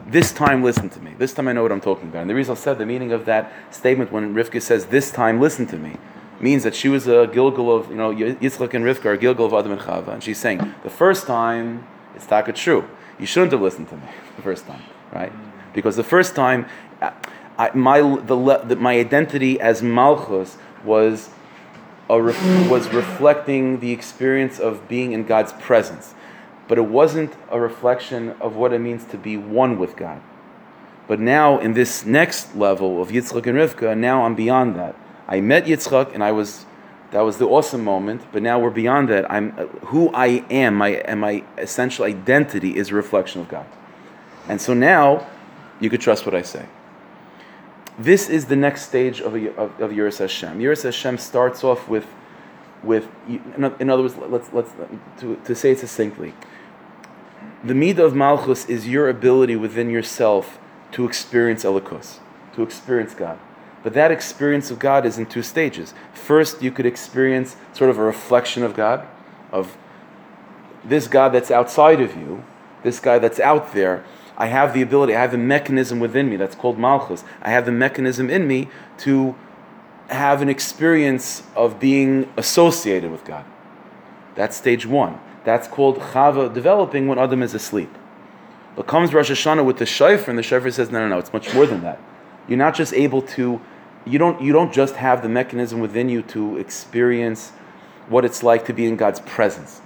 this 0.07 0.31
time 0.31 0.63
listen 0.63 0.89
to 0.89 0.99
me. 0.99 1.13
This 1.17 1.33
time 1.33 1.47
I 1.47 1.53
know 1.53 1.63
what 1.63 1.71
I'm 1.71 1.81
talking 1.81 2.09
about. 2.09 2.21
And 2.21 2.29
the 2.29 2.35
reason 2.35 2.53
I 2.53 2.55
said 2.55 2.77
the 2.77 2.85
meaning 2.85 3.11
of 3.11 3.25
that 3.25 3.51
statement 3.71 4.11
when 4.11 4.33
Rivka 4.33 4.61
says, 4.61 4.87
this 4.87 5.11
time 5.11 5.39
listen 5.39 5.65
to 5.67 5.77
me, 5.77 5.97
means 6.39 6.63
that 6.63 6.75
she 6.75 6.87
was 6.87 7.07
a 7.07 7.27
Gilgal 7.27 7.75
of, 7.75 7.89
you 7.89 7.95
know, 7.95 8.13
Yitzchak 8.13 8.73
and 8.73 8.85
Rivka 8.85 9.05
are 9.05 9.17
Gilgal 9.17 9.47
of 9.47 9.53
Adam 9.53 9.71
and 9.71 9.81
Chava. 9.81 10.09
And 10.09 10.23
she's 10.23 10.37
saying, 10.37 10.73
the 10.83 10.89
first 10.89 11.25
time, 11.25 11.85
it's 12.15 12.25
taka 12.25 12.53
true. 12.53 12.87
You 13.19 13.25
shouldn't 13.25 13.51
have 13.51 13.61
listened 13.61 13.89
to 13.89 13.97
me 13.97 14.03
the 14.35 14.41
first 14.41 14.65
time, 14.65 14.83
right? 15.11 15.33
Because 15.73 15.95
the 15.95 16.03
first 16.03 16.35
time, 16.35 16.67
I, 17.01 17.71
my, 17.73 18.01
the, 18.01 18.61
the, 18.65 18.75
my 18.75 18.99
identity 18.99 19.59
as 19.59 19.81
Malchus 19.81 20.57
was 20.83 21.29
Ref- 22.09 22.69
was 22.69 22.87
reflecting 22.89 23.81
the 23.81 23.91
experience 23.91 24.59
of 24.59 24.87
being 24.87 25.11
in 25.11 25.25
God's 25.25 25.51
presence. 25.53 26.13
But 26.67 26.77
it 26.77 26.85
wasn't 26.85 27.33
a 27.49 27.59
reflection 27.59 28.31
of 28.41 28.55
what 28.55 28.73
it 28.73 28.79
means 28.79 29.05
to 29.05 29.17
be 29.17 29.37
one 29.37 29.79
with 29.79 29.95
God. 29.95 30.21
But 31.07 31.19
now, 31.21 31.59
in 31.59 31.73
this 31.73 32.05
next 32.05 32.55
level 32.55 33.01
of 33.01 33.09
Yitzchak 33.09 33.47
and 33.47 33.57
Rivka, 33.57 33.97
now 33.97 34.23
I'm 34.23 34.35
beyond 34.35 34.75
that. 34.75 34.95
I 35.27 35.39
met 35.39 35.65
Yitzchak 35.65 36.13
and 36.13 36.21
I 36.23 36.33
was, 36.33 36.65
that 37.11 37.21
was 37.21 37.37
the 37.37 37.45
awesome 37.45 37.83
moment, 37.83 38.23
but 38.33 38.41
now 38.41 38.59
we're 38.59 38.69
beyond 38.69 39.07
that. 39.09 39.29
I'm, 39.31 39.51
who 39.85 40.09
I 40.13 40.43
am, 40.49 40.75
my, 40.75 40.89
and 40.89 41.21
my 41.21 41.43
essential 41.57 42.03
identity 42.03 42.75
is 42.75 42.89
a 42.89 42.95
reflection 42.95 43.39
of 43.39 43.47
God. 43.47 43.65
And 44.49 44.59
so 44.59 44.73
now, 44.73 45.27
you 45.79 45.89
could 45.89 46.01
trust 46.01 46.25
what 46.25 46.35
I 46.35 46.41
say. 46.41 46.65
This 47.97 48.29
is 48.29 48.45
the 48.45 48.55
next 48.55 48.83
stage 48.83 49.21
of, 49.21 49.33
of, 49.33 49.79
of 49.81 49.91
Yiras 49.91 50.19
Hashem. 50.19 50.59
Yiras 50.59 50.83
Hashem 50.83 51.17
starts 51.17 51.63
off 51.63 51.87
with, 51.87 52.05
with 52.83 53.07
in 53.27 53.89
other 53.89 54.03
words, 54.03 54.17
let's, 54.17 54.51
let's, 54.53 54.71
to, 55.19 55.35
to 55.45 55.55
say 55.55 55.71
it 55.71 55.79
succinctly. 55.79 56.33
The 57.63 57.73
Midah 57.73 57.99
of 57.99 58.15
Malchus 58.15 58.65
is 58.65 58.87
your 58.87 59.09
ability 59.09 59.55
within 59.55 59.89
yourself 59.89 60.59
to 60.91 61.05
experience 61.05 61.63
Elikus, 61.63 62.19
to 62.53 62.63
experience 62.63 63.13
God. 63.13 63.39
But 63.83 63.93
that 63.93 64.11
experience 64.11 64.69
of 64.69 64.79
God 64.79 65.05
is 65.05 65.17
in 65.17 65.25
two 65.25 65.41
stages. 65.41 65.93
First, 66.13 66.61
you 66.61 66.71
could 66.71 66.85
experience 66.85 67.55
sort 67.73 67.89
of 67.89 67.97
a 67.97 68.03
reflection 68.03 68.63
of 68.63 68.75
God, 68.75 69.07
of 69.51 69.77
this 70.83 71.07
God 71.07 71.29
that's 71.29 71.51
outside 71.51 72.01
of 72.01 72.15
you, 72.15 72.43
this 72.83 72.99
guy 72.99 73.19
that's 73.19 73.39
out 73.39 73.73
there, 73.73 74.03
I 74.37 74.47
have 74.47 74.75
the 74.75 74.83
ability, 74.83 75.15
I 75.15 75.21
have 75.21 75.31
the 75.31 75.37
mechanism 75.39 75.99
within 75.99 76.29
me 76.29 76.37
that's 76.37 76.55
called 76.55 76.77
Malchus. 76.77 77.23
I 77.41 77.49
have 77.49 77.65
the 77.65 77.71
mechanism 77.71 78.29
in 78.29 78.47
me 78.47 78.69
to 78.99 79.35
have 80.09 80.43
an 80.43 80.49
experience 80.49 81.41
of 81.55 81.79
being 81.79 82.31
associated 82.37 83.11
with 83.11 83.25
God. 83.25 83.45
That's 84.35 84.55
stage 84.55 84.85
one. 84.85 85.19
That's 85.47 85.69
called 85.69 85.99
Chava 85.99 86.53
developing 86.53 87.07
when 87.07 87.17
Adam 87.17 87.41
is 87.41 87.53
asleep. 87.53 87.97
But 88.75 88.85
comes 88.85 89.13
Rosh 89.13 89.31
Hashanah 89.31 89.63
with 89.63 89.77
the 89.77 89.85
shofar, 89.85 90.29
and 90.29 90.37
the 90.37 90.43
shofar 90.43 90.69
says, 90.71 90.91
no, 90.91 90.99
no, 90.99 91.07
no, 91.07 91.19
it's 91.19 91.31
much 91.31 91.53
more 91.53 91.65
than 91.65 91.83
that. 91.83 92.01
You're 92.49 92.57
not 92.57 92.75
just 92.75 92.93
able 92.93 93.21
to, 93.21 93.61
you 94.05 94.19
don't, 94.19 94.41
you 94.41 94.51
don't 94.51 94.73
just 94.73 94.95
have 94.95 95.21
the 95.21 95.29
mechanism 95.29 95.79
within 95.79 96.09
you 96.09 96.21
to 96.23 96.57
experience 96.57 97.51
what 98.09 98.25
it's 98.25 98.43
like 98.43 98.65
to 98.65 98.73
be 98.73 98.87
in 98.87 98.97
God's 98.97 99.21
presence. 99.21 99.79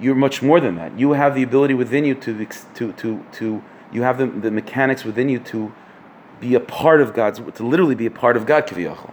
You're 0.00 0.16
much 0.16 0.42
more 0.42 0.58
than 0.58 0.74
that. 0.74 0.98
You 0.98 1.12
have 1.12 1.36
the 1.36 1.44
ability 1.44 1.74
within 1.74 2.04
you 2.04 2.16
to, 2.16 2.46
to, 2.74 2.92
to, 2.94 3.24
to 3.34 3.62
you 3.92 4.02
have 4.02 4.18
the, 4.18 4.26
the 4.26 4.50
mechanics 4.50 5.04
within 5.04 5.28
you 5.28 5.38
to 5.38 5.72
be 6.40 6.56
a 6.56 6.60
part 6.60 7.00
of 7.00 7.14
God's, 7.14 7.38
to 7.38 7.64
literally 7.64 7.94
be 7.94 8.06
a 8.06 8.10
part 8.10 8.36
of 8.36 8.46
God, 8.46 8.66
kiviyachol. 8.66 9.12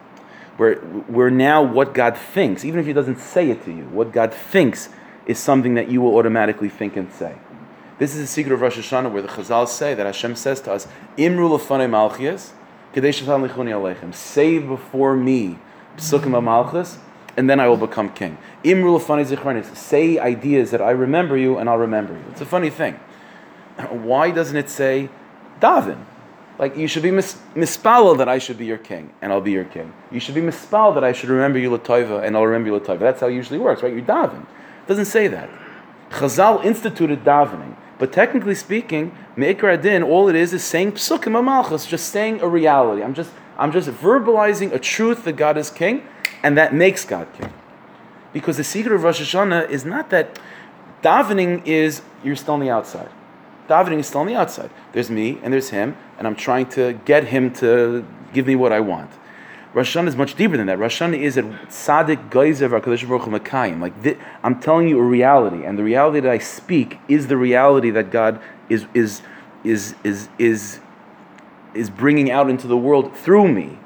Where, 0.57 0.77
where 0.77 1.29
now 1.29 1.61
what 1.61 1.93
God 1.93 2.17
thinks, 2.17 2.65
even 2.65 2.79
if 2.79 2.87
He 2.87 2.93
doesn't 2.93 3.19
say 3.19 3.51
it 3.51 3.63
to 3.65 3.71
you, 3.71 3.83
what 3.83 4.11
God 4.11 4.33
thinks 4.33 4.89
is 5.25 5.39
something 5.39 5.75
that 5.75 5.89
you 5.89 6.01
will 6.01 6.15
automatically 6.17 6.69
think 6.69 6.95
and 6.97 7.11
say. 7.13 7.35
This 7.99 8.15
is 8.15 8.21
the 8.21 8.27
secret 8.27 8.53
of 8.53 8.61
Rosh 8.61 8.77
Hashanah 8.77 9.11
where 9.11 9.21
the 9.21 9.27
Chazal 9.27 9.67
say 9.67 9.93
that 9.93 10.05
Hashem 10.05 10.35
says 10.35 10.59
to 10.61 10.73
us, 10.73 10.87
Imru 11.17 11.57
lefane 11.57 11.87
malchias, 11.89 12.51
aleichem. 12.95 14.13
Say 14.13 14.57
before 14.57 15.15
me, 15.15 15.59
psukim 15.97 16.43
malchus, 16.43 16.97
and 17.37 17.49
then 17.49 17.59
I 17.59 17.67
will 17.67 17.77
become 17.77 18.09
king. 18.09 18.37
Imru 18.63 18.99
lefane 18.99 19.25
zichronis. 19.25 19.75
Say 19.75 20.17
ideas 20.17 20.71
that 20.71 20.81
I 20.81 20.91
remember 20.91 21.37
you 21.37 21.57
and 21.57 21.69
I'll 21.69 21.77
remember 21.77 22.13
you. 22.13 22.23
It's 22.31 22.41
a 22.41 22.45
funny 22.45 22.69
thing 22.69 22.99
why 23.89 24.31
doesn't 24.31 24.57
it 24.57 24.69
say 24.69 25.09
Davin? 25.59 26.05
Like 26.57 26.77
you 26.77 26.87
should 26.87 27.03
be 27.03 27.11
mis- 27.11 27.37
mispal 27.55 28.17
that 28.17 28.29
I 28.29 28.37
should 28.37 28.57
be 28.57 28.65
your 28.65 28.77
king 28.77 29.11
and 29.21 29.31
I'll 29.31 29.41
be 29.41 29.51
your 29.51 29.65
king. 29.65 29.93
You 30.11 30.19
should 30.19 30.35
be 30.35 30.41
mispal 30.41 30.93
that 30.95 31.03
I 31.03 31.11
should 31.11 31.29
remember 31.29 31.57
you 31.59 31.69
latova 31.69 32.23
and 32.23 32.35
I'll 32.35 32.45
remember 32.45 32.69
you 32.69 32.79
latova. 32.79 32.99
That's 32.99 33.21
how 33.21 33.27
it 33.27 33.33
usually 33.33 33.59
works, 33.59 33.81
right? 33.83 33.93
You're 33.93 34.01
davin. 34.05 34.45
Doesn't 34.91 35.05
say 35.05 35.29
that. 35.29 35.49
Chazal 36.09 36.65
instituted 36.65 37.23
davening, 37.23 37.77
but 37.97 38.11
technically 38.11 38.55
speaking, 38.55 39.15
Meikar 39.37 39.73
Adin, 39.73 40.03
all 40.03 40.27
it 40.27 40.35
is 40.35 40.51
is 40.51 40.65
saying 40.65 40.91
psukim 40.91 41.31
amalchus, 41.31 41.87
just 41.87 42.09
saying 42.09 42.41
a 42.41 42.47
reality. 42.49 43.01
I'm 43.01 43.13
just 43.13 43.31
I'm 43.57 43.71
just 43.71 43.87
verbalizing 43.87 44.73
a 44.73 44.79
truth 44.79 45.23
that 45.23 45.37
God 45.37 45.57
is 45.57 45.69
king, 45.69 46.05
and 46.43 46.57
that 46.57 46.73
makes 46.73 47.05
God 47.05 47.31
king. 47.31 47.53
Because 48.33 48.57
the 48.57 48.65
secret 48.65 48.93
of 48.93 49.03
Rosh 49.03 49.21
Hashanah 49.21 49.69
is 49.69 49.85
not 49.85 50.09
that 50.09 50.37
davening 51.01 51.65
is 51.65 52.01
you're 52.21 52.35
still 52.35 52.55
on 52.55 52.59
the 52.59 52.69
outside 52.69 53.11
davening 53.69 53.99
is 53.99 54.07
still 54.07 54.19
on 54.19 54.27
the 54.27 54.35
outside. 54.35 54.69
There's 54.91 55.09
me 55.09 55.39
and 55.41 55.53
there's 55.53 55.69
him, 55.69 55.95
and 56.17 56.27
I'm 56.27 56.35
trying 56.35 56.65
to 56.71 56.99
get 57.05 57.27
him 57.27 57.53
to 57.55 58.05
give 58.33 58.45
me 58.45 58.57
what 58.57 58.73
I 58.73 58.81
want. 58.81 59.09
Rosh 59.73 59.95
is 59.95 60.15
much 60.17 60.35
deeper 60.35 60.57
than 60.57 60.67
that. 60.67 60.79
Rosh 60.79 61.01
is 61.01 61.37
a 61.37 61.43
tzaddik 61.43 62.29
geyser 62.29 62.65
of 62.65 62.83
HaKadosh 62.83 63.07
Baruch. 63.07 63.79
Like 63.79 64.17
I'm 64.43 64.59
telling 64.59 64.89
you 64.89 64.99
a 64.99 65.03
reality, 65.03 65.63
and 65.63 65.77
the 65.77 65.83
reality 65.83 66.19
that 66.19 66.31
I 66.31 66.39
speak 66.39 66.99
is 67.07 67.27
the 67.27 67.37
reality 67.37 67.89
that 67.91 68.11
God 68.11 68.41
is 68.67 68.85
is 68.93 69.21
is 69.63 69.95
is 70.03 70.27
is 70.37 70.79
is 71.73 71.89
bringing 71.89 72.29
out 72.31 72.49
into 72.49 72.67
the 72.67 72.75
world 72.75 73.15
through 73.15 73.47
me. 73.47 73.79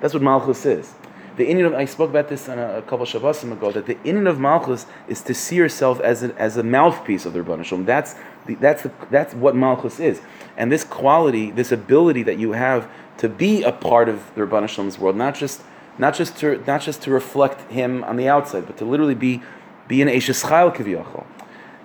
That's 0.00 0.14
what 0.14 0.22
Malchus 0.22 0.64
is. 0.66 0.94
The 1.36 1.46
inyan 1.46 1.66
of 1.66 1.74
I 1.74 1.84
spoke 1.84 2.10
about 2.10 2.28
this 2.28 2.48
on 2.48 2.58
a, 2.58 2.78
a 2.78 2.82
couple 2.82 3.04
Shabbosim 3.06 3.52
ago 3.52 3.72
that 3.72 3.86
the 3.86 3.96
inyan 3.96 4.28
of 4.28 4.38
Malchus 4.38 4.86
is 5.08 5.20
to 5.22 5.34
see 5.34 5.56
yourself 5.56 6.00
as 6.00 6.22
a, 6.22 6.34
as 6.38 6.56
a 6.56 6.62
mouthpiece 6.62 7.26
of 7.26 7.32
the 7.32 7.40
Rebbeinu 7.40 7.64
Shalom. 7.64 7.84
That's 7.84 8.14
the, 8.46 8.54
that's 8.54 8.82
the, 8.84 8.92
that's 9.10 9.34
what 9.34 9.56
Malchus 9.56 9.98
is, 9.98 10.20
and 10.56 10.70
this 10.70 10.84
quality, 10.84 11.50
this 11.50 11.72
ability 11.72 12.22
that 12.22 12.38
you 12.38 12.52
have 12.52 12.88
to 13.18 13.28
be 13.28 13.62
a 13.62 13.72
part 13.72 14.08
of 14.08 14.32
the 14.34 14.42
Rebbeinu 14.42 14.68
Shalom's 14.68 14.98
world, 14.98 15.16
not 15.16 15.34
just 15.34 15.62
not 15.98 16.14
just 16.14 16.36
to 16.38 16.62
not 16.66 16.82
just 16.82 17.02
to 17.02 17.10
reflect 17.10 17.70
him 17.70 18.04
on 18.04 18.16
the 18.16 18.28
outside, 18.28 18.66
but 18.66 18.76
to 18.78 18.84
literally 18.84 19.14
be 19.14 19.42
be 19.88 20.02
an 20.02 20.08
Eishes 20.08 20.44
Chayil 20.44 20.74
Kiviyachol. 20.74 21.26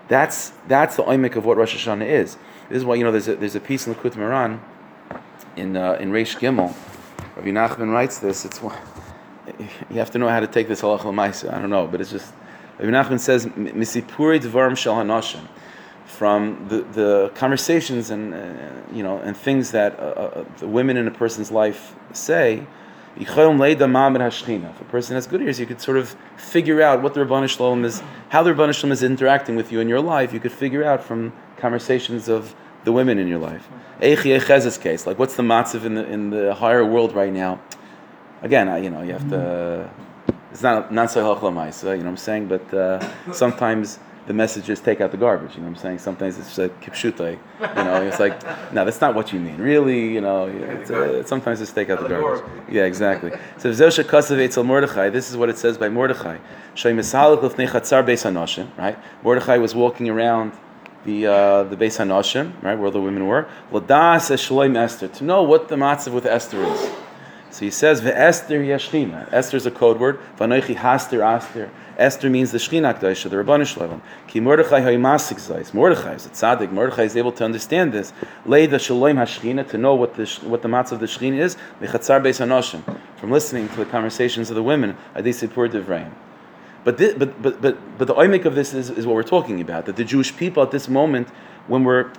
That's 0.07 0.51
that's 0.67 0.95
the 0.95 1.03
oimik 1.03 1.35
of 1.35 1.45
what 1.45 1.57
Rosh 1.57 1.75
Hashanah 1.75 2.07
is. 2.07 2.37
This 2.69 2.77
is 2.77 2.85
why 2.85 2.95
you 2.95 3.03
know 3.03 3.11
there's 3.11 3.27
a, 3.27 3.35
there's 3.35 3.55
a 3.55 3.59
piece 3.59 3.87
in 3.87 3.93
the 3.93 3.99
Kut 3.99 4.15
Moran 4.15 4.61
in 5.55 5.75
uh, 5.75 5.93
in 5.93 6.11
Reish 6.11 6.37
Gimel. 6.37 6.75
Rabbi 7.35 7.49
Nachman 7.49 7.91
writes 7.91 8.19
this. 8.19 8.45
It's 8.45 8.59
you 9.89 9.97
have 9.97 10.11
to 10.11 10.17
know 10.17 10.29
how 10.29 10.39
to 10.39 10.47
take 10.47 10.67
this 10.67 10.81
halacha 10.81 11.05
l'maisa. 11.05 11.53
I 11.53 11.59
don't 11.59 11.69
know, 11.69 11.87
but 11.87 12.01
it's 12.01 12.11
just 12.11 12.33
Rabbi 12.79 12.91
Nachman 12.91 13.19
says 13.19 13.45
misipuri 13.45 14.39
dvarim 14.39 14.77
shel 14.77 14.95
hanashim 14.95 15.47
from 16.05 16.67
the, 16.69 16.81
the 16.81 17.31
conversations 17.35 18.09
and 18.09 18.33
uh, 18.33 18.37
you 18.91 19.03
know 19.03 19.19
and 19.19 19.37
things 19.37 19.71
that 19.71 19.99
uh, 19.99 20.03
uh, 20.03 20.45
the 20.57 20.67
women 20.67 20.97
in 20.97 21.07
a 21.07 21.11
person's 21.11 21.51
life 21.51 21.95
say. 22.13 22.65
If 23.17 23.37
a 23.37 24.85
person 24.89 25.15
has 25.15 25.27
good 25.27 25.41
ears, 25.41 25.59
you 25.59 25.65
could 25.65 25.81
sort 25.81 25.97
of 25.97 26.15
figure 26.37 26.81
out 26.81 27.01
what 27.01 27.15
the 27.15 27.19
Rabbanu 27.21 27.49
Shalom 27.49 27.83
is, 27.83 28.01
how 28.29 28.43
the 28.43 28.53
Rabbanu 28.53 28.73
Shalom 28.73 28.93
is 28.93 29.03
interacting 29.03 29.57
with 29.57 29.73
you 29.73 29.81
in 29.81 29.89
your 29.89 29.99
life. 29.99 30.31
You 30.31 30.39
could 30.39 30.53
figure 30.53 30.85
out 30.85 31.03
from 31.03 31.33
conversations 31.57 32.29
of 32.29 32.55
the 32.83 32.93
women 32.93 33.17
in 33.17 33.27
your 33.27 33.39
life. 33.39 33.67
case, 33.99 35.05
like 35.05 35.19
what's 35.19 35.35
the 35.35 35.43
matzav 35.43 35.83
in 35.85 35.95
the 35.95 36.05
in 36.07 36.29
the 36.29 36.53
higher 36.53 36.85
world 36.85 37.13
right 37.13 37.33
now? 37.33 37.59
Again, 38.41 38.83
you 38.83 38.89
know, 38.89 39.01
you 39.01 39.13
have 39.13 39.29
to. 39.29 39.89
It's 40.51 40.63
not 40.63 40.91
not 40.91 41.11
so 41.11 41.23
halachlamais, 41.23 41.83
you 41.83 41.89
know 41.89 41.97
what 41.97 42.05
I'm 42.07 42.17
saying? 42.17 42.47
But 42.47 42.73
uh, 42.73 42.99
sometimes 43.31 43.99
the 44.29 44.33
messages 44.33 44.79
take 44.79 45.01
out 45.01 45.11
the 45.11 45.17
garbage. 45.17 45.55
You 45.55 45.61
know 45.61 45.69
what 45.69 45.77
I'm 45.77 45.81
saying? 45.81 45.99
Sometimes 45.99 46.37
it's 46.37 46.57
like 46.57 46.81
kipshutai. 46.83 47.37
You 47.59 47.83
know, 47.83 48.01
it's 48.03 48.19
like, 48.19 48.41
no, 48.71 48.85
that's 48.85 49.01
not 49.01 49.15
what 49.15 49.33
you 49.33 49.39
mean. 49.39 49.57
Really, 49.57 50.13
you 50.13 50.21
know, 50.21 50.45
it's, 50.45 50.91
uh, 50.91 51.23
sometimes 51.25 51.61
it's 51.61 51.71
take 51.71 51.89
out 51.89 52.01
the 52.01 52.09
garbage. 52.09 52.43
Yeah, 52.69 52.83
exactly. 52.83 53.31
So 53.57 53.71
Zosha 53.71 54.03
Kasav 54.03 54.37
Eitzel 54.37 54.63
Mordechai, 54.65 55.09
this 55.09 55.31
is 55.31 55.37
what 55.37 55.49
it 55.49 55.57
says 55.57 55.77
by 55.79 55.89
Mordechai. 55.89 56.37
Right? 58.77 58.97
Mordechai 59.23 59.57
was 59.57 59.73
walking 59.75 60.09
around 60.09 60.53
the 61.05 61.25
uh, 61.25 61.63
the 61.63 61.75
Beis 61.75 61.97
Hanoshim, 61.97 62.53
right, 62.61 62.77
where 62.77 62.91
the 62.91 63.01
women 63.01 63.25
were. 63.25 63.47
Ladas 63.71 64.29
Eshloim 64.29 64.77
Esther, 64.77 65.07
to 65.07 65.23
know 65.23 65.41
what 65.43 65.69
the 65.69 65.75
matzav 65.75 66.13
with 66.13 66.25
Esther 66.25 66.63
is. 66.63 66.89
So 67.51 67.65
he 67.65 67.71
says, 67.71 68.01
"Ve'Esther 68.01 68.63
Yashchina." 68.63 69.31
Esther 69.33 69.57
is 69.57 69.65
a 69.65 69.71
code 69.71 69.99
word. 69.99 70.19
V'anoichi 70.37 70.75
Haster 70.75 71.21
Aster. 71.21 71.69
Esther 71.97 72.29
means 72.29 72.51
the 72.51 72.57
Shechina 72.57 72.97
Kdaisha, 72.97 73.29
the 73.29 73.35
Rabbanu 73.35 73.65
Shalom. 73.65 74.01
Ki 74.27 74.39
Mordechai 74.39 74.81
Ha'imasik 74.81 75.35
Zayis. 75.35 75.73
Mordechai 75.73 76.13
is 76.13 76.25
a 76.25 76.29
tzaddik. 76.29 76.71
Mordechai 76.71 77.03
is 77.03 77.17
able 77.17 77.31
to 77.33 77.43
understand 77.43 77.91
this. 77.91 78.13
Leida 78.45 78.79
Shalom 78.79 79.17
HaShechina, 79.17 79.67
to 79.69 79.77
know 79.77 79.95
what 79.95 80.15
the 80.15 80.25
what 80.43 80.61
the 80.61 80.69
matzah 80.69 80.93
of 80.93 80.99
the 80.99 81.07
Shechina 81.07 81.39
is. 81.39 81.57
Mechatzar 81.81 82.21
Beis 82.21 82.39
Hanoshim. 82.39 82.99
From 83.17 83.31
listening 83.31 83.67
to 83.69 83.75
the 83.77 83.85
conversations 83.85 84.49
of 84.49 84.55
the 84.55 84.63
women, 84.63 84.95
Adisipur 85.15 85.69
Devrayim. 85.69 86.11
But, 86.83 86.97
this, 86.97 87.13
but, 87.13 87.41
but, 87.41 87.61
but, 87.61 87.97
but 87.97 88.07
the 88.07 88.15
oimik 88.15 88.45
of 88.45 88.55
this 88.55 88.73
is, 88.73 88.89
is 88.89 89.05
what 89.05 89.15
we're 89.15 89.23
talking 89.23 89.59
about. 89.59 89.85
That 89.85 89.97
the 89.97 90.05
Jewish 90.05 90.35
people 90.35 90.63
at 90.63 90.71
this 90.71 90.87
moment, 90.87 91.27
when 91.67 91.83
we're, 91.83 92.11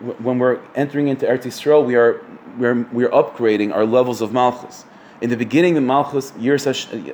when 0.00 0.38
we're 0.38 0.60
entering 0.74 1.08
into 1.08 1.26
Eretz 1.26 1.44
Yisrael, 1.44 1.84
we 1.84 1.94
are, 1.96 2.24
we're, 2.58 2.82
we're 2.92 3.10
upgrading 3.10 3.74
our 3.74 3.84
levels 3.84 4.20
of 4.20 4.32
malchus. 4.32 4.84
In 5.20 5.30
the 5.30 5.36
beginning, 5.36 5.74
the 5.74 5.80
malchus, 5.80 6.32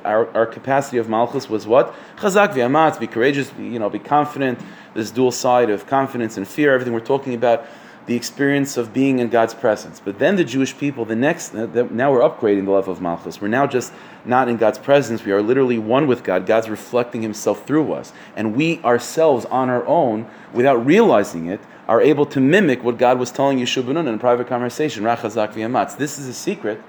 our, 0.03 0.29
our 0.35 0.45
capacity 0.45 0.97
of 0.97 1.07
malchus 1.07 1.49
was 1.49 1.65
what? 1.65 1.95
Chazak 2.17 2.53
v'amatz, 2.53 2.99
be 2.99 3.07
courageous, 3.07 3.49
be, 3.51 3.63
you 3.63 3.79
know, 3.79 3.89
be 3.89 3.99
confident. 3.99 4.59
This 4.93 5.09
dual 5.09 5.31
side 5.31 5.69
of 5.69 5.87
confidence 5.87 6.37
and 6.37 6.47
fear, 6.47 6.73
everything 6.73 6.93
we're 6.93 6.99
talking 6.99 7.33
about 7.33 7.65
the 8.05 8.15
experience 8.15 8.75
of 8.75 8.93
being 8.93 9.19
in 9.19 9.29
God's 9.29 9.53
presence. 9.53 10.01
But 10.03 10.19
then 10.19 10.35
the 10.35 10.43
Jewish 10.43 10.77
people, 10.77 11.05
the 11.05 11.15
next, 11.15 11.53
now 11.53 12.11
we're 12.11 12.19
upgrading 12.19 12.65
the 12.65 12.71
level 12.71 12.91
of 12.91 13.01
Malchus. 13.01 13.39
We're 13.39 13.47
now 13.47 13.65
just 13.65 13.93
not 14.25 14.49
in 14.49 14.57
God's 14.57 14.77
presence. 14.77 15.23
We 15.23 15.31
are 15.31 15.41
literally 15.41 15.79
one 15.79 16.05
with 16.05 16.23
God. 16.23 16.45
God's 16.45 16.69
reflecting 16.69 17.21
Himself 17.21 17.65
through 17.65 17.93
us. 17.93 18.11
And 18.35 18.55
we 18.55 18.81
ourselves, 18.83 19.45
on 19.45 19.69
our 19.69 19.85
own, 19.85 20.29
without 20.51 20.85
realizing 20.85 21.45
it, 21.45 21.61
are 21.87 22.01
able 22.01 22.25
to 22.27 22.39
mimic 22.39 22.83
what 22.83 22.97
God 22.97 23.19
was 23.19 23.31
telling 23.31 23.59
Yeshua 23.59 23.89
in 23.97 24.07
a 24.07 24.17
private 24.17 24.47
conversation. 24.47 25.03
Rachazak 25.03 25.53
v'yamatz. 25.53 25.97
This 25.97 26.17
is 26.17 26.27
a 26.27 26.33
secret 26.33 26.81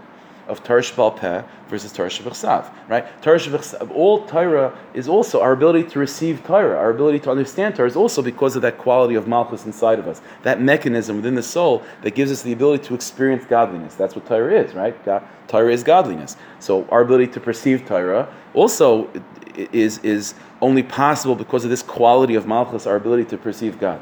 of 0.47 0.63
Torah 0.63 1.11
Peh 1.11 1.43
versus 1.69 1.93
Torah 1.93 2.11
Shebechsav, 2.11 2.71
right? 2.89 3.07
Torah 3.23 3.39
Shebechsav, 3.39 3.91
all 3.91 4.27
Torah 4.27 4.77
is 4.93 5.09
also 5.09 5.41
our 5.41 5.53
ability 5.53 5.89
to 5.91 5.99
receive 5.99 6.45
Torah, 6.45 6.77
our 6.77 6.91
ability 6.91 7.21
to 7.21 7.31
understand 7.31 7.77
Torah 7.77 7.89
is 7.89 7.97
also 7.97 8.21
because 8.23 8.55
of 8.55 8.63
that 8.63 8.79
quality 8.79 9.15
of 9.15 9.27
Malchus 9.27 9.65
inside 9.65 9.99
of 9.99 10.07
us, 10.07 10.21
that 10.43 10.61
mechanism 10.61 11.17
within 11.17 11.35
the 11.35 11.43
soul 11.43 11.83
that 12.03 12.15
gives 12.15 12.31
us 12.31 12.43
the 12.43 12.53
ability 12.53 12.85
to 12.85 12.95
experience 12.95 13.45
godliness. 13.47 13.95
That's 13.95 14.15
what 14.15 14.27
Torah 14.27 14.63
is, 14.63 14.75
right? 14.75 15.03
God, 15.05 15.27
Torah 15.49 15.73
is 15.73 15.83
godliness. 15.83 16.37
So 16.61 16.87
our 16.91 17.01
ability 17.01 17.29
to 17.29 17.41
perceive 17.41 17.87
Torah 17.87 18.33
also 18.53 19.11
is, 19.55 19.99
is 19.99 20.35
only 20.61 20.83
possible 20.83 21.35
because 21.35 21.65
of 21.65 21.71
this 21.71 21.83
quality 21.83 22.35
of 22.35 22.47
Malchus, 22.47 22.87
our 22.87 22.97
ability 22.97 23.25
to 23.27 23.39
perceive 23.39 23.79
God. 23.79 24.01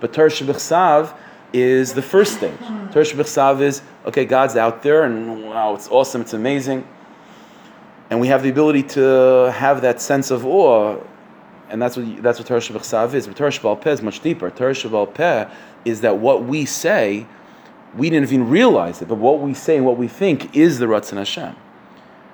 But 0.00 0.12
Torah 0.12 0.30
Shebechsav 0.30 1.14
is 1.52 1.94
the 1.94 2.02
first 2.02 2.34
stage. 2.34 2.58
Torah 2.92 3.04
Shebechsav 3.04 3.60
is, 3.60 3.80
okay, 4.06 4.24
God's 4.24 4.56
out 4.56 4.82
there 4.82 5.04
and 5.04 5.44
wow, 5.44 5.74
it's 5.74 5.88
awesome, 5.88 6.20
it's 6.20 6.32
amazing. 6.32 6.86
And 8.10 8.20
we 8.20 8.28
have 8.28 8.42
the 8.42 8.50
ability 8.50 8.82
to 8.82 9.52
have 9.54 9.80
that 9.82 10.00
sense 10.00 10.30
of 10.30 10.44
awe, 10.44 10.98
and 11.70 11.80
that's 11.80 11.96
what 11.96 12.22
that's 12.22 12.38
what 12.38 12.46
Torah 12.46 12.60
Shebechsav 12.60 13.14
is. 13.14 13.26
But 13.26 13.36
Torah 13.36 13.50
Shebal 13.50 13.80
Peh 13.80 13.92
is 13.92 14.02
much 14.02 14.20
deeper. 14.20 14.50
Torah 14.50 14.74
Shebal 14.74 15.12
Peh 15.14 15.48
is 15.84 16.02
that 16.02 16.18
what 16.18 16.44
we 16.44 16.64
say, 16.66 17.26
we 17.96 18.10
didn't 18.10 18.30
even 18.30 18.48
realize 18.48 19.00
it, 19.00 19.08
but 19.08 19.16
what 19.16 19.40
we 19.40 19.54
say 19.54 19.76
and 19.76 19.86
what 19.86 19.96
we 19.96 20.08
think 20.08 20.54
is 20.54 20.78
the 20.78 20.86
Ratzon 20.86 21.16
Hashem. 21.16 21.56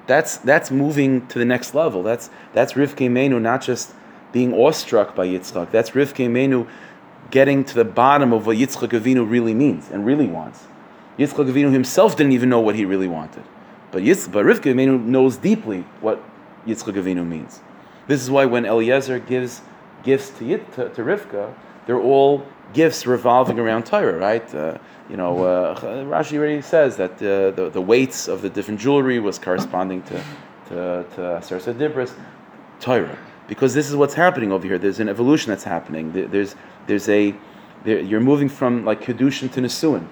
That's 0.06 0.38
that's 0.38 0.70
moving 0.70 1.26
to 1.28 1.38
the 1.38 1.44
next 1.44 1.74
level. 1.74 2.02
That's 2.02 2.30
that's 2.52 2.72
Rivka 2.72 3.08
Imenu 3.08 3.40
not 3.40 3.62
just 3.62 3.94
being 4.32 4.52
awestruck 4.52 5.14
by 5.14 5.26
Yitzchak. 5.28 5.70
That's 5.70 5.90
Rivka 5.90 6.26
Imenu 6.26 6.66
getting 7.30 7.64
to 7.64 7.74
the 7.74 7.84
bottom 7.84 8.32
of 8.32 8.46
what 8.46 8.56
Yitzchak 8.56 8.90
Avinu 8.90 9.28
really 9.28 9.54
means 9.54 9.90
and 9.90 10.04
really 10.04 10.26
wants. 10.26 10.64
Yitzchak 11.18 11.50
Avinu 11.50 11.72
himself 11.72 12.16
didn't 12.16 12.32
even 12.32 12.48
know 12.48 12.60
what 12.60 12.74
he 12.74 12.84
really 12.84 13.08
wanted. 13.08 13.44
But, 13.92 14.02
Yitz, 14.02 14.30
but 14.30 14.44
Rivka 14.44 14.74
Avinu 14.74 15.02
knows 15.04 15.36
deeply 15.36 15.84
what 16.00 16.22
Yitzchak 16.66 16.94
Avinu 16.94 17.26
means. 17.26 17.60
This 18.06 18.22
is 18.22 18.30
why 18.30 18.44
when 18.46 18.64
Eliezer 18.64 19.18
gives 19.18 19.62
gifts 20.02 20.30
to, 20.38 20.44
Yit, 20.44 20.72
to, 20.74 20.88
to 20.90 21.02
Rivka, 21.02 21.54
they're 21.86 22.00
all 22.00 22.44
gifts 22.72 23.06
revolving 23.06 23.58
around 23.58 23.86
Torah, 23.86 24.16
right? 24.16 24.54
Uh, 24.54 24.78
you 25.08 25.16
know, 25.16 25.44
uh, 25.44 25.80
Rashi 26.04 26.38
already 26.38 26.62
says 26.62 26.96
that 26.96 27.12
uh, 27.14 27.50
the, 27.50 27.70
the 27.72 27.80
weights 27.80 28.28
of 28.28 28.42
the 28.42 28.48
different 28.48 28.80
jewelry 28.80 29.18
was 29.18 29.38
corresponding 29.38 30.02
to, 30.02 30.22
to, 30.68 31.04
to 31.16 31.20
Sarsa 31.42 31.74
Dibris, 31.74 32.14
Torah. 32.78 33.18
Because 33.50 33.74
this 33.74 33.90
is 33.90 33.96
what's 33.96 34.14
happening 34.14 34.52
over 34.52 34.64
here. 34.64 34.78
There's 34.78 35.00
an 35.00 35.08
evolution 35.08 35.50
that's 35.50 35.64
happening. 35.64 36.12
There's, 36.12 36.54
there's 36.86 37.08
a, 37.08 37.34
there, 37.82 37.98
you're 37.98 38.20
moving 38.20 38.48
from 38.48 38.84
like 38.84 39.02
Kedushin 39.02 39.50
to 39.54 39.60
Nisuin, 39.60 40.06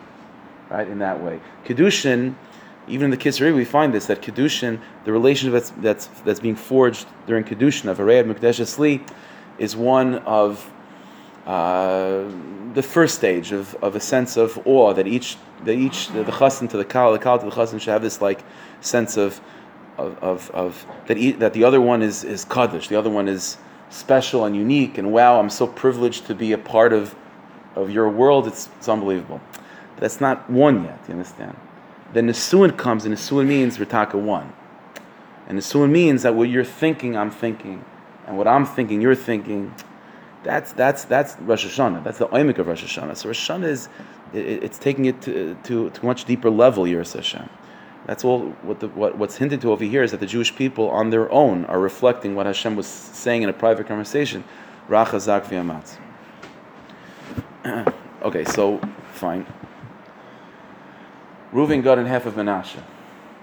right, 0.68 0.88
in 0.88 0.98
that 0.98 1.22
way. 1.22 1.38
Kedushin, 1.64 2.34
even 2.88 3.04
in 3.04 3.10
the 3.12 3.16
Kisari, 3.16 3.54
we 3.54 3.64
find 3.64 3.94
this, 3.94 4.06
that 4.06 4.22
Kedushin, 4.22 4.80
the 5.04 5.12
relationship 5.12 5.52
that's, 5.52 5.70
that's, 5.78 6.06
that's 6.24 6.40
being 6.40 6.56
forged 6.56 7.06
during 7.28 7.44
Kedushin 7.44 7.88
of 7.88 7.98
Arayad 7.98 8.26
Mukdesh 8.26 8.58
Asli, 8.58 9.08
is 9.56 9.76
one 9.76 10.16
of 10.16 10.68
uh, 11.46 12.24
the 12.74 12.82
first 12.82 13.14
stage 13.14 13.52
of, 13.52 13.76
of 13.76 13.94
a 13.94 14.00
sense 14.00 14.36
of 14.36 14.60
awe 14.66 14.92
that 14.94 15.06
each, 15.06 15.36
that 15.62 15.76
each 15.76 16.08
the, 16.08 16.24
the 16.24 16.32
chassan 16.32 16.68
to 16.70 16.76
the 16.76 16.84
kal, 16.84 17.12
the 17.12 17.20
kal 17.20 17.38
to 17.38 17.44
the 17.44 17.52
chassan 17.52 17.80
should 17.80 17.90
have 17.90 18.02
this 18.02 18.20
like 18.20 18.42
sense 18.80 19.16
of, 19.16 19.40
of, 19.98 20.18
of, 20.22 20.50
of 20.52 20.86
that, 21.06 21.18
e, 21.18 21.32
that 21.32 21.52
the 21.52 21.64
other 21.64 21.80
one 21.80 22.02
is, 22.02 22.24
is 22.24 22.44
kaddish, 22.44 22.88
the 22.88 22.96
other 22.96 23.10
one 23.10 23.28
is 23.28 23.58
special 23.90 24.44
and 24.44 24.56
unique, 24.56 24.98
and 24.98 25.12
wow, 25.12 25.38
I'm 25.38 25.50
so 25.50 25.66
privileged 25.66 26.26
to 26.26 26.34
be 26.34 26.52
a 26.52 26.58
part 26.58 26.92
of, 26.92 27.14
of 27.74 27.90
your 27.90 28.08
world, 28.08 28.46
it's, 28.46 28.68
it's 28.78 28.88
unbelievable. 28.88 29.40
But 29.94 30.02
that's 30.02 30.20
not 30.20 30.48
one 30.48 30.84
yet, 30.84 30.98
you 31.08 31.14
understand? 31.14 31.56
Then 32.12 32.28
Nisuin 32.28 32.76
comes, 32.76 33.04
and 33.04 33.14
Nisuin 33.14 33.46
means 33.46 33.78
Ritaka 33.78 34.14
one. 34.14 34.52
And 35.46 35.58
Nisuin 35.58 35.90
means 35.90 36.22
that 36.22 36.34
what 36.34 36.48
you're 36.48 36.64
thinking, 36.64 37.16
I'm 37.16 37.30
thinking, 37.30 37.84
and 38.26 38.36
what 38.36 38.46
I'm 38.46 38.66
thinking, 38.66 39.00
you're 39.00 39.14
thinking. 39.14 39.74
That's 40.44 40.72
that's 40.72 41.04
that's 41.04 41.36
Rosh 41.40 41.66
Hashanah. 41.66 42.04
That's 42.04 42.18
the 42.18 42.28
oimik 42.28 42.58
of 42.58 42.68
Rosh 42.68 42.84
Hashanah. 42.84 43.16
So 43.16 43.28
Rosh 43.28 43.50
Hashanah 43.50 43.64
is 43.64 43.88
it, 44.32 44.62
it's 44.62 44.78
taking 44.78 45.06
it 45.06 45.20
to, 45.22 45.56
to, 45.64 45.90
to 45.90 46.02
a 46.02 46.06
much 46.06 46.26
deeper 46.26 46.48
level. 46.48 46.84
Yiras 46.84 47.14
Hashem. 47.14 47.48
That's 48.08 48.24
all. 48.24 48.52
What, 48.62 48.80
the, 48.80 48.88
what 48.88 49.18
what's 49.18 49.36
hinted 49.36 49.60
to 49.60 49.70
over 49.70 49.84
here 49.84 50.02
is 50.02 50.12
that 50.12 50.20
the 50.20 50.26
Jewish 50.26 50.56
people 50.56 50.88
on 50.88 51.10
their 51.10 51.30
own 51.30 51.66
are 51.66 51.78
reflecting 51.78 52.34
what 52.34 52.46
Hashem 52.46 52.74
was 52.74 52.86
saying 52.86 53.42
in 53.42 53.50
a 53.50 53.52
private 53.52 53.86
conversation. 53.86 54.44
Rachazak 54.88 55.44
v'yamatz. 55.44 55.98
okay, 58.22 58.46
so 58.46 58.80
fine. 59.12 59.46
Reuven 61.52 61.82
got 61.84 61.98
in 61.98 62.06
half 62.06 62.24
of 62.24 62.32
Menashe. 62.32 62.82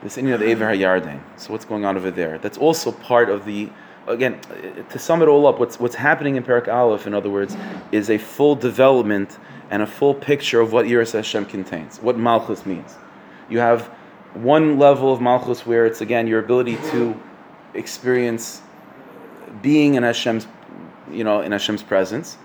This 0.01 0.17
inyan 0.17 0.33
of 0.33 0.39
the 0.39 0.47
Aver 0.47 0.65
HaYarden. 0.65 1.21
So 1.37 1.51
what's 1.53 1.65
going 1.65 1.85
on 1.85 1.95
over 1.95 2.09
there? 2.09 2.39
That's 2.39 2.57
also 2.57 2.91
part 2.91 3.29
of 3.29 3.45
the. 3.45 3.69
Again, 4.07 4.39
to 4.89 4.97
sum 4.97 5.21
it 5.21 5.27
all 5.27 5.45
up, 5.45 5.59
what's 5.59 5.79
what's 5.79 5.95
happening 5.95 6.37
in 6.37 6.43
Perak 6.43 6.67
Aleph, 6.67 7.05
in 7.05 7.13
other 7.13 7.29
words, 7.29 7.55
is 7.91 8.09
a 8.09 8.17
full 8.17 8.55
development 8.55 9.37
and 9.69 9.83
a 9.83 9.87
full 9.87 10.15
picture 10.15 10.59
of 10.59 10.73
what 10.73 10.87
Yiras 10.87 11.13
Hashem 11.13 11.45
contains, 11.45 11.99
what 11.99 12.17
Malchus 12.17 12.65
means. 12.65 12.95
You 13.47 13.59
have 13.59 13.91
one 14.35 14.77
level 14.77 15.11
of 15.13 15.21
Malchus 15.21 15.65
where 15.65 15.85
it's 15.85 16.01
again 16.01 16.27
your 16.27 16.39
ability 16.39 16.75
to 16.91 17.19
experience 17.73 18.61
being 19.61 19.95
in 19.95 20.03
Hashem's, 20.03 20.47
you 21.11 21.23
know, 21.23 21.41
in 21.41 21.51
Hashem's 21.51 21.83
presence, 21.83 22.37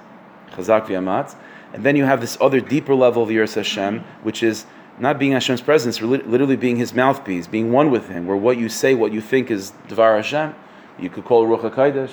Chazak 0.53 0.87
v'yamatz, 0.87 1.35
and 1.72 1.85
then 1.85 1.96
you 1.96 2.05
have 2.05 2.20
this 2.20 2.37
other 2.40 2.61
deeper 2.61 2.94
level 2.94 3.22
of 3.22 3.29
Yiras 3.29 3.55
Hashem, 3.55 4.00
which 4.22 4.42
is 4.42 4.66
not 4.98 5.18
being 5.18 5.33
Hashem's 5.33 5.61
presence, 5.61 6.00
literally 6.00 6.57
being 6.57 6.76
His 6.76 6.94
mouthpiece, 6.94 7.46
being 7.46 7.72
one 7.72 7.90
with 7.90 8.09
Him, 8.09 8.26
where 8.26 8.37
what 8.37 8.59
you 8.59 8.68
say, 8.68 8.94
what 8.94 9.12
you 9.12 9.20
think 9.20 9.50
is 9.50 9.72
Dvar 9.88 10.16
Hashem. 10.16 10.55
You 10.98 11.09
could 11.09 11.24
call 11.24 11.44
it 11.44 11.48
Ruach 11.48 11.70
HaKodesh, 11.70 12.12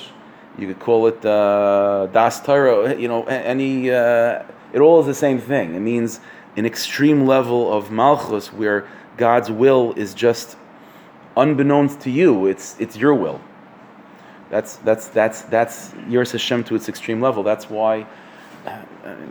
you 0.58 0.68
could 0.68 0.80
call 0.80 1.08
it 1.08 1.26
uh, 1.26 2.08
Das 2.14 2.40
Torah, 2.42 2.98
you 2.98 3.08
know, 3.08 3.24
any, 3.26 3.92
uh, 3.92 4.44
it 4.74 4.80
all 4.80 5.02
is 5.02 5.06
the 5.06 5.14
same 5.14 5.40
thing. 5.40 5.76
It 5.76 5.82
means 5.82 6.20
an 6.56 6.66
extreme 6.66 7.26
level 7.26 7.72
of 7.72 7.92
Malchus 7.92 8.54
where 8.54 8.88
God's 9.18 9.52
will 9.52 9.94
is 9.94 10.14
just 10.14 10.58
unbeknownst 11.36 12.00
to 12.02 12.10
you. 12.10 12.48
It's 12.48 12.76
it's 12.80 12.96
your 12.96 13.14
will. 13.14 13.42
That's 14.50 14.78
that's 14.78 15.08
that's 15.10 15.42
that's 15.44 15.90
Yiras 16.10 16.32
Hashem 16.32 16.64
to 16.66 16.76
its 16.76 16.90
extreme 16.90 17.22
level. 17.22 17.44
That's 17.44 17.70
why. 17.70 18.06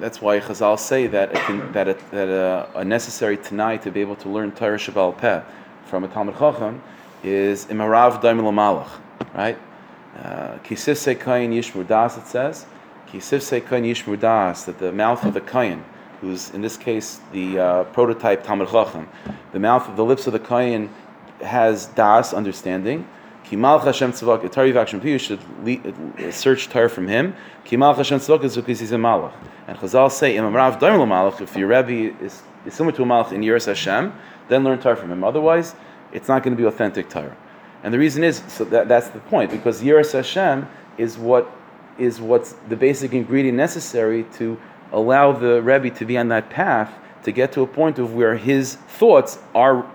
That's 0.00 0.22
why 0.22 0.40
Chazal 0.40 0.78
say 0.78 1.06
that 1.08 1.32
that, 1.74 1.88
it, 1.88 2.10
that 2.10 2.28
a, 2.28 2.70
a, 2.76 2.84
necessary 2.84 3.36
tonight 3.36 3.82
to 3.82 3.90
be 3.90 4.00
able 4.00 4.16
to 4.16 4.30
learn 4.30 4.50
Torah 4.52 4.78
Shebal 4.78 5.18
Peh 5.18 5.42
from 5.84 6.04
a 6.04 6.08
Talmud 6.08 6.38
Chacham 6.38 6.82
is 7.22 7.66
imarav 7.66 8.22
daim 8.22 8.38
malach, 8.38 8.88
right? 9.34 9.58
Uh, 10.16 10.56
Kisise 10.64 11.20
kain 11.20 11.52
yishmur 11.52 11.86
das 11.86 12.16
it 12.16 12.26
says 12.26 12.64
Kisivse 13.06 13.66
Kain 13.66 13.84
Yishmur 13.84 14.18
Das, 14.18 14.64
that 14.64 14.78
the 14.78 14.92
mouth 14.92 15.24
of 15.24 15.34
the 15.34 15.40
Kain, 15.40 15.84
who's 16.20 16.50
in 16.50 16.62
this 16.62 16.76
case 16.76 17.20
the 17.32 17.58
uh, 17.58 17.84
prototype 17.84 18.44
Talmud 18.44 18.68
Chacham, 18.68 19.08
the 19.52 19.60
mouth 19.60 19.94
the 19.96 20.04
lips 20.04 20.26
of 20.26 20.32
the 20.32 20.38
Kain 20.38 20.90
has 21.40 21.86
Das, 21.86 22.32
understanding. 22.32 23.06
Kimal 23.44 23.82
Hashem 23.84 24.12
Tzavak, 24.12 24.42
Itari 24.42 24.72
Vakshem 24.72 25.04
you 25.04 25.18
should 25.18 25.40
le- 25.62 26.32
search 26.32 26.68
Torah 26.68 26.90
from 26.90 27.06
him. 27.06 27.36
Kimal 27.64 27.96
Hashem 27.96 28.18
Tzavak 28.18 28.42
is 28.42 28.56
because 28.56 28.80
he's 28.80 28.90
a 28.90 28.96
Malach. 28.96 29.32
And 29.68 29.78
Chazal 29.78 30.10
say, 30.10 30.36
Imam 30.36 30.54
Rav 30.54 30.80
Daim 30.80 30.94
Malach, 30.94 31.40
if 31.40 31.56
your 31.56 31.68
Rebbe 31.68 32.20
is, 32.20 32.42
is 32.64 32.74
similar 32.74 32.96
to 32.96 33.02
a 33.02 33.06
Malach 33.06 33.30
in 33.30 33.42
Yeris 33.42 33.66
Hashem, 33.66 34.12
then 34.48 34.64
learn 34.64 34.80
Torah 34.80 34.96
from 34.96 35.12
him. 35.12 35.22
Otherwise, 35.22 35.76
it's 36.12 36.26
not 36.26 36.42
going 36.42 36.56
to 36.56 36.60
be 36.60 36.66
authentic 36.66 37.08
Torah. 37.08 37.36
And 37.84 37.94
the 37.94 37.98
reason 37.98 38.24
is, 38.24 38.42
so 38.48 38.64
that, 38.64 38.88
that's 38.88 39.08
the 39.10 39.20
point, 39.20 39.52
because 39.52 39.80
Yeris 39.80 40.12
Hashem 40.12 40.66
is 40.98 41.16
what 41.16 41.50
is 41.98 42.20
what's 42.20 42.52
the 42.68 42.76
basic 42.76 43.12
ingredient 43.14 43.56
necessary 43.56 44.24
to 44.34 44.58
allow 44.92 45.32
the 45.32 45.62
Rebbe 45.62 45.90
to 45.90 46.04
be 46.04 46.16
on 46.18 46.28
that 46.28 46.50
path 46.50 46.92
to 47.24 47.32
get 47.32 47.52
to 47.52 47.62
a 47.62 47.66
point 47.66 47.98
of 47.98 48.14
where 48.14 48.36
his 48.36 48.76
thoughts 48.76 49.38
are 49.54 49.86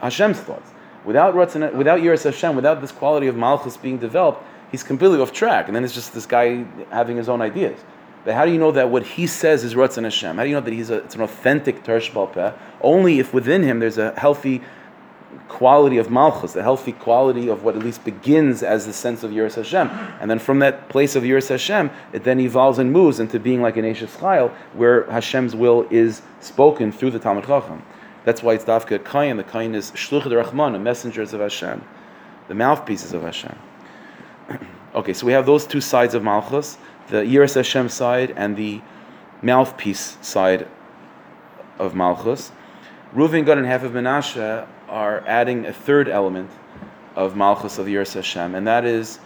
Hashem's 0.00 0.40
thoughts. 0.40 0.70
Without 1.04 1.34
Ratzon, 1.34 1.72
without 1.74 2.00
Yiras 2.00 2.24
Hashem, 2.24 2.56
without 2.56 2.80
this 2.80 2.92
quality 2.92 3.26
of 3.26 3.36
Malchus 3.36 3.76
being 3.76 3.98
developed, 3.98 4.42
he's 4.70 4.82
completely 4.82 5.20
off 5.20 5.32
track. 5.32 5.66
And 5.68 5.76
then 5.76 5.84
it's 5.84 5.94
just 5.94 6.12
this 6.12 6.26
guy 6.26 6.64
having 6.90 7.16
his 7.16 7.28
own 7.28 7.40
ideas. 7.40 7.78
But 8.24 8.34
how 8.34 8.44
do 8.44 8.52
you 8.52 8.58
know 8.58 8.72
that 8.72 8.90
what 8.90 9.04
he 9.04 9.26
says 9.26 9.64
is 9.64 9.74
Ratzon 9.74 10.02
Hashem? 10.02 10.36
How 10.36 10.42
do 10.42 10.48
you 10.48 10.54
know 10.54 10.60
that 10.60 10.72
he's 10.72 10.90
a, 10.90 10.96
it's 10.96 11.14
an 11.14 11.22
authentic 11.22 11.84
Torah 11.84 12.00
Shebal 12.00 12.32
Peh? 12.32 12.52
Only 12.82 13.18
if 13.18 13.32
within 13.32 13.62
him 13.62 13.78
there's 13.78 13.98
a 13.98 14.12
healthy 14.18 14.60
quality 15.48 15.98
of 15.98 16.10
Malchus, 16.10 16.52
the 16.52 16.62
healthy 16.62 16.92
quality 16.92 17.48
of 17.48 17.62
what 17.62 17.76
at 17.76 17.82
least 17.82 18.04
begins 18.04 18.62
as 18.62 18.86
the 18.86 18.92
sense 18.92 19.22
of 19.22 19.30
Yiras 19.30 19.56
Hashem. 19.56 19.88
And 20.20 20.30
then 20.30 20.38
from 20.38 20.60
that 20.60 20.88
place 20.88 21.16
of 21.16 21.22
Yiras 21.22 21.48
Hashem, 21.48 21.90
it 22.12 22.24
then 22.24 22.40
evolves 22.40 22.78
and 22.78 22.92
moves 22.92 23.20
into 23.20 23.38
being 23.38 23.60
like 23.60 23.76
an 23.76 23.84
Eishes 23.84 24.16
Chayil, 24.18 24.50
where 24.74 25.10
Hashem's 25.10 25.54
will 25.54 25.86
is 25.90 26.22
spoken 26.40 26.92
through 26.92 27.10
the 27.10 27.18
Talmud 27.18 27.44
Chacham. 27.46 27.82
That's 28.24 28.42
why 28.42 28.54
it's 28.54 28.64
Dafka 28.64 29.04
Kain. 29.04 29.36
The 29.36 29.44
Kain 29.44 29.74
is 29.74 29.90
Shluch 29.92 30.24
Rahman, 30.24 30.72
the 30.72 30.78
messengers 30.78 31.32
of 31.32 31.40
Hashem, 31.40 31.82
the 32.48 32.54
mouthpieces 32.54 33.12
of 33.12 33.22
Hashem. 33.22 33.58
okay, 34.94 35.12
so 35.12 35.26
we 35.26 35.32
have 35.32 35.46
those 35.46 35.66
two 35.66 35.80
sides 35.80 36.14
of 36.14 36.22
Malchus, 36.22 36.78
the 37.08 37.18
Yiras 37.18 37.54
Hashem 37.54 37.88
side 37.88 38.32
and 38.36 38.56
the 38.56 38.80
mouthpiece 39.42 40.18
side 40.20 40.68
of 41.78 41.94
Malchus. 41.94 42.52
Reuven, 43.14 43.44
Gad, 43.44 43.58
and 43.58 43.66
half 43.66 43.82
of 43.82 43.92
Menashe 43.92 44.66
are 44.90 45.24
adding 45.26 45.66
a 45.66 45.72
third 45.72 46.08
element 46.08 46.50
of 47.16 47.36
Malchus 47.36 47.78
of 47.78 47.86
Yiras 47.86 48.14
Hashem, 48.14 48.54
and 48.54 48.66
that 48.66 48.84
is 48.84 49.20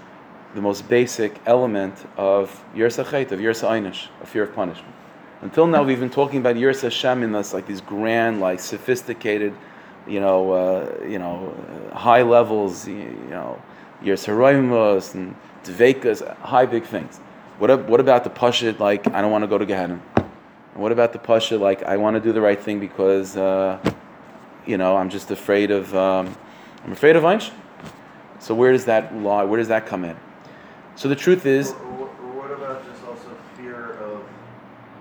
the 0.55 0.61
most 0.61 0.88
basic 0.88 1.40
element 1.46 2.07
of 2.16 2.64
Yiras 2.74 2.96
Hachet, 3.03 3.33
of 3.33 3.40
Yiras 3.40 3.66
Einish, 3.66 4.09
of 4.22 4.29
fear 4.29 4.44
of 4.44 4.55
punishment. 4.55 4.94
Until 5.42 5.66
now, 5.66 5.83
we've 5.83 6.00
been 6.00 6.11
talking 6.11 6.38
about 6.38 6.57
Yiras 6.57 6.83
Hashem 6.83 7.22
in 7.22 7.33
this 7.33 7.53
like 7.53 7.66
these 7.66 7.81
grand, 7.81 8.40
like 8.40 8.61
sophisticated, 8.61 9.55
you 10.07 10.20
know, 10.20 10.53
uh, 10.53 11.05
you 11.07 11.18
know, 11.18 11.55
uh, 11.92 11.96
high 11.96 12.22
levels, 12.22 12.87
you, 12.87 12.94
you 12.94 13.31
know, 13.31 13.61
Yiras 14.03 14.27
Haroimos 14.27 15.14
and 15.14 15.35
Dvekas, 15.64 16.37
high 16.38 16.66
big 16.66 16.85
things. 16.85 17.18
What, 17.59 17.88
what 17.88 18.00
about 18.00 18.24
the 18.24 18.31
Pashit, 18.31 18.79
like, 18.79 19.07
I 19.09 19.20
don't 19.20 19.31
want 19.31 19.42
to 19.42 19.48
go 19.48 19.59
to 19.59 19.66
Gehenna? 19.66 20.00
And 20.16 20.83
what 20.83 20.92
about 20.92 21.12
the 21.12 21.18
Pashit, 21.18 21.61
like, 21.61 21.83
I 21.83 21.96
want 21.96 22.14
to 22.14 22.20
do 22.20 22.33
the 22.33 22.40
right 22.40 22.61
thing 22.61 22.81
because, 22.81 23.37
uh, 23.37 23.79
you 24.66 24.77
know, 24.77 24.96
I'm 24.96 25.11
just 25.11 25.31
afraid 25.31 25.70
of, 25.70 25.94
um, 25.94 26.35
I'm 26.85 26.92
afraid 26.92 27.16
of 27.16 27.24
Einstein. 27.24 27.59
So 28.38 28.55
where 28.55 28.72
does 28.72 28.85
that 28.87 29.14
lie? 29.16 29.44
Where 29.44 29.59
does 29.59 29.68
that 29.68 29.87
come 29.87 30.05
in? 30.05 30.16
So 30.96 31.09
the 31.09 31.16
truth 31.16 31.46
is, 31.46 31.72
or 31.72 31.77
what 32.37 32.50
about 32.50 32.85
just 32.85 33.05
also 33.05 33.29
fear 33.57 33.92
of, 33.92 34.22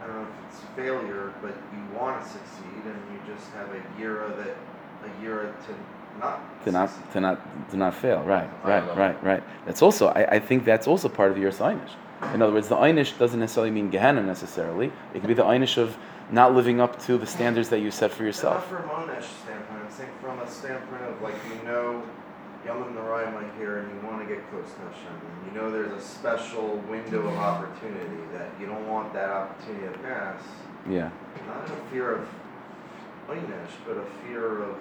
I 0.02 0.08
don't 0.08 0.16
know 0.16 0.24
if 0.24 0.54
it's 0.54 0.62
failure, 0.76 1.34
but 1.42 1.56
you 1.74 2.00
want 2.00 2.24
to 2.24 2.30
succeed 2.30 2.84
and 2.86 2.96
you 3.12 3.34
just 3.34 3.52
have 3.52 3.70
a 3.70 4.00
year 4.00 4.22
of 4.22 4.38
that, 4.38 4.56
a 5.04 5.22
year 5.22 5.54
to 5.68 6.20
not 6.20 6.64
to 6.64 6.72
not 6.72 6.90
succeed. 6.90 7.12
to 7.14 7.20
not 7.22 7.70
to 7.72 7.78
not 7.78 7.94
fail. 7.94 8.24
Right, 8.24 8.50
High 8.64 8.80
right, 8.80 8.98
right, 8.98 9.24
right. 9.24 9.44
That's 9.66 9.82
also 9.82 10.08
I, 10.08 10.36
I 10.36 10.40
think 10.40 10.66
that's 10.66 10.88
also 10.88 11.10
part 11.10 11.32
of 11.32 11.38
your 11.38 11.52
einish. 11.52 11.92
In 12.34 12.42
other 12.42 12.54
words, 12.54 12.70
the 12.70 12.78
einish 12.78 13.18
doesn't 13.18 13.40
necessarily 13.40 13.72
mean 13.72 13.90
Gehenna 13.90 14.24
necessarily. 14.24 14.92
It 15.14 15.20
could 15.20 15.28
be 15.28 15.34
the 15.34 15.44
einish 15.44 15.78
of 15.78 15.98
not 16.34 16.56
living 16.56 16.82
up 16.82 17.00
to 17.06 17.18
the 17.20 17.28
standards 17.28 17.70
that 17.70 17.80
you 17.80 17.92
set 17.92 18.12
for 18.12 18.24
Not 18.24 18.28
yourself. 18.28 18.68
from 18.68 18.90
a 18.90 18.94
Monesh 18.94 19.28
standpoint, 19.44 19.84
I'm 19.86 19.92
saying 19.92 20.10
from 20.20 20.40
a 20.40 20.50
standpoint 20.50 21.04
of 21.04 21.22
like 21.22 21.36
you 21.48 21.64
know 21.68 22.02
Narayim 22.66 23.36
like 23.36 23.56
here 23.58 23.80
and 23.80 23.94
you 23.94 24.08
want 24.08 24.28
to 24.28 24.34
get 24.34 24.50
close 24.50 24.66
to 24.74 24.80
Hashem. 24.80 25.14
And 25.14 25.46
you 25.54 25.62
know 25.62 25.70
there's 25.70 25.92
a 25.92 26.02
special 26.02 26.78
window 26.90 27.28
of 27.28 27.38
opportunity 27.38 28.24
that 28.34 28.50
you 28.60 28.66
don't 28.66 28.88
want 28.88 29.14
that 29.14 29.30
opportunity 29.30 29.94
to 29.94 30.00
pass. 30.00 30.42
Yeah, 30.90 31.12
Not 31.48 31.70
a 31.70 31.92
fear 31.92 32.16
of 32.16 32.28
Oynesh, 33.30 33.76
but 33.86 33.98
a 33.98 34.06
fear 34.26 34.64
of 34.64 34.78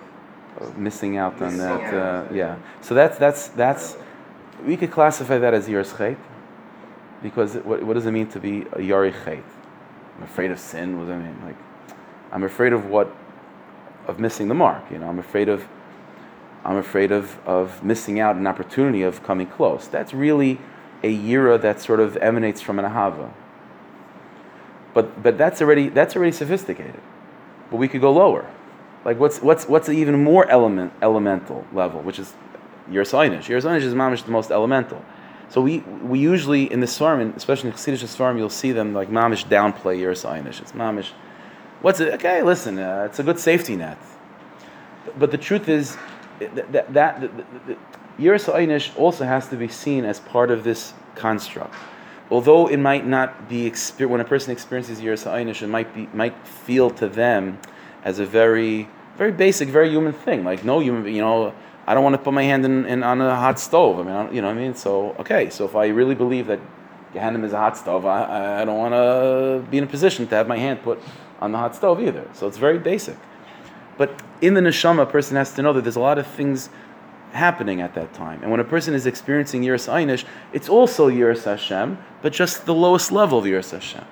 of 0.58 0.78
missing 0.78 1.16
out 1.16 1.40
on 1.42 1.58
that. 1.58 1.94
out. 1.94 1.94
Uh, 2.30 2.34
yeah. 2.34 2.56
So 2.80 2.94
that's 2.94 3.18
that's 3.18 3.48
that's 3.48 3.96
we 4.64 4.76
could 4.76 4.90
classify 4.90 5.38
that 5.38 5.52
as 5.52 5.68
yiras 5.68 5.92
chait, 5.96 6.16
because 7.22 7.56
what, 7.56 7.82
what 7.82 7.94
does 7.94 8.06
it 8.06 8.12
mean 8.12 8.28
to 8.28 8.40
be 8.40 8.62
a 8.72 8.78
yari 8.78 9.12
chait? 9.24 9.42
I'm 10.22 10.28
afraid 10.28 10.52
of 10.52 10.60
sin. 10.60 10.96
Does 10.98 11.08
that 11.08 11.18
mean? 11.18 11.36
Like, 11.44 11.56
I'm 12.30 12.44
afraid 12.44 12.72
of 12.72 12.86
what, 12.86 13.12
of 14.06 14.20
missing 14.20 14.46
the 14.46 14.54
mark. 14.54 14.88
You 14.88 15.00
know, 15.00 15.08
I'm 15.08 15.18
afraid 15.18 15.48
of, 15.48 15.66
I'm 16.64 16.76
afraid 16.76 17.10
of 17.10 17.40
of 17.44 17.82
missing 17.82 18.20
out 18.20 18.36
an 18.36 18.46
opportunity 18.46 19.02
of 19.02 19.24
coming 19.24 19.48
close. 19.48 19.88
That's 19.88 20.14
really 20.14 20.60
a 21.02 21.12
yira 21.12 21.60
that 21.60 21.80
sort 21.80 21.98
of 21.98 22.16
emanates 22.18 22.60
from 22.60 22.78
an 22.78 22.84
ahava. 22.84 23.32
But 24.94 25.20
but 25.24 25.36
that's 25.36 25.60
already 25.60 25.88
that's 25.88 26.14
already 26.14 26.30
sophisticated. 26.30 27.00
But 27.72 27.78
we 27.78 27.88
could 27.88 28.00
go 28.00 28.12
lower. 28.12 28.48
Like 29.04 29.18
what's 29.18 29.40
what's 29.42 29.66
what's 29.66 29.88
an 29.88 29.96
even 29.96 30.22
more 30.22 30.48
element 30.48 30.92
elemental 31.02 31.66
level, 31.72 32.00
which 32.00 32.20
is 32.20 32.32
your 32.88 33.04
Yersainish. 33.04 33.46
Yersainish 33.46 33.82
is 33.82 33.94
mamish 33.94 34.24
the 34.24 34.30
most 34.30 34.52
elemental. 34.52 35.04
So 35.52 35.60
we 35.60 35.80
we 35.80 36.18
usually 36.18 36.72
in 36.72 36.80
the 36.80 36.86
Svarim, 36.86 37.36
especially 37.36 37.68
in 37.68 37.76
Chassidish 37.76 38.02
Svarim, 38.16 38.38
you'll 38.38 38.48
see 38.48 38.72
them 38.72 38.94
like 38.94 39.10
mamish 39.10 39.44
downplay 39.44 40.00
Yersainish. 40.00 40.62
It's 40.62 40.72
mamish. 40.72 41.10
What's 41.82 42.00
it? 42.00 42.14
Okay, 42.14 42.40
listen, 42.40 42.78
uh, 42.78 43.06
it's 43.06 43.18
a 43.18 43.22
good 43.22 43.38
safety 43.38 43.76
net. 43.76 43.98
But 45.18 45.30
the 45.30 45.36
truth 45.36 45.68
is 45.68 45.98
that 46.38 46.72
that, 46.72 46.94
that 46.94 47.20
the, 47.66 47.76
Yersainish 48.18 48.98
also 48.98 49.26
has 49.26 49.48
to 49.48 49.56
be 49.56 49.68
seen 49.68 50.06
as 50.06 50.20
part 50.20 50.50
of 50.50 50.64
this 50.64 50.94
construct. 51.16 51.74
Although 52.30 52.68
it 52.68 52.78
might 52.78 53.06
not 53.06 53.46
be 53.50 53.68
when 53.98 54.22
a 54.22 54.24
person 54.24 54.52
experiences 54.52 55.02
Yersainish, 55.02 55.60
it 55.60 55.66
might 55.66 55.94
be 55.94 56.08
might 56.14 56.46
feel 56.46 56.88
to 56.92 57.08
them 57.08 57.58
as 58.04 58.18
a 58.20 58.24
very 58.24 58.88
very 59.18 59.32
basic, 59.32 59.68
very 59.68 59.90
human 59.90 60.14
thing. 60.14 60.44
Like 60.44 60.64
no 60.64 60.80
human, 60.80 61.14
you 61.14 61.20
know, 61.20 61.52
I 61.86 61.94
don't 61.94 62.04
want 62.04 62.14
to 62.14 62.18
put 62.18 62.32
my 62.32 62.42
hand 62.44 62.64
in, 62.64 62.86
in 62.86 63.02
on 63.02 63.20
a 63.20 63.34
hot 63.34 63.58
stove. 63.58 63.98
I 63.98 64.02
mean, 64.02 64.12
I 64.12 64.30
you 64.30 64.40
know 64.40 64.48
what 64.48 64.56
I 64.56 64.60
mean. 64.60 64.74
So 64.74 65.16
okay, 65.20 65.50
so 65.50 65.64
if 65.64 65.74
I 65.74 65.88
really 65.88 66.14
believe 66.14 66.46
that 66.46 66.60
Gehenna 67.12 67.44
is 67.44 67.52
a 67.52 67.58
hot 67.58 67.76
stove, 67.76 68.06
I, 68.06 68.60
I- 68.62 68.64
don't 68.64 68.78
want 68.78 68.94
to 68.94 69.70
be 69.70 69.78
in 69.78 69.84
a 69.84 69.86
position 69.86 70.26
to 70.28 70.34
have 70.34 70.46
my 70.46 70.58
hand 70.58 70.82
put 70.82 71.00
on 71.40 71.52
the 71.52 71.58
hot 71.58 71.74
stove 71.74 72.00
either. 72.00 72.28
So 72.34 72.46
it's 72.46 72.56
very 72.58 72.78
basic. 72.78 73.16
But 73.98 74.22
in 74.40 74.54
the 74.54 74.60
neshama, 74.60 75.02
a 75.02 75.06
person 75.06 75.36
has 75.36 75.52
to 75.54 75.62
know 75.62 75.72
that 75.74 75.82
there's 75.82 75.96
a 75.96 76.00
lot 76.00 76.18
of 76.18 76.26
things 76.26 76.70
happening 77.32 77.80
at 77.80 77.94
that 77.94 78.12
time. 78.14 78.40
And 78.42 78.50
when 78.50 78.60
a 78.60 78.64
person 78.64 78.94
is 78.94 79.06
experiencing 79.06 79.62
Yiras 79.62 79.90
Einish, 79.90 80.24
it's 80.52 80.68
also 80.68 81.10
Yiras 81.10 81.44
Hashem, 81.44 81.98
but 82.22 82.32
just 82.32 82.64
the 82.66 82.74
lowest 82.74 83.10
level 83.10 83.38
of 83.38 83.44
Yiras 83.44 83.70
Hashem. 83.72 84.04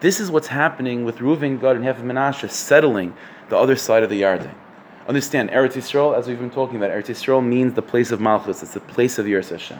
This 0.00 0.20
is 0.20 0.30
what's 0.30 0.48
happening 0.48 1.04
with 1.04 1.18
Reuven, 1.18 1.60
Gad, 1.60 1.76
and 1.76 1.84
Hef 1.84 1.98
Menashe 1.98 2.50
settling 2.50 3.14
the 3.48 3.56
other 3.56 3.76
side 3.76 4.02
of 4.02 4.10
the 4.10 4.22
Yarden. 4.22 4.54
Understand, 5.08 5.50
Eretz 5.50 5.74
Yisrael, 5.74 6.18
as 6.18 6.26
we've 6.26 6.38
been 6.38 6.50
talking 6.50 6.76
about, 6.76 6.90
Eretz 6.90 7.06
Yisrael 7.06 7.44
means 7.44 7.74
the 7.74 7.82
place 7.82 8.10
of 8.10 8.20
Malchus. 8.20 8.62
It's 8.64 8.74
the 8.74 8.80
place 8.80 9.18
of 9.18 9.26
Yiras 9.26 9.50
Hashem. 9.50 9.78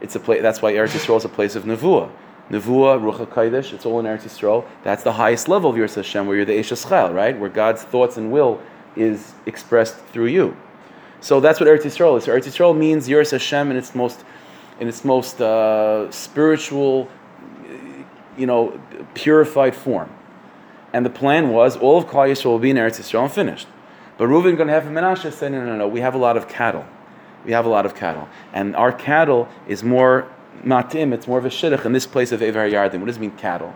It's 0.00 0.16
a 0.16 0.20
place. 0.20 0.40
That's 0.40 0.62
why 0.62 0.72
Eretz 0.72 0.88
Yisrael 0.88 1.18
is 1.18 1.26
a 1.26 1.28
place 1.28 1.54
of 1.54 1.64
Nevuah. 1.64 2.10
Nevuah, 2.50 2.98
Ruach 2.98 3.26
HaKodesh, 3.26 3.74
it's 3.74 3.84
all 3.84 4.00
in 4.00 4.06
Eretz 4.06 4.22
Yisrael. 4.22 4.66
That's 4.82 5.02
the 5.02 5.12
highest 5.12 5.46
level 5.48 5.70
of 5.70 5.76
Yiras 5.76 5.94
Hashem, 5.96 6.26
where 6.26 6.36
you're 6.36 6.46
the 6.46 6.54
Eish 6.54 6.72
Chayil, 6.72 7.14
right? 7.14 7.38
Where 7.38 7.50
God's 7.50 7.82
thoughts 7.82 8.16
and 8.16 8.32
will 8.32 8.60
is 8.96 9.34
expressed 9.44 9.96
through 9.96 10.26
you. 10.26 10.56
So 11.20 11.38
that's 11.38 11.60
what 11.60 11.68
Eretz 11.68 11.82
Yisrael 11.82 12.16
is. 12.16 12.24
So 12.24 12.32
Eretz 12.32 12.44
Yisrael 12.44 12.76
means 12.76 13.08
Yiras 13.08 13.30
Hashem 13.30 13.70
in 13.70 13.76
its 13.76 13.94
most, 13.94 14.24
in 14.80 14.88
its 14.88 15.04
most 15.04 15.40
uh, 15.42 16.10
spiritual, 16.10 17.08
you 18.38 18.46
know, 18.46 18.80
purified 19.12 19.76
form. 19.76 20.10
And 20.94 21.04
the 21.04 21.10
plan 21.10 21.50
was 21.50 21.76
all 21.76 21.98
of 21.98 22.06
Klal 22.06 22.30
Yisrael 22.30 22.46
will 22.46 22.58
be 22.58 22.70
in 22.70 22.76
Eretz 22.76 22.98
Yisrael 22.98 23.24
and 23.24 23.32
finished. 23.32 23.68
But 24.22 24.28
Reuven, 24.28 24.56
going 24.56 24.68
to 24.68 24.72
have 24.72 24.84
Menashe 24.84 25.32
said, 25.32 25.50
no, 25.50 25.64
no, 25.64 25.74
no, 25.74 25.88
we 25.88 25.98
have 25.98 26.14
a 26.14 26.18
lot 26.18 26.36
of 26.36 26.46
cattle. 26.46 26.84
We 27.44 27.50
have 27.50 27.66
a 27.66 27.68
lot 27.68 27.84
of 27.86 27.96
cattle. 27.96 28.28
And 28.52 28.76
our 28.76 28.92
cattle 28.92 29.48
is 29.66 29.82
more 29.82 30.30
matim, 30.64 31.12
it's 31.12 31.26
more 31.26 31.38
of 31.38 31.44
a 31.44 31.48
shidduch 31.48 31.84
in 31.84 31.92
this 31.92 32.06
place 32.06 32.30
of 32.30 32.38
Evar 32.38 32.70
Yarden. 32.70 33.00
What 33.00 33.06
does 33.06 33.16
it 33.16 33.20
mean, 33.20 33.32
cattle? 33.32 33.74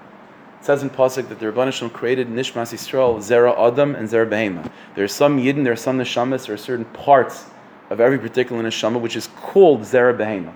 It 0.60 0.64
says 0.64 0.84
in 0.84 0.90
Pasuk 0.90 1.28
that 1.30 1.40
the 1.40 1.72
Shalom 1.72 1.92
created 1.92 2.28
Nishmas 2.28 2.72
Yisrael, 2.72 3.18
Zera 3.18 3.58
Adam 3.58 3.96
and 3.96 4.08
Zera 4.08 4.24
Behema. 4.24 4.70
There 4.94 5.02
are 5.02 5.08
some 5.08 5.36
Yidden, 5.40 5.64
there 5.64 5.72
are 5.72 5.74
some 5.74 5.98
Neshamas, 5.98 6.46
there 6.46 6.54
are 6.54 6.56
certain 6.56 6.84
parts 6.84 7.46
of 7.90 8.00
every 8.00 8.20
particular 8.20 8.62
Neshama 8.62 9.00
which 9.00 9.16
is 9.16 9.26
called 9.26 9.80
Zera 9.80 10.16
Behema. 10.16 10.54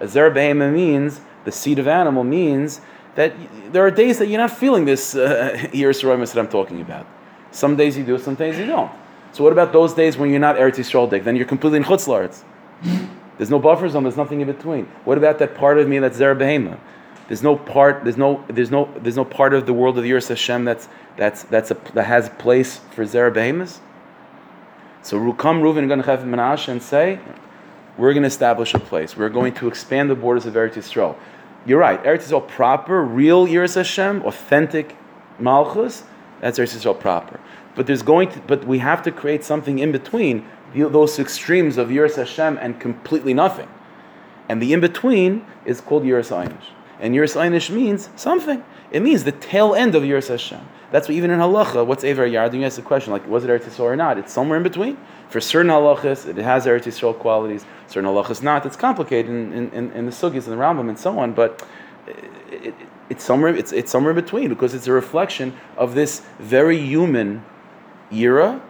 A 0.00 0.04
Zera 0.04 0.30
Behema 0.30 0.70
means, 0.70 1.22
the 1.46 1.52
seed 1.52 1.78
of 1.78 1.88
animal 1.88 2.24
means 2.24 2.82
that 3.14 3.32
there 3.72 3.86
are 3.86 3.90
days 3.90 4.18
that 4.18 4.26
you're 4.26 4.36
not 4.38 4.50
feeling 4.50 4.84
this 4.84 5.14
uh, 5.14 5.66
that 5.72 6.36
I'm 6.36 6.48
talking 6.48 6.82
about. 6.82 7.06
Some 7.50 7.76
days 7.76 7.96
you 7.96 8.04
do, 8.04 8.18
some 8.18 8.34
days 8.34 8.58
you 8.58 8.66
don't. 8.66 8.90
So 9.32 9.44
what 9.44 9.52
about 9.52 9.72
those 9.72 9.94
days 9.94 10.16
when 10.16 10.30
you're 10.30 10.40
not 10.40 10.56
Eretz 10.56 10.76
Yisrael? 10.76 11.08
Then 11.22 11.36
you're 11.36 11.46
completely 11.46 11.78
in 11.78 11.84
Chutz 11.84 12.06
La'aretz. 12.06 12.42
There's 13.36 13.50
no 13.50 13.58
buffer 13.58 13.88
zone. 13.88 14.02
There's 14.02 14.16
nothing 14.16 14.40
in 14.40 14.46
between. 14.46 14.86
What 15.04 15.16
about 15.16 15.38
that 15.38 15.54
part 15.54 15.78
of 15.78 15.88
me 15.88 15.98
that's 15.98 16.18
Zera 16.18 16.36
Behema? 16.36 16.78
There's 17.28 17.42
no 17.42 17.56
part. 17.56 18.04
There's 18.04 18.16
no. 18.16 18.44
There's 18.48 18.70
no. 18.70 18.92
There's 18.96 19.16
no 19.16 19.24
part 19.24 19.54
of 19.54 19.66
the 19.66 19.72
world 19.72 19.96
of 19.98 20.02
the 20.02 20.10
Yiras 20.10 20.28
Hashem 20.28 20.64
that's 20.64 20.88
that's 21.16 21.42
that's 21.44 21.70
a, 21.70 21.76
that 21.94 22.04
has 22.04 22.28
a 22.28 22.30
place 22.30 22.78
for 22.92 23.04
Zera 23.04 23.32
Behemas. 23.32 23.78
So 25.02 25.32
come 25.32 25.64
and 25.64 25.90
Ganachev 25.90 26.22
and 26.22 26.34
Menashe 26.34 26.68
and 26.68 26.82
say, 26.82 27.20
we're 27.96 28.12
going 28.12 28.22
to 28.22 28.28
establish 28.28 28.74
a 28.74 28.78
place. 28.78 29.16
We're 29.16 29.28
going 29.28 29.54
to 29.54 29.68
expand 29.68 30.10
the 30.10 30.14
borders 30.14 30.46
of 30.46 30.54
Eretz 30.54 30.74
Yisrael. 30.74 31.16
You're 31.64 31.78
right. 31.78 32.02
Eretz 32.02 32.28
Yisrael 32.28 32.46
proper, 32.46 33.02
real 33.02 33.46
Yiras 33.46 33.76
Hashem, 33.76 34.22
authentic 34.22 34.96
Malchus. 35.38 36.02
That's 36.40 36.58
Eretz 36.58 36.76
Yisrael 36.76 36.98
proper. 36.98 37.40
But 37.74 37.86
there's 37.86 38.02
going 38.02 38.30
to. 38.30 38.40
But 38.40 38.66
we 38.66 38.78
have 38.78 39.02
to 39.02 39.12
create 39.12 39.44
something 39.44 39.78
in 39.78 39.92
between 39.92 40.46
those 40.74 41.18
extremes 41.18 41.78
of 41.78 41.88
Yiras 41.88 42.16
Hashem 42.16 42.58
and 42.60 42.78
completely 42.78 43.34
nothing. 43.34 43.68
And 44.48 44.62
the 44.62 44.72
in 44.72 44.80
between 44.80 45.44
is 45.64 45.80
called 45.80 46.04
Yiras 46.04 46.30
Einish. 46.30 46.64
And 47.00 47.14
Yiras 47.14 47.36
Einish 47.36 47.70
means 47.70 48.08
something. 48.16 48.64
It 48.90 49.00
means 49.00 49.24
the 49.24 49.32
tail 49.32 49.74
end 49.74 49.94
of 49.94 50.02
Yiras 50.02 50.28
Hashem. 50.28 50.66
That's 50.90 51.06
what 51.06 51.14
even 51.14 51.30
in 51.30 51.38
halacha, 51.38 51.86
what's 51.86 52.02
Ever 52.02 52.26
Yarden? 52.26 52.60
You 52.60 52.64
ask 52.64 52.76
the 52.76 52.82
question, 52.82 53.12
like, 53.12 53.26
was 53.28 53.44
it 53.44 53.48
Eretz 53.48 53.64
Yisrael 53.64 53.80
or 53.80 53.96
not? 53.96 54.16
It's 54.16 54.32
somewhere 54.32 54.56
in 54.56 54.62
between. 54.62 54.96
For 55.28 55.40
certain 55.40 55.70
halachas, 55.70 56.26
it 56.26 56.36
has 56.36 56.64
Eretz 56.64 56.84
Yisrael 56.84 57.18
qualities. 57.18 57.66
Certain 57.88 58.08
halachas 58.08 58.42
not. 58.42 58.64
It's 58.64 58.76
complicated 58.76 59.30
in, 59.30 59.52
in, 59.52 59.70
in, 59.72 59.92
in 59.92 60.06
the 60.06 60.12
sugis 60.12 60.46
and 60.46 60.52
the 60.52 60.56
Rambam 60.56 60.88
and 60.88 60.98
so 60.98 61.18
on, 61.18 61.34
but 61.34 61.66
it, 62.06 62.68
it, 62.68 62.74
it's 63.10 63.24
somewhere. 63.24 63.54
It's, 63.54 63.72
it's 63.72 63.90
somewhere 63.90 64.14
between 64.14 64.48
because 64.48 64.74
it's 64.74 64.86
a 64.86 64.92
reflection 64.92 65.56
of 65.76 65.94
this 65.94 66.22
very 66.38 66.78
human 66.78 67.44
era 68.10 68.62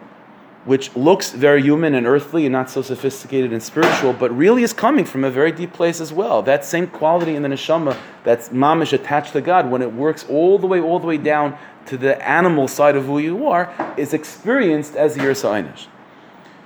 which 0.65 0.95
looks 0.95 1.33
very 1.33 1.63
human 1.63 1.95
and 1.95 2.07
earthly 2.07 2.45
and 2.45 2.53
not 2.53 2.69
so 2.69 2.83
sophisticated 2.83 3.55
and 3.55 3.63
spiritual, 3.63 4.13
but 4.13 4.31
really 4.37 4.63
is 4.63 4.75
coming 4.75 5.05
from 5.05 5.25
a 5.25 5.31
very 5.31 5.51
deep 5.51 5.73
place 5.73 5.99
as 5.99 6.13
well. 6.13 6.43
That 6.43 6.63
same 6.63 6.87
quality 6.89 7.35
in 7.35 7.43
the 7.43 7.49
neshama 7.49 7.97
that's 8.23 8.51
mamish 8.51 8.93
attached 8.93 9.33
to 9.33 9.41
God, 9.41 9.71
when 9.71 9.81
it 9.81 9.95
works 9.95 10.27
all 10.29 10.59
the 10.59 10.67
way, 10.67 10.79
all 10.79 10.99
the 10.99 11.07
way 11.07 11.17
down 11.17 11.57
to 11.87 11.97
the 11.97 12.21
animal 12.29 12.69
side 12.69 12.97
of 12.97 13.07
who 13.07 13.19
you 13.19 13.47
are, 13.47 13.73
is 13.97 14.13
experienced 14.13 14.95
as 14.95 15.15
the 15.15 15.21
Yersa 15.21 15.89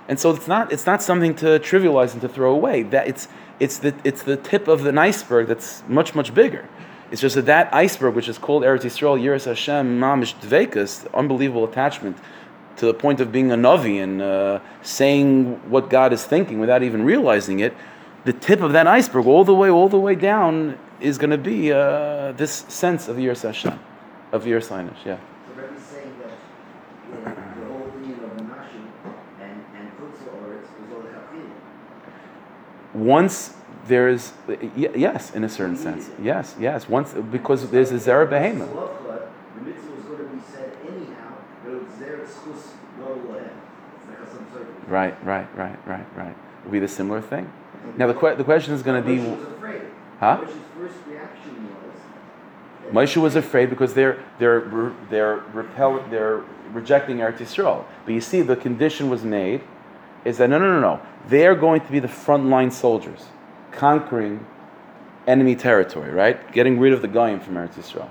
And 0.08 0.18
so 0.18 0.30
it's 0.30 0.48
not, 0.48 0.72
it's 0.72 0.84
not 0.84 1.00
something 1.00 1.36
to 1.36 1.60
trivialize 1.60 2.12
and 2.12 2.20
to 2.22 2.28
throw 2.28 2.52
away. 2.52 2.82
That 2.82 3.06
it's, 3.06 3.28
it's, 3.60 3.78
the, 3.78 3.94
it's 4.02 4.24
the 4.24 4.36
tip 4.36 4.66
of 4.66 4.84
an 4.84 4.98
iceberg 4.98 5.46
that's 5.46 5.84
much, 5.86 6.12
much 6.16 6.34
bigger. 6.34 6.68
It's 7.12 7.20
just 7.20 7.34
that 7.34 7.44
that 7.44 7.74
iceberg, 7.74 8.14
which 8.14 8.26
is 8.26 8.38
called 8.38 8.62
Eretz 8.62 8.84
Yisrael, 8.84 9.20
Yiras 9.20 9.44
Hashem, 9.44 10.00
Mamish 10.00 10.34
Dvekas, 10.40 11.12
unbelievable 11.12 11.64
attachment, 11.64 12.16
to 12.76 12.86
the 12.86 12.94
point 12.94 13.20
of 13.20 13.30
being 13.30 13.52
a 13.52 13.54
Navi 13.54 14.02
and 14.02 14.22
uh, 14.22 14.60
saying 14.80 15.70
what 15.70 15.90
God 15.90 16.14
is 16.14 16.24
thinking 16.24 16.58
without 16.58 16.82
even 16.82 17.04
realizing 17.04 17.60
it, 17.60 17.74
the 18.24 18.32
tip 18.32 18.62
of 18.62 18.72
that 18.72 18.86
iceberg, 18.86 19.26
all 19.26 19.44
the 19.44 19.54
way, 19.54 19.68
all 19.68 19.90
the 19.90 19.98
way 19.98 20.14
down, 20.14 20.78
is 21.00 21.18
going 21.18 21.28
to 21.28 21.36
be 21.36 21.70
uh, 21.70 22.32
this 22.32 22.64
sense 22.68 23.08
of 23.08 23.18
Yiras 23.18 23.42
Hashem, 23.42 23.78
of 24.32 24.44
Yiras 24.44 24.68
Einish, 24.68 25.04
yeah. 25.04 25.18
So 25.46 25.60
Rebbe's 25.60 25.82
saying 25.82 26.14
that 26.22 26.30
you 27.10 27.24
know, 27.26 27.34
the 27.60 27.72
whole 27.74 27.90
thing 27.90 28.12
of 28.24 28.30
Menashe 28.38 28.86
and, 29.38 29.64
and 29.76 29.90
Kutza 29.98 30.30
Oretz 30.40 30.64
is 30.64 30.92
all 30.94 31.02
Chafil. 31.02 31.50
Once 32.94 33.54
there 33.92 34.08
is, 34.08 34.32
y- 34.48 34.90
yes, 35.06 35.22
in 35.36 35.42
a 35.44 35.48
certain 35.58 35.76
sense, 35.76 36.02
yes, 36.30 36.54
yes. 36.66 36.88
Once 36.88 37.12
because 37.36 37.60
there's 37.70 37.90
a 37.98 38.00
zera 38.06 38.26
behema. 38.34 38.66
Tzlachot, 38.66 39.28
The 39.56 39.60
mitzvah 39.68 39.92
was 39.96 40.04
going 40.10 40.18
to 40.28 40.34
be 40.36 40.40
said 40.54 40.70
anyhow, 40.90 41.32
but 41.62 41.70
it 41.76 41.82
was 41.86 41.94
there, 42.02 42.16
it's 42.24 42.34
schus, 42.40 42.62
no 42.98 43.08
lehem. 43.30 43.50
It's 43.96 44.08
like 44.10 44.20
a 44.26 44.30
some 44.34 44.46
sort 44.52 44.62
of. 44.68 44.90
Right, 44.90 45.14
right, 45.32 45.48
right, 45.62 45.78
right, 45.86 46.06
right. 46.16 46.36
Will 46.64 46.72
be 46.72 46.78
the 46.78 46.88
similar 46.88 47.20
thing. 47.20 47.44
Now 47.98 48.06
the 48.06 48.14
que- 48.14 48.36
the 48.36 48.44
question 48.52 48.72
is 48.74 48.82
going 48.82 48.98
to 49.02 49.06
be, 49.12 49.18
Moshe 49.18 49.36
was 49.38 49.48
afraid. 49.58 49.82
Huh? 50.20 50.38
Moshe's 50.40 50.54
first 50.78 50.94
reaction 51.08 51.54
was. 51.74 51.94
that- 52.84 52.92
Moshe 52.94 53.16
was 53.26 53.36
afraid 53.36 53.68
because 53.74 53.92
they're 53.98 54.16
they're 54.38 54.92
they're 55.10 55.36
repel 55.52 56.02
they're 56.10 56.42
rejecting 56.72 57.18
Eretz 57.18 57.38
Yisrael. 57.44 57.84
But 58.04 58.14
you 58.14 58.20
see, 58.30 58.40
the 58.42 58.56
condition 58.56 59.10
was 59.10 59.22
made 59.24 59.60
is 60.24 60.38
that 60.38 60.48
no, 60.48 60.58
no, 60.58 60.68
no, 60.74 60.80
no. 60.80 61.00
They're 61.28 61.56
going 61.66 61.80
to 61.86 61.90
be 61.92 61.98
the 61.98 62.08
frontline 62.24 62.72
soldiers, 62.72 63.22
conquering 63.72 64.46
enemy 65.26 65.54
territory, 65.54 66.10
right? 66.10 66.52
Getting 66.52 66.78
rid 66.78 66.92
of 66.92 67.02
the 67.02 67.08
Goyim 67.08 67.40
from 67.40 67.54
Eretz 67.54 67.74
Yisrael. 67.74 68.10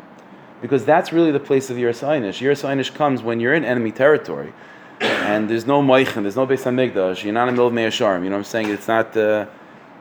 Because 0.61 0.85
that's 0.85 1.11
really 1.11 1.31
the 1.31 1.39
place 1.39 1.69
of. 1.69 1.77
Yiras 1.77 2.03
Einish 2.03 2.93
comes 2.93 3.23
when 3.23 3.39
you're 3.39 3.53
in 3.53 3.65
enemy 3.65 3.91
territory, 3.91 4.53
and 4.99 5.49
there's 5.49 5.65
no 5.65 5.81
Moichin, 5.81 6.21
there's 6.21 6.35
no 6.35 6.45
Beis 6.45 6.63
Hamikdash, 6.63 7.23
you're 7.23 7.33
not 7.33 7.47
in 7.47 7.47
the 7.47 7.51
middle 7.53 7.67
of 7.67 7.73
Me'asharim, 7.73 8.23
you 8.23 8.29
know 8.29 8.35
what 8.35 8.39
I'm 8.39 8.43
saying? 8.43 8.69
It's 8.69 8.87
not... 8.87 9.15
Uh, 9.17 9.47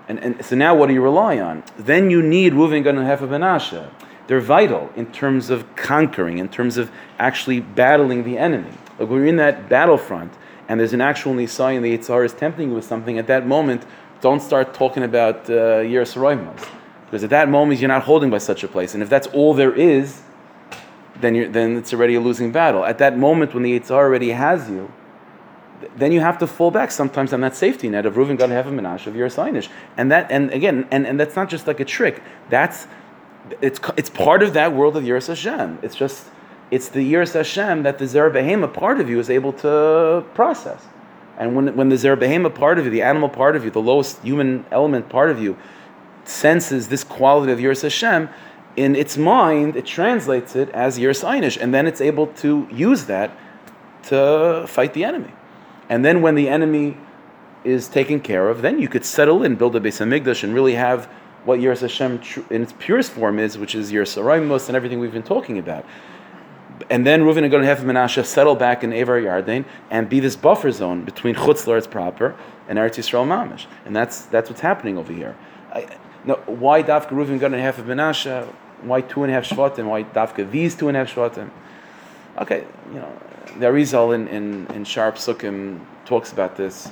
and, 0.09 0.19
and 0.19 0.45
so 0.45 0.57
now 0.57 0.75
what 0.75 0.89
do 0.89 0.93
you 0.93 1.03
rely 1.03 1.39
on? 1.39 1.63
Then 1.79 2.11
you 2.11 2.21
need 2.21 2.53
Reuven, 2.53 2.83
Gad, 2.83 2.97
and 2.97 3.07
Hefa 3.07 3.29
Menashe. 3.29 3.89
They're 4.27 4.41
vital 4.41 4.91
in 4.97 5.07
terms 5.13 5.51
of 5.51 5.77
conquering, 5.77 6.39
in 6.39 6.49
terms 6.49 6.77
of 6.77 6.91
actually 7.19 7.61
battling 7.61 8.25
the 8.25 8.37
enemy. 8.37 8.73
Like 8.99 9.09
when 9.09 9.21
you're 9.21 9.27
in 9.27 9.37
that 9.37 9.69
battlefront 9.69 10.33
and 10.69 10.79
there's 10.79 10.93
an 10.93 11.01
actual 11.01 11.33
Nisai 11.35 11.77
and 11.77 11.85
the 11.85 11.97
Yitzhar 11.97 12.25
is 12.25 12.33
tempting 12.33 12.69
you 12.69 12.75
with 12.75 12.85
something, 12.85 13.19
at 13.19 13.27
that 13.29 13.47
moment, 13.47 13.85
don't 14.21 14.41
start 14.41 14.75
talking 14.75 15.03
about 15.03 15.49
uh, 15.49 15.83
Yiras 15.83 16.17
Roimas. 16.17 16.69
Because 17.07 17.25
at 17.25 17.31
that 17.31 17.49
moment, 17.49 17.81
you're 17.81 17.89
not 17.89 18.03
holding 18.03 18.31
by 18.31 18.39
such 18.39 18.63
a 18.63 18.69
place. 18.69 18.95
And 18.95 19.03
if 19.03 19.09
that's 19.09 19.27
all 19.29 19.53
there 19.55 19.75
is, 19.75 20.23
then, 21.21 21.35
you're, 21.35 21.49
then 21.49 21.77
it's 21.77 21.93
already 21.93 22.15
a 22.15 22.21
losing 22.21 22.53
battle. 22.53 22.85
At 22.85 22.99
that 22.99 23.19
moment, 23.19 23.53
when 23.53 23.63
the 23.63 23.79
Yitzhar 23.79 23.91
already 23.91 24.31
has 24.31 24.71
you, 24.71 24.93
then 25.97 26.13
you 26.13 26.21
have 26.21 26.39
to 26.39 26.47
fall 26.47 26.71
back 26.71 26.91
sometimes 26.91 27.33
on 27.33 27.41
that 27.41 27.57
safety 27.57 27.89
net 27.89 28.07
of 28.07 28.15
Reuven, 28.15 28.39
Gad, 28.39 28.51
Hefa, 28.51 28.67
Menashe 28.67 29.07
of 29.07 29.15
Einish. 29.15 29.69
And 29.97 30.11
that, 30.13 30.31
and 30.31 30.53
again, 30.53 30.87
and, 30.91 31.07
and 31.07 31.19
that's 31.19 31.35
not 31.35 31.49
just 31.49 31.67
like 31.67 31.81
a 31.81 31.85
trick. 31.85 32.23
That's 32.49 32.87
it's 33.61 33.81
it's 33.97 34.11
part 34.11 34.43
of 34.43 34.53
that 34.55 34.75
world 34.75 34.97
of 34.97 35.05
Yiras 35.05 35.29
Hashem. 35.29 35.79
It's 35.83 35.95
just 35.95 36.27
it's 36.71 36.89
the 36.89 37.13
Yiras 37.13 37.33
Hashem 37.33 37.83
that 37.83 37.99
the 37.99 38.07
Zer 38.07 38.31
Behema 38.31 38.73
part 38.73 39.01
of 39.01 39.09
you 39.09 39.19
is 39.19 39.31
able 39.31 39.53
to 39.55 40.25
process. 40.35 40.85
And 41.41 41.57
when 41.57 41.75
when 41.75 41.89
the 41.89 41.97
zerbehema 41.97 42.55
part 42.55 42.79
of 42.79 42.85
you, 42.85 42.91
the 42.91 43.03
animal 43.03 43.31
part 43.31 43.57
of 43.57 43.65
you, 43.65 43.71
the 43.71 43.81
lowest 43.81 44.23
human 44.23 44.67
element 44.71 45.09
part 45.09 45.31
of 45.31 45.43
you, 45.43 45.57
senses 46.25 46.89
this 46.89 47.03
quality 47.03 47.51
of 47.51 47.59
Yiras 47.59 47.83
Hashem, 47.83 48.29
in 48.77 48.95
its 48.95 49.17
mind, 49.17 49.75
it 49.75 49.87
translates 49.87 50.55
it 50.55 50.69
as 50.71 50.99
Yiras 50.99 51.25
Einish, 51.25 51.61
and 51.61 51.73
then 51.75 51.87
it's 51.87 52.03
able 52.03 52.27
to 52.45 52.69
use 52.71 53.07
that 53.07 53.37
to 54.05 54.65
fight 54.69 54.93
the 54.93 55.03
enemy. 55.03 55.33
And 55.89 56.05
then 56.05 56.21
when 56.21 56.35
the 56.35 56.49
enemy 56.49 56.99
is 57.65 57.89
taken 57.89 58.21
care 58.21 58.49
of, 58.49 58.63
then 58.63 58.79
you 58.79 58.89
could 58.89 59.05
settle 59.05 59.43
in, 59.43 59.57
build 59.57 59.75
a 59.77 59.81
Beis 59.81 59.99
Hamikdash, 59.99 60.45
and 60.45 60.55
really 60.55 60.75
have 60.75 61.07
what 61.47 61.59
Yiras 61.59 61.81
Hashem 61.81 62.21
in 62.51 62.63
its 62.63 62.75
purest 62.79 63.13
form 63.13 63.39
is, 63.39 63.57
which 63.57 63.75
is 63.75 63.91
Yiras 63.91 64.17
Araimos 64.23 64.69
and 64.69 64.77
everything 64.77 65.01
we've 65.01 65.13
been 65.13 65.23
talking 65.23 65.59
about. 65.59 65.87
And 66.89 67.07
then 67.07 67.23
Reuven 67.23 67.43
and 67.43 67.51
Gad 67.51 67.61
and 67.61 67.65
Hefa 67.65 67.85
Menashe 67.85 68.25
settle 68.25 68.55
back 68.55 68.83
in 68.83 68.93
Avar 68.93 69.21
Yarden 69.21 69.65
and 69.91 70.09
be 70.09 70.21
this 70.21 70.37
buffer 70.37 70.71
zone 70.71 71.05
between 71.05 71.35
Chutz 71.35 71.67
La'aretz 71.67 71.91
proper 71.91 72.35
and 72.69 72.79
Eretz 72.79 72.97
Yisrael 72.97 73.27
Mamish. 73.27 73.67
And 73.85 73.95
that's, 73.95 74.23
that's 74.27 74.49
what's 74.49 74.63
happening 74.63 74.97
over 74.97 75.13
here. 75.13 75.37
I, 75.73 75.83
why 76.47 76.83
Dafka 76.83 77.11
Reuven 77.11 77.39
Gad 77.39 77.53
and 77.53 77.63
Hefa 77.63 77.85
Menashe? 77.85 78.47
Why 78.83 79.03
two 79.03 79.25
and 79.25 79.31
a 79.31 79.35
half 79.35 79.49
Shvatim? 79.49 79.87
Why 79.87 80.05
Dafka 80.05 80.51
these 80.51 80.75
two 80.75 80.89
and 80.89 80.97
a 80.97 81.01
half 81.01 81.15
Shvatim? 81.15 81.51
Okay, 82.39 82.65
you 82.89 83.01
know, 83.01 83.13
the 83.59 83.67
Arizal 83.67 84.15
in, 84.15 84.29
in, 84.29 84.67
in 84.69 84.85
Shaar 84.85 85.13
HaPesukim 85.13 85.81
talks 86.07 86.33
about 86.33 86.57
this. 86.57 86.91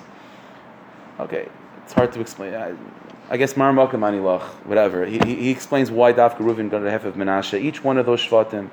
Okay, 1.21 1.49
it's 1.85 1.93
hard 1.93 2.13
to 2.13 2.21
explain. 2.21 2.55
I, 2.55 2.75
I 3.31 3.37
guess 3.37 3.57
Mar 3.57 3.73
Malkam 3.73 4.01
Anilach, 4.01 4.43
whatever. 4.67 5.07
He, 5.07 5.19
he, 5.19 5.35
he 5.35 5.51
explains 5.51 5.91
why 5.91 6.13
Dafka 6.13 6.39
Reuven 6.39 6.71
got 6.71 6.85
a 6.85 6.91
half 6.91 7.05
of 7.05 7.15
Menashe. 7.15 7.61
Each 7.61 7.83
one 7.83 7.99
of 7.99 8.07
those 8.07 8.21
Shvatim, 8.21 8.71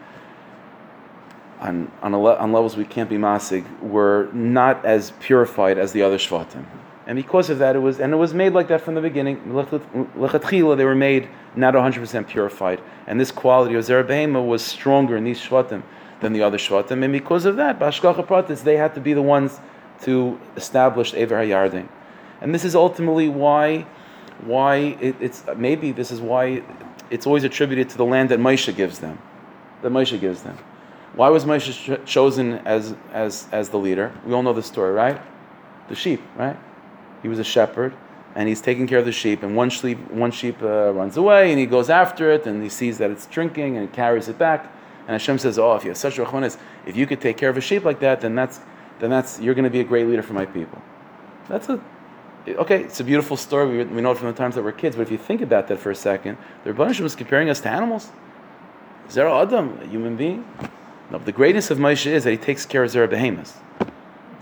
on, 1.65 1.91
on, 2.01 2.15
le- 2.15 2.35
on 2.37 2.51
levels 2.51 2.77
we 2.77 2.85
can't 2.85 3.09
be 3.09 3.17
masig, 3.17 3.65
were 3.81 4.29
not 4.33 4.85
as 4.85 5.11
purified 5.19 5.77
as 5.77 5.91
the 5.91 6.01
other 6.01 6.17
Shvatim. 6.17 6.65
And 7.07 7.15
because 7.15 7.49
of 7.49 7.59
that, 7.59 7.75
it 7.75 7.79
was, 7.79 7.99
and 7.99 8.13
it 8.13 8.17
was 8.17 8.33
made 8.33 8.53
like 8.53 8.67
that 8.69 8.81
from 8.81 8.95
the 8.95 9.01
beginning. 9.01 9.37
Lechatchila, 9.45 10.75
they 10.75 10.85
were 10.85 10.95
made 10.95 11.29
not 11.55 11.75
100% 11.75 12.27
purified. 12.27 12.81
And 13.05 13.19
this 13.19 13.31
quality 13.31 13.75
of 13.75 13.85
Zerabehema 13.85 14.45
was 14.45 14.63
stronger 14.63 15.15
in 15.15 15.23
these 15.23 15.39
Shvatim 15.39 15.83
than 16.21 16.33
the 16.33 16.41
other 16.41 16.57
Shvatim. 16.57 17.03
And 17.03 17.13
because 17.13 17.45
of 17.45 17.57
that, 17.57 17.79
Bashkacha 17.79 18.63
they 18.63 18.77
had 18.77 18.95
to 18.95 19.01
be 19.01 19.13
the 19.13 19.21
ones 19.21 19.59
to 20.01 20.39
establish 20.55 21.13
Ever 21.13 21.35
HaYarden. 21.35 21.87
And 22.41 22.53
this 22.53 22.65
is 22.65 22.75
ultimately 22.75 23.29
why, 23.29 23.85
why 24.43 24.97
it, 24.99 25.15
it's, 25.19 25.43
maybe 25.55 25.91
this 25.91 26.11
is 26.11 26.21
why 26.21 26.63
it's 27.11 27.27
always 27.27 27.43
attributed 27.43 27.89
to 27.89 27.97
the 27.97 28.05
land 28.05 28.29
that 28.29 28.39
Moshe 28.39 28.75
gives 28.75 28.99
them. 28.99 29.19
That 29.83 29.91
Moshe 29.91 30.19
gives 30.19 30.41
them. 30.41 30.57
Why 31.15 31.29
was 31.29 31.45
Moshe 31.45 32.05
chosen 32.05 32.55
as, 32.65 32.93
as, 33.13 33.47
as 33.53 33.69
the 33.69 33.77
leader? 33.77 34.13
We 34.25 34.33
all 34.33 34.43
know 34.43 34.51
the 34.51 34.61
story, 34.61 34.91
right? 34.91 35.21
The 35.87 35.95
sheep, 35.95 36.21
right? 36.35 36.57
He 37.21 37.29
was 37.29 37.39
a 37.39 37.43
shepherd, 37.43 37.93
and 38.35 38.49
he's 38.49 38.59
taking 38.59 38.85
care 38.85 38.99
of 38.99 39.05
the 39.05 39.13
sheep, 39.13 39.41
and 39.41 39.55
one 39.55 39.69
sheep 39.69 39.97
one 40.11 40.31
sheep 40.31 40.61
uh, 40.61 40.91
runs 40.91 41.15
away, 41.15 41.51
and 41.51 41.59
he 41.59 41.65
goes 41.65 41.89
after 41.89 42.31
it, 42.31 42.45
and 42.45 42.61
he 42.61 42.69
sees 42.69 42.97
that 42.97 43.09
it's 43.11 43.25
drinking, 43.27 43.77
and 43.77 43.87
he 43.87 43.95
carries 43.95 44.27
it 44.27 44.37
back, 44.37 44.71
and 45.07 45.11
Hashem 45.11 45.39
says, 45.39 45.57
"Oh, 45.57 45.75
if 45.75 45.83
you 45.83 45.89
have 45.91 45.97
such 45.97 46.17
rachmanis, 46.17 46.57
if 46.85 46.97
you 46.97 47.07
could 47.07 47.21
take 47.21 47.37
care 47.37 47.49
of 47.49 47.57
a 47.57 47.61
sheep 47.61 47.85
like 47.85 47.99
that, 48.01 48.19
then 48.21 48.35
that's 48.35 48.59
then 48.99 49.09
that's 49.09 49.39
you're 49.39 49.55
going 49.55 49.63
to 49.63 49.69
be 49.69 49.79
a 49.79 49.85
great 49.85 50.07
leader 50.07 50.21
for 50.21 50.33
my 50.33 50.45
people." 50.45 50.81
That's 51.47 51.69
a 51.69 51.79
okay. 52.47 52.83
It's 52.83 52.99
a 52.99 53.03
beautiful 53.05 53.37
story. 53.37 53.77
We, 53.77 53.83
we 53.85 54.01
know 54.01 54.11
it 54.11 54.17
from 54.17 54.27
the 54.27 54.33
times 54.33 54.55
that 54.55 54.63
we're 54.63 54.73
kids, 54.73 54.97
but 54.97 55.03
if 55.03 55.11
you 55.11 55.17
think 55.17 55.41
about 55.41 55.67
that 55.69 55.79
for 55.79 55.91
a 55.91 55.95
second, 55.95 56.37
the 56.63 56.73
Rebbeinu 56.73 56.99
was 56.99 57.15
comparing 57.15 57.49
us 57.49 57.61
to 57.61 57.69
animals. 57.69 58.11
Zera 59.07 59.43
Adam, 59.43 59.79
a 59.81 59.87
human 59.87 60.17
being. 60.17 60.43
No, 61.11 61.19
the 61.19 61.31
greatness 61.31 61.69
of 61.71 61.77
Moshe 61.77 62.07
is 62.07 62.23
that 62.23 62.31
he 62.31 62.37
takes 62.37 62.65
care 62.65 62.83
of 62.83 62.91
Zera 62.91 63.09
Behemoth. 63.09 63.61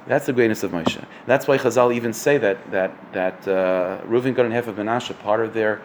That's 0.08 0.26
the 0.26 0.34
greatness 0.34 0.64
of 0.64 0.72
Moshe. 0.72 1.04
That's 1.26 1.48
why 1.48 1.58
Chazal 1.58 1.94
even 1.94 2.14
say 2.14 2.38
that 2.38 2.72
that 2.72 3.14
that 3.14 3.48
uh, 3.48 4.02
Reuven, 4.06 4.36
Gad, 4.36 4.46
and 4.46 4.54
Hefer 4.54 4.74
Menashe 4.74 5.18
part 5.20 5.42
of 5.42 5.54
their 5.54 5.82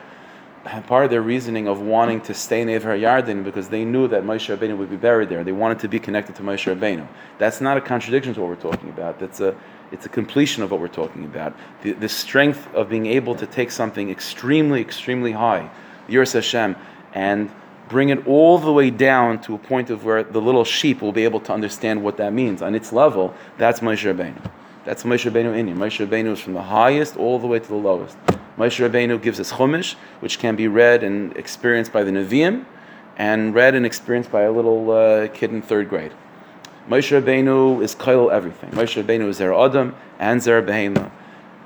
part 0.86 1.04
of 1.04 1.10
their 1.10 1.22
reasoning 1.22 1.68
of 1.68 1.80
wanting 1.80 2.20
to 2.22 2.34
stay 2.34 2.60
in 2.60 2.68
Ever 2.68 2.96
Yarden 2.96 3.44
because 3.44 3.68
they 3.68 3.84
knew 3.84 4.08
that 4.08 4.24
Moshe 4.24 4.54
Rabbeinu 4.54 4.76
would 4.76 4.90
be 4.90 4.96
buried 4.96 5.28
there. 5.28 5.44
They 5.44 5.52
wanted 5.52 5.78
to 5.80 5.88
be 5.88 5.98
connected 5.98 6.34
to 6.36 6.42
Moshe 6.42 6.72
Rabbeinu. 6.72 7.06
That's 7.38 7.60
not 7.60 7.76
a 7.76 7.80
contradiction 7.80 8.34
to 8.34 8.40
what 8.40 8.48
we're 8.48 8.70
talking 8.70 8.88
about. 8.90 9.18
That's 9.18 9.40
a 9.40 9.56
it's 9.92 10.04
a 10.06 10.08
completion 10.08 10.62
of 10.62 10.70
what 10.70 10.80
we're 10.80 10.88
talking 10.88 11.24
about. 11.24 11.56
The, 11.82 11.92
the 11.92 12.08
strength 12.08 12.68
of 12.74 12.88
being 12.88 13.06
able 13.06 13.34
to 13.36 13.46
take 13.46 13.70
something 13.70 14.10
extremely, 14.10 14.80
extremely 14.80 15.32
high, 15.32 15.70
Yiras 16.08 16.34
Hashem, 16.34 16.76
and 17.14 17.50
bring 17.88 18.10
it 18.10 18.26
all 18.26 18.58
the 18.58 18.72
way 18.72 18.90
down 18.90 19.40
to 19.42 19.54
a 19.54 19.58
point 19.58 19.90
of 19.90 20.04
where 20.04 20.22
the 20.22 20.40
little 20.40 20.64
sheep 20.64 21.00
will 21.00 21.12
be 21.12 21.24
able 21.24 21.40
to 21.40 21.52
understand 21.52 22.02
what 22.02 22.16
that 22.18 22.32
means 22.32 22.62
on 22.62 22.74
its 22.74 22.92
level. 22.92 23.34
That's 23.56 23.80
Moshe 23.80 24.04
Rabbeinu. 24.04 24.50
That's 24.84 25.02
Moshe 25.02 25.30
Rabbeinu 25.30 25.56
in 25.56 25.68
him. 25.68 25.78
Moshe 25.78 26.06
Rabbeinu 26.06 26.32
is 26.32 26.40
from 26.40 26.54
the 26.54 26.62
highest 26.62 27.16
all 27.16 27.38
the 27.38 27.46
way 27.46 27.58
to 27.58 27.68
the 27.68 27.74
lowest. 27.74 28.16
Moshe 28.56 28.88
Rabbeinu 28.88 29.20
gives 29.20 29.38
us 29.38 29.52
Chumash, 29.52 29.94
which 30.20 30.38
can 30.38 30.56
be 30.56 30.68
read 30.68 31.02
and 31.02 31.36
experienced 31.36 31.92
by 31.92 32.02
the 32.02 32.10
Nevi'im, 32.10 32.64
and 33.16 33.54
read 33.54 33.74
and 33.74 33.84
experienced 33.84 34.30
by 34.30 34.42
a 34.42 34.52
little 34.52 34.90
uh, 34.90 35.28
kid 35.28 35.50
in 35.50 35.62
third 35.62 35.88
grade. 35.88 36.12
Moshe 36.88 37.20
Rabbeinu 37.20 37.82
is 37.82 37.94
Kail 37.94 38.30
everything. 38.30 38.70
Moshe 38.70 39.02
Rabbeinu 39.02 39.28
is 39.28 39.36
Zer 39.36 39.52
Adam 39.52 39.94
and 40.18 40.42
Zer 40.42 40.62
Behema. 40.62 41.10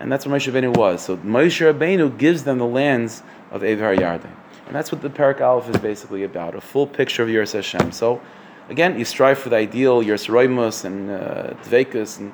And 0.00 0.10
that's 0.10 0.26
what 0.26 0.34
Moshe 0.34 0.52
Rabbeinu 0.52 0.76
was. 0.76 1.02
So 1.02 1.16
Moshe 1.18 1.72
Rabbeinu 1.72 2.18
gives 2.18 2.42
them 2.42 2.58
the 2.58 2.66
lands 2.66 3.22
of 3.52 3.62
Evar 3.62 3.96
Yarden. 3.96 4.34
And 4.72 4.78
that's 4.78 4.90
what 4.90 5.02
the 5.02 5.10
Parak 5.10 5.42
Aleph 5.42 5.68
is 5.68 5.76
basically 5.82 6.22
about, 6.22 6.54
a 6.54 6.60
full 6.62 6.86
picture 6.86 7.22
of 7.22 7.28
Yiras 7.28 7.52
Hashem. 7.52 7.92
So, 7.92 8.22
again, 8.70 8.98
you 8.98 9.04
strive 9.04 9.38
for 9.38 9.50
the 9.50 9.56
ideal, 9.56 10.02
Yiras 10.02 10.30
Roimus 10.30 10.86
and 10.86 11.10
uh, 11.10 11.50
Dvekus 11.64 12.18
and 12.20 12.32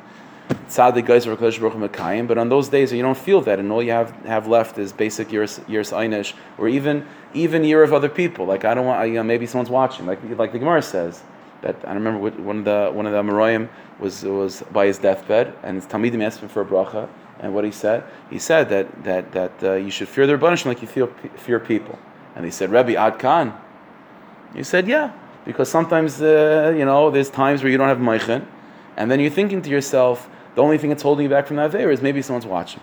Tzaddik 0.68 1.04
guys 1.04 1.26
Hakadosh 1.26 1.58
Baruch 1.58 1.74
Mekayim, 1.74 2.28
but 2.28 2.38
on 2.38 2.48
those 2.48 2.68
days 2.68 2.92
you 2.92 3.02
don't 3.02 3.18
feel 3.18 3.40
that, 3.40 3.58
and 3.58 3.72
all 3.72 3.82
you 3.82 3.90
have 3.90 4.12
have 4.24 4.46
left 4.46 4.78
is 4.78 4.92
basic 4.92 5.30
Yiras 5.30 5.58
Einish, 5.66 6.32
or 6.58 6.68
even 6.68 7.04
even 7.34 7.64
year 7.64 7.82
of 7.82 7.92
other 7.92 8.08
people. 8.08 8.46
Like 8.46 8.64
I 8.64 8.72
don't 8.72 8.86
want, 8.86 9.08
you 9.08 9.14
know, 9.16 9.24
maybe 9.24 9.44
someone's 9.44 9.68
watching, 9.68 10.06
like 10.06 10.20
like 10.38 10.52
the 10.52 10.60
Gemara 10.60 10.80
says 10.80 11.20
that 11.62 11.76
I 11.88 11.92
remember 11.92 12.20
one 12.20 12.58
of 12.60 12.64
the 12.64 12.92
one 12.92 13.04
of 13.04 13.12
the 13.12 13.20
Amoraim 13.20 13.68
was 13.98 14.22
was 14.22 14.62
by 14.70 14.86
his 14.86 14.98
deathbed, 14.98 15.54
and 15.64 15.74
his 15.74 15.86
Talmidim 15.86 16.22
asked 16.22 16.38
him 16.38 16.48
for 16.48 16.62
a 16.62 16.64
bracha, 16.64 17.08
and 17.40 17.52
what 17.52 17.64
he 17.64 17.72
said, 17.72 18.04
he 18.30 18.38
said 18.38 18.68
that 18.68 19.02
that 19.02 19.32
that 19.32 19.52
uh, 19.64 19.72
you 19.74 19.90
should 19.90 20.08
fear 20.08 20.26
their 20.28 20.38
punishment 20.38 20.78
like 20.78 20.82
you 20.82 20.88
feel 20.88 21.08
fear 21.36 21.58
people, 21.58 21.98
and 22.38 22.44
he 22.44 22.52
said, 22.52 22.70
Rebbe 22.70 22.94
Ad 22.94 23.18
Khan. 23.18 23.52
He 24.54 24.62
said, 24.62 24.86
yeah, 24.86 25.12
because 25.44 25.68
sometimes 25.68 26.22
uh, 26.22 26.72
you 26.74 26.84
know 26.84 27.10
there's 27.10 27.30
times 27.30 27.62
where 27.62 27.70
you 27.70 27.76
don't 27.76 27.88
have 27.88 27.98
meichin, 27.98 28.46
and 28.96 29.10
then 29.10 29.18
you're 29.18 29.28
thinking 29.28 29.60
to 29.62 29.68
yourself, 29.68 30.30
the 30.54 30.62
only 30.62 30.78
thing 30.78 30.88
that's 30.90 31.02
holding 31.02 31.24
you 31.24 31.30
back 31.30 31.48
from 31.48 31.56
that 31.56 31.72
favor 31.72 31.90
is 31.90 32.00
maybe 32.00 32.22
someone's 32.22 32.46
watching. 32.46 32.80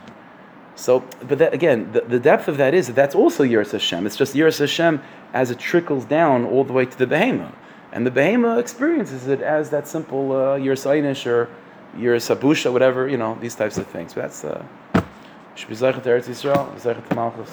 So, 0.75 1.05
but 1.25 1.37
that, 1.37 1.53
again, 1.53 1.93
the, 1.93 2.01
the 2.01 2.19
depth 2.19 2.49
of 2.49 2.57
that 2.57 2.73
is 2.73 2.87
that 2.87 2.97
that's 2.97 3.15
also 3.15 3.45
Yiras 3.45 3.71
Hashem. 3.71 4.05
It's 4.05 4.17
just 4.17 4.35
Yiras 4.35 4.59
Hashem 4.59 5.01
as 5.33 5.49
it 5.51 5.57
trickles 5.57 6.03
down 6.03 6.43
all 6.43 6.65
the 6.65 6.73
way 6.73 6.85
to 6.85 6.97
the 6.97 7.07
Behema. 7.07 7.53
And 7.93 8.05
the 8.05 8.11
Behema 8.11 8.59
experiences 8.59 9.27
it 9.27 9.41
as 9.41 9.69
that 9.69 9.87
simple 9.87 10.33
uh, 10.33 10.59
Yiras 10.59 10.85
Einish 10.85 11.25
or 11.25 11.49
Yiras 11.95 12.35
Abusha, 12.35 12.73
whatever, 12.73 13.07
you 13.07 13.15
know, 13.15 13.37
these 13.39 13.55
types 13.55 13.77
of 13.77 13.87
things. 13.87 14.13
But 14.13 14.23
that's, 14.23 14.43
uh, 14.43 14.65
should 15.55 15.69
be 15.69 15.75
Eretz 15.75 16.27
Yisrael, 16.27 16.77
Zeichet 16.77 17.15
Malchus. 17.15 17.49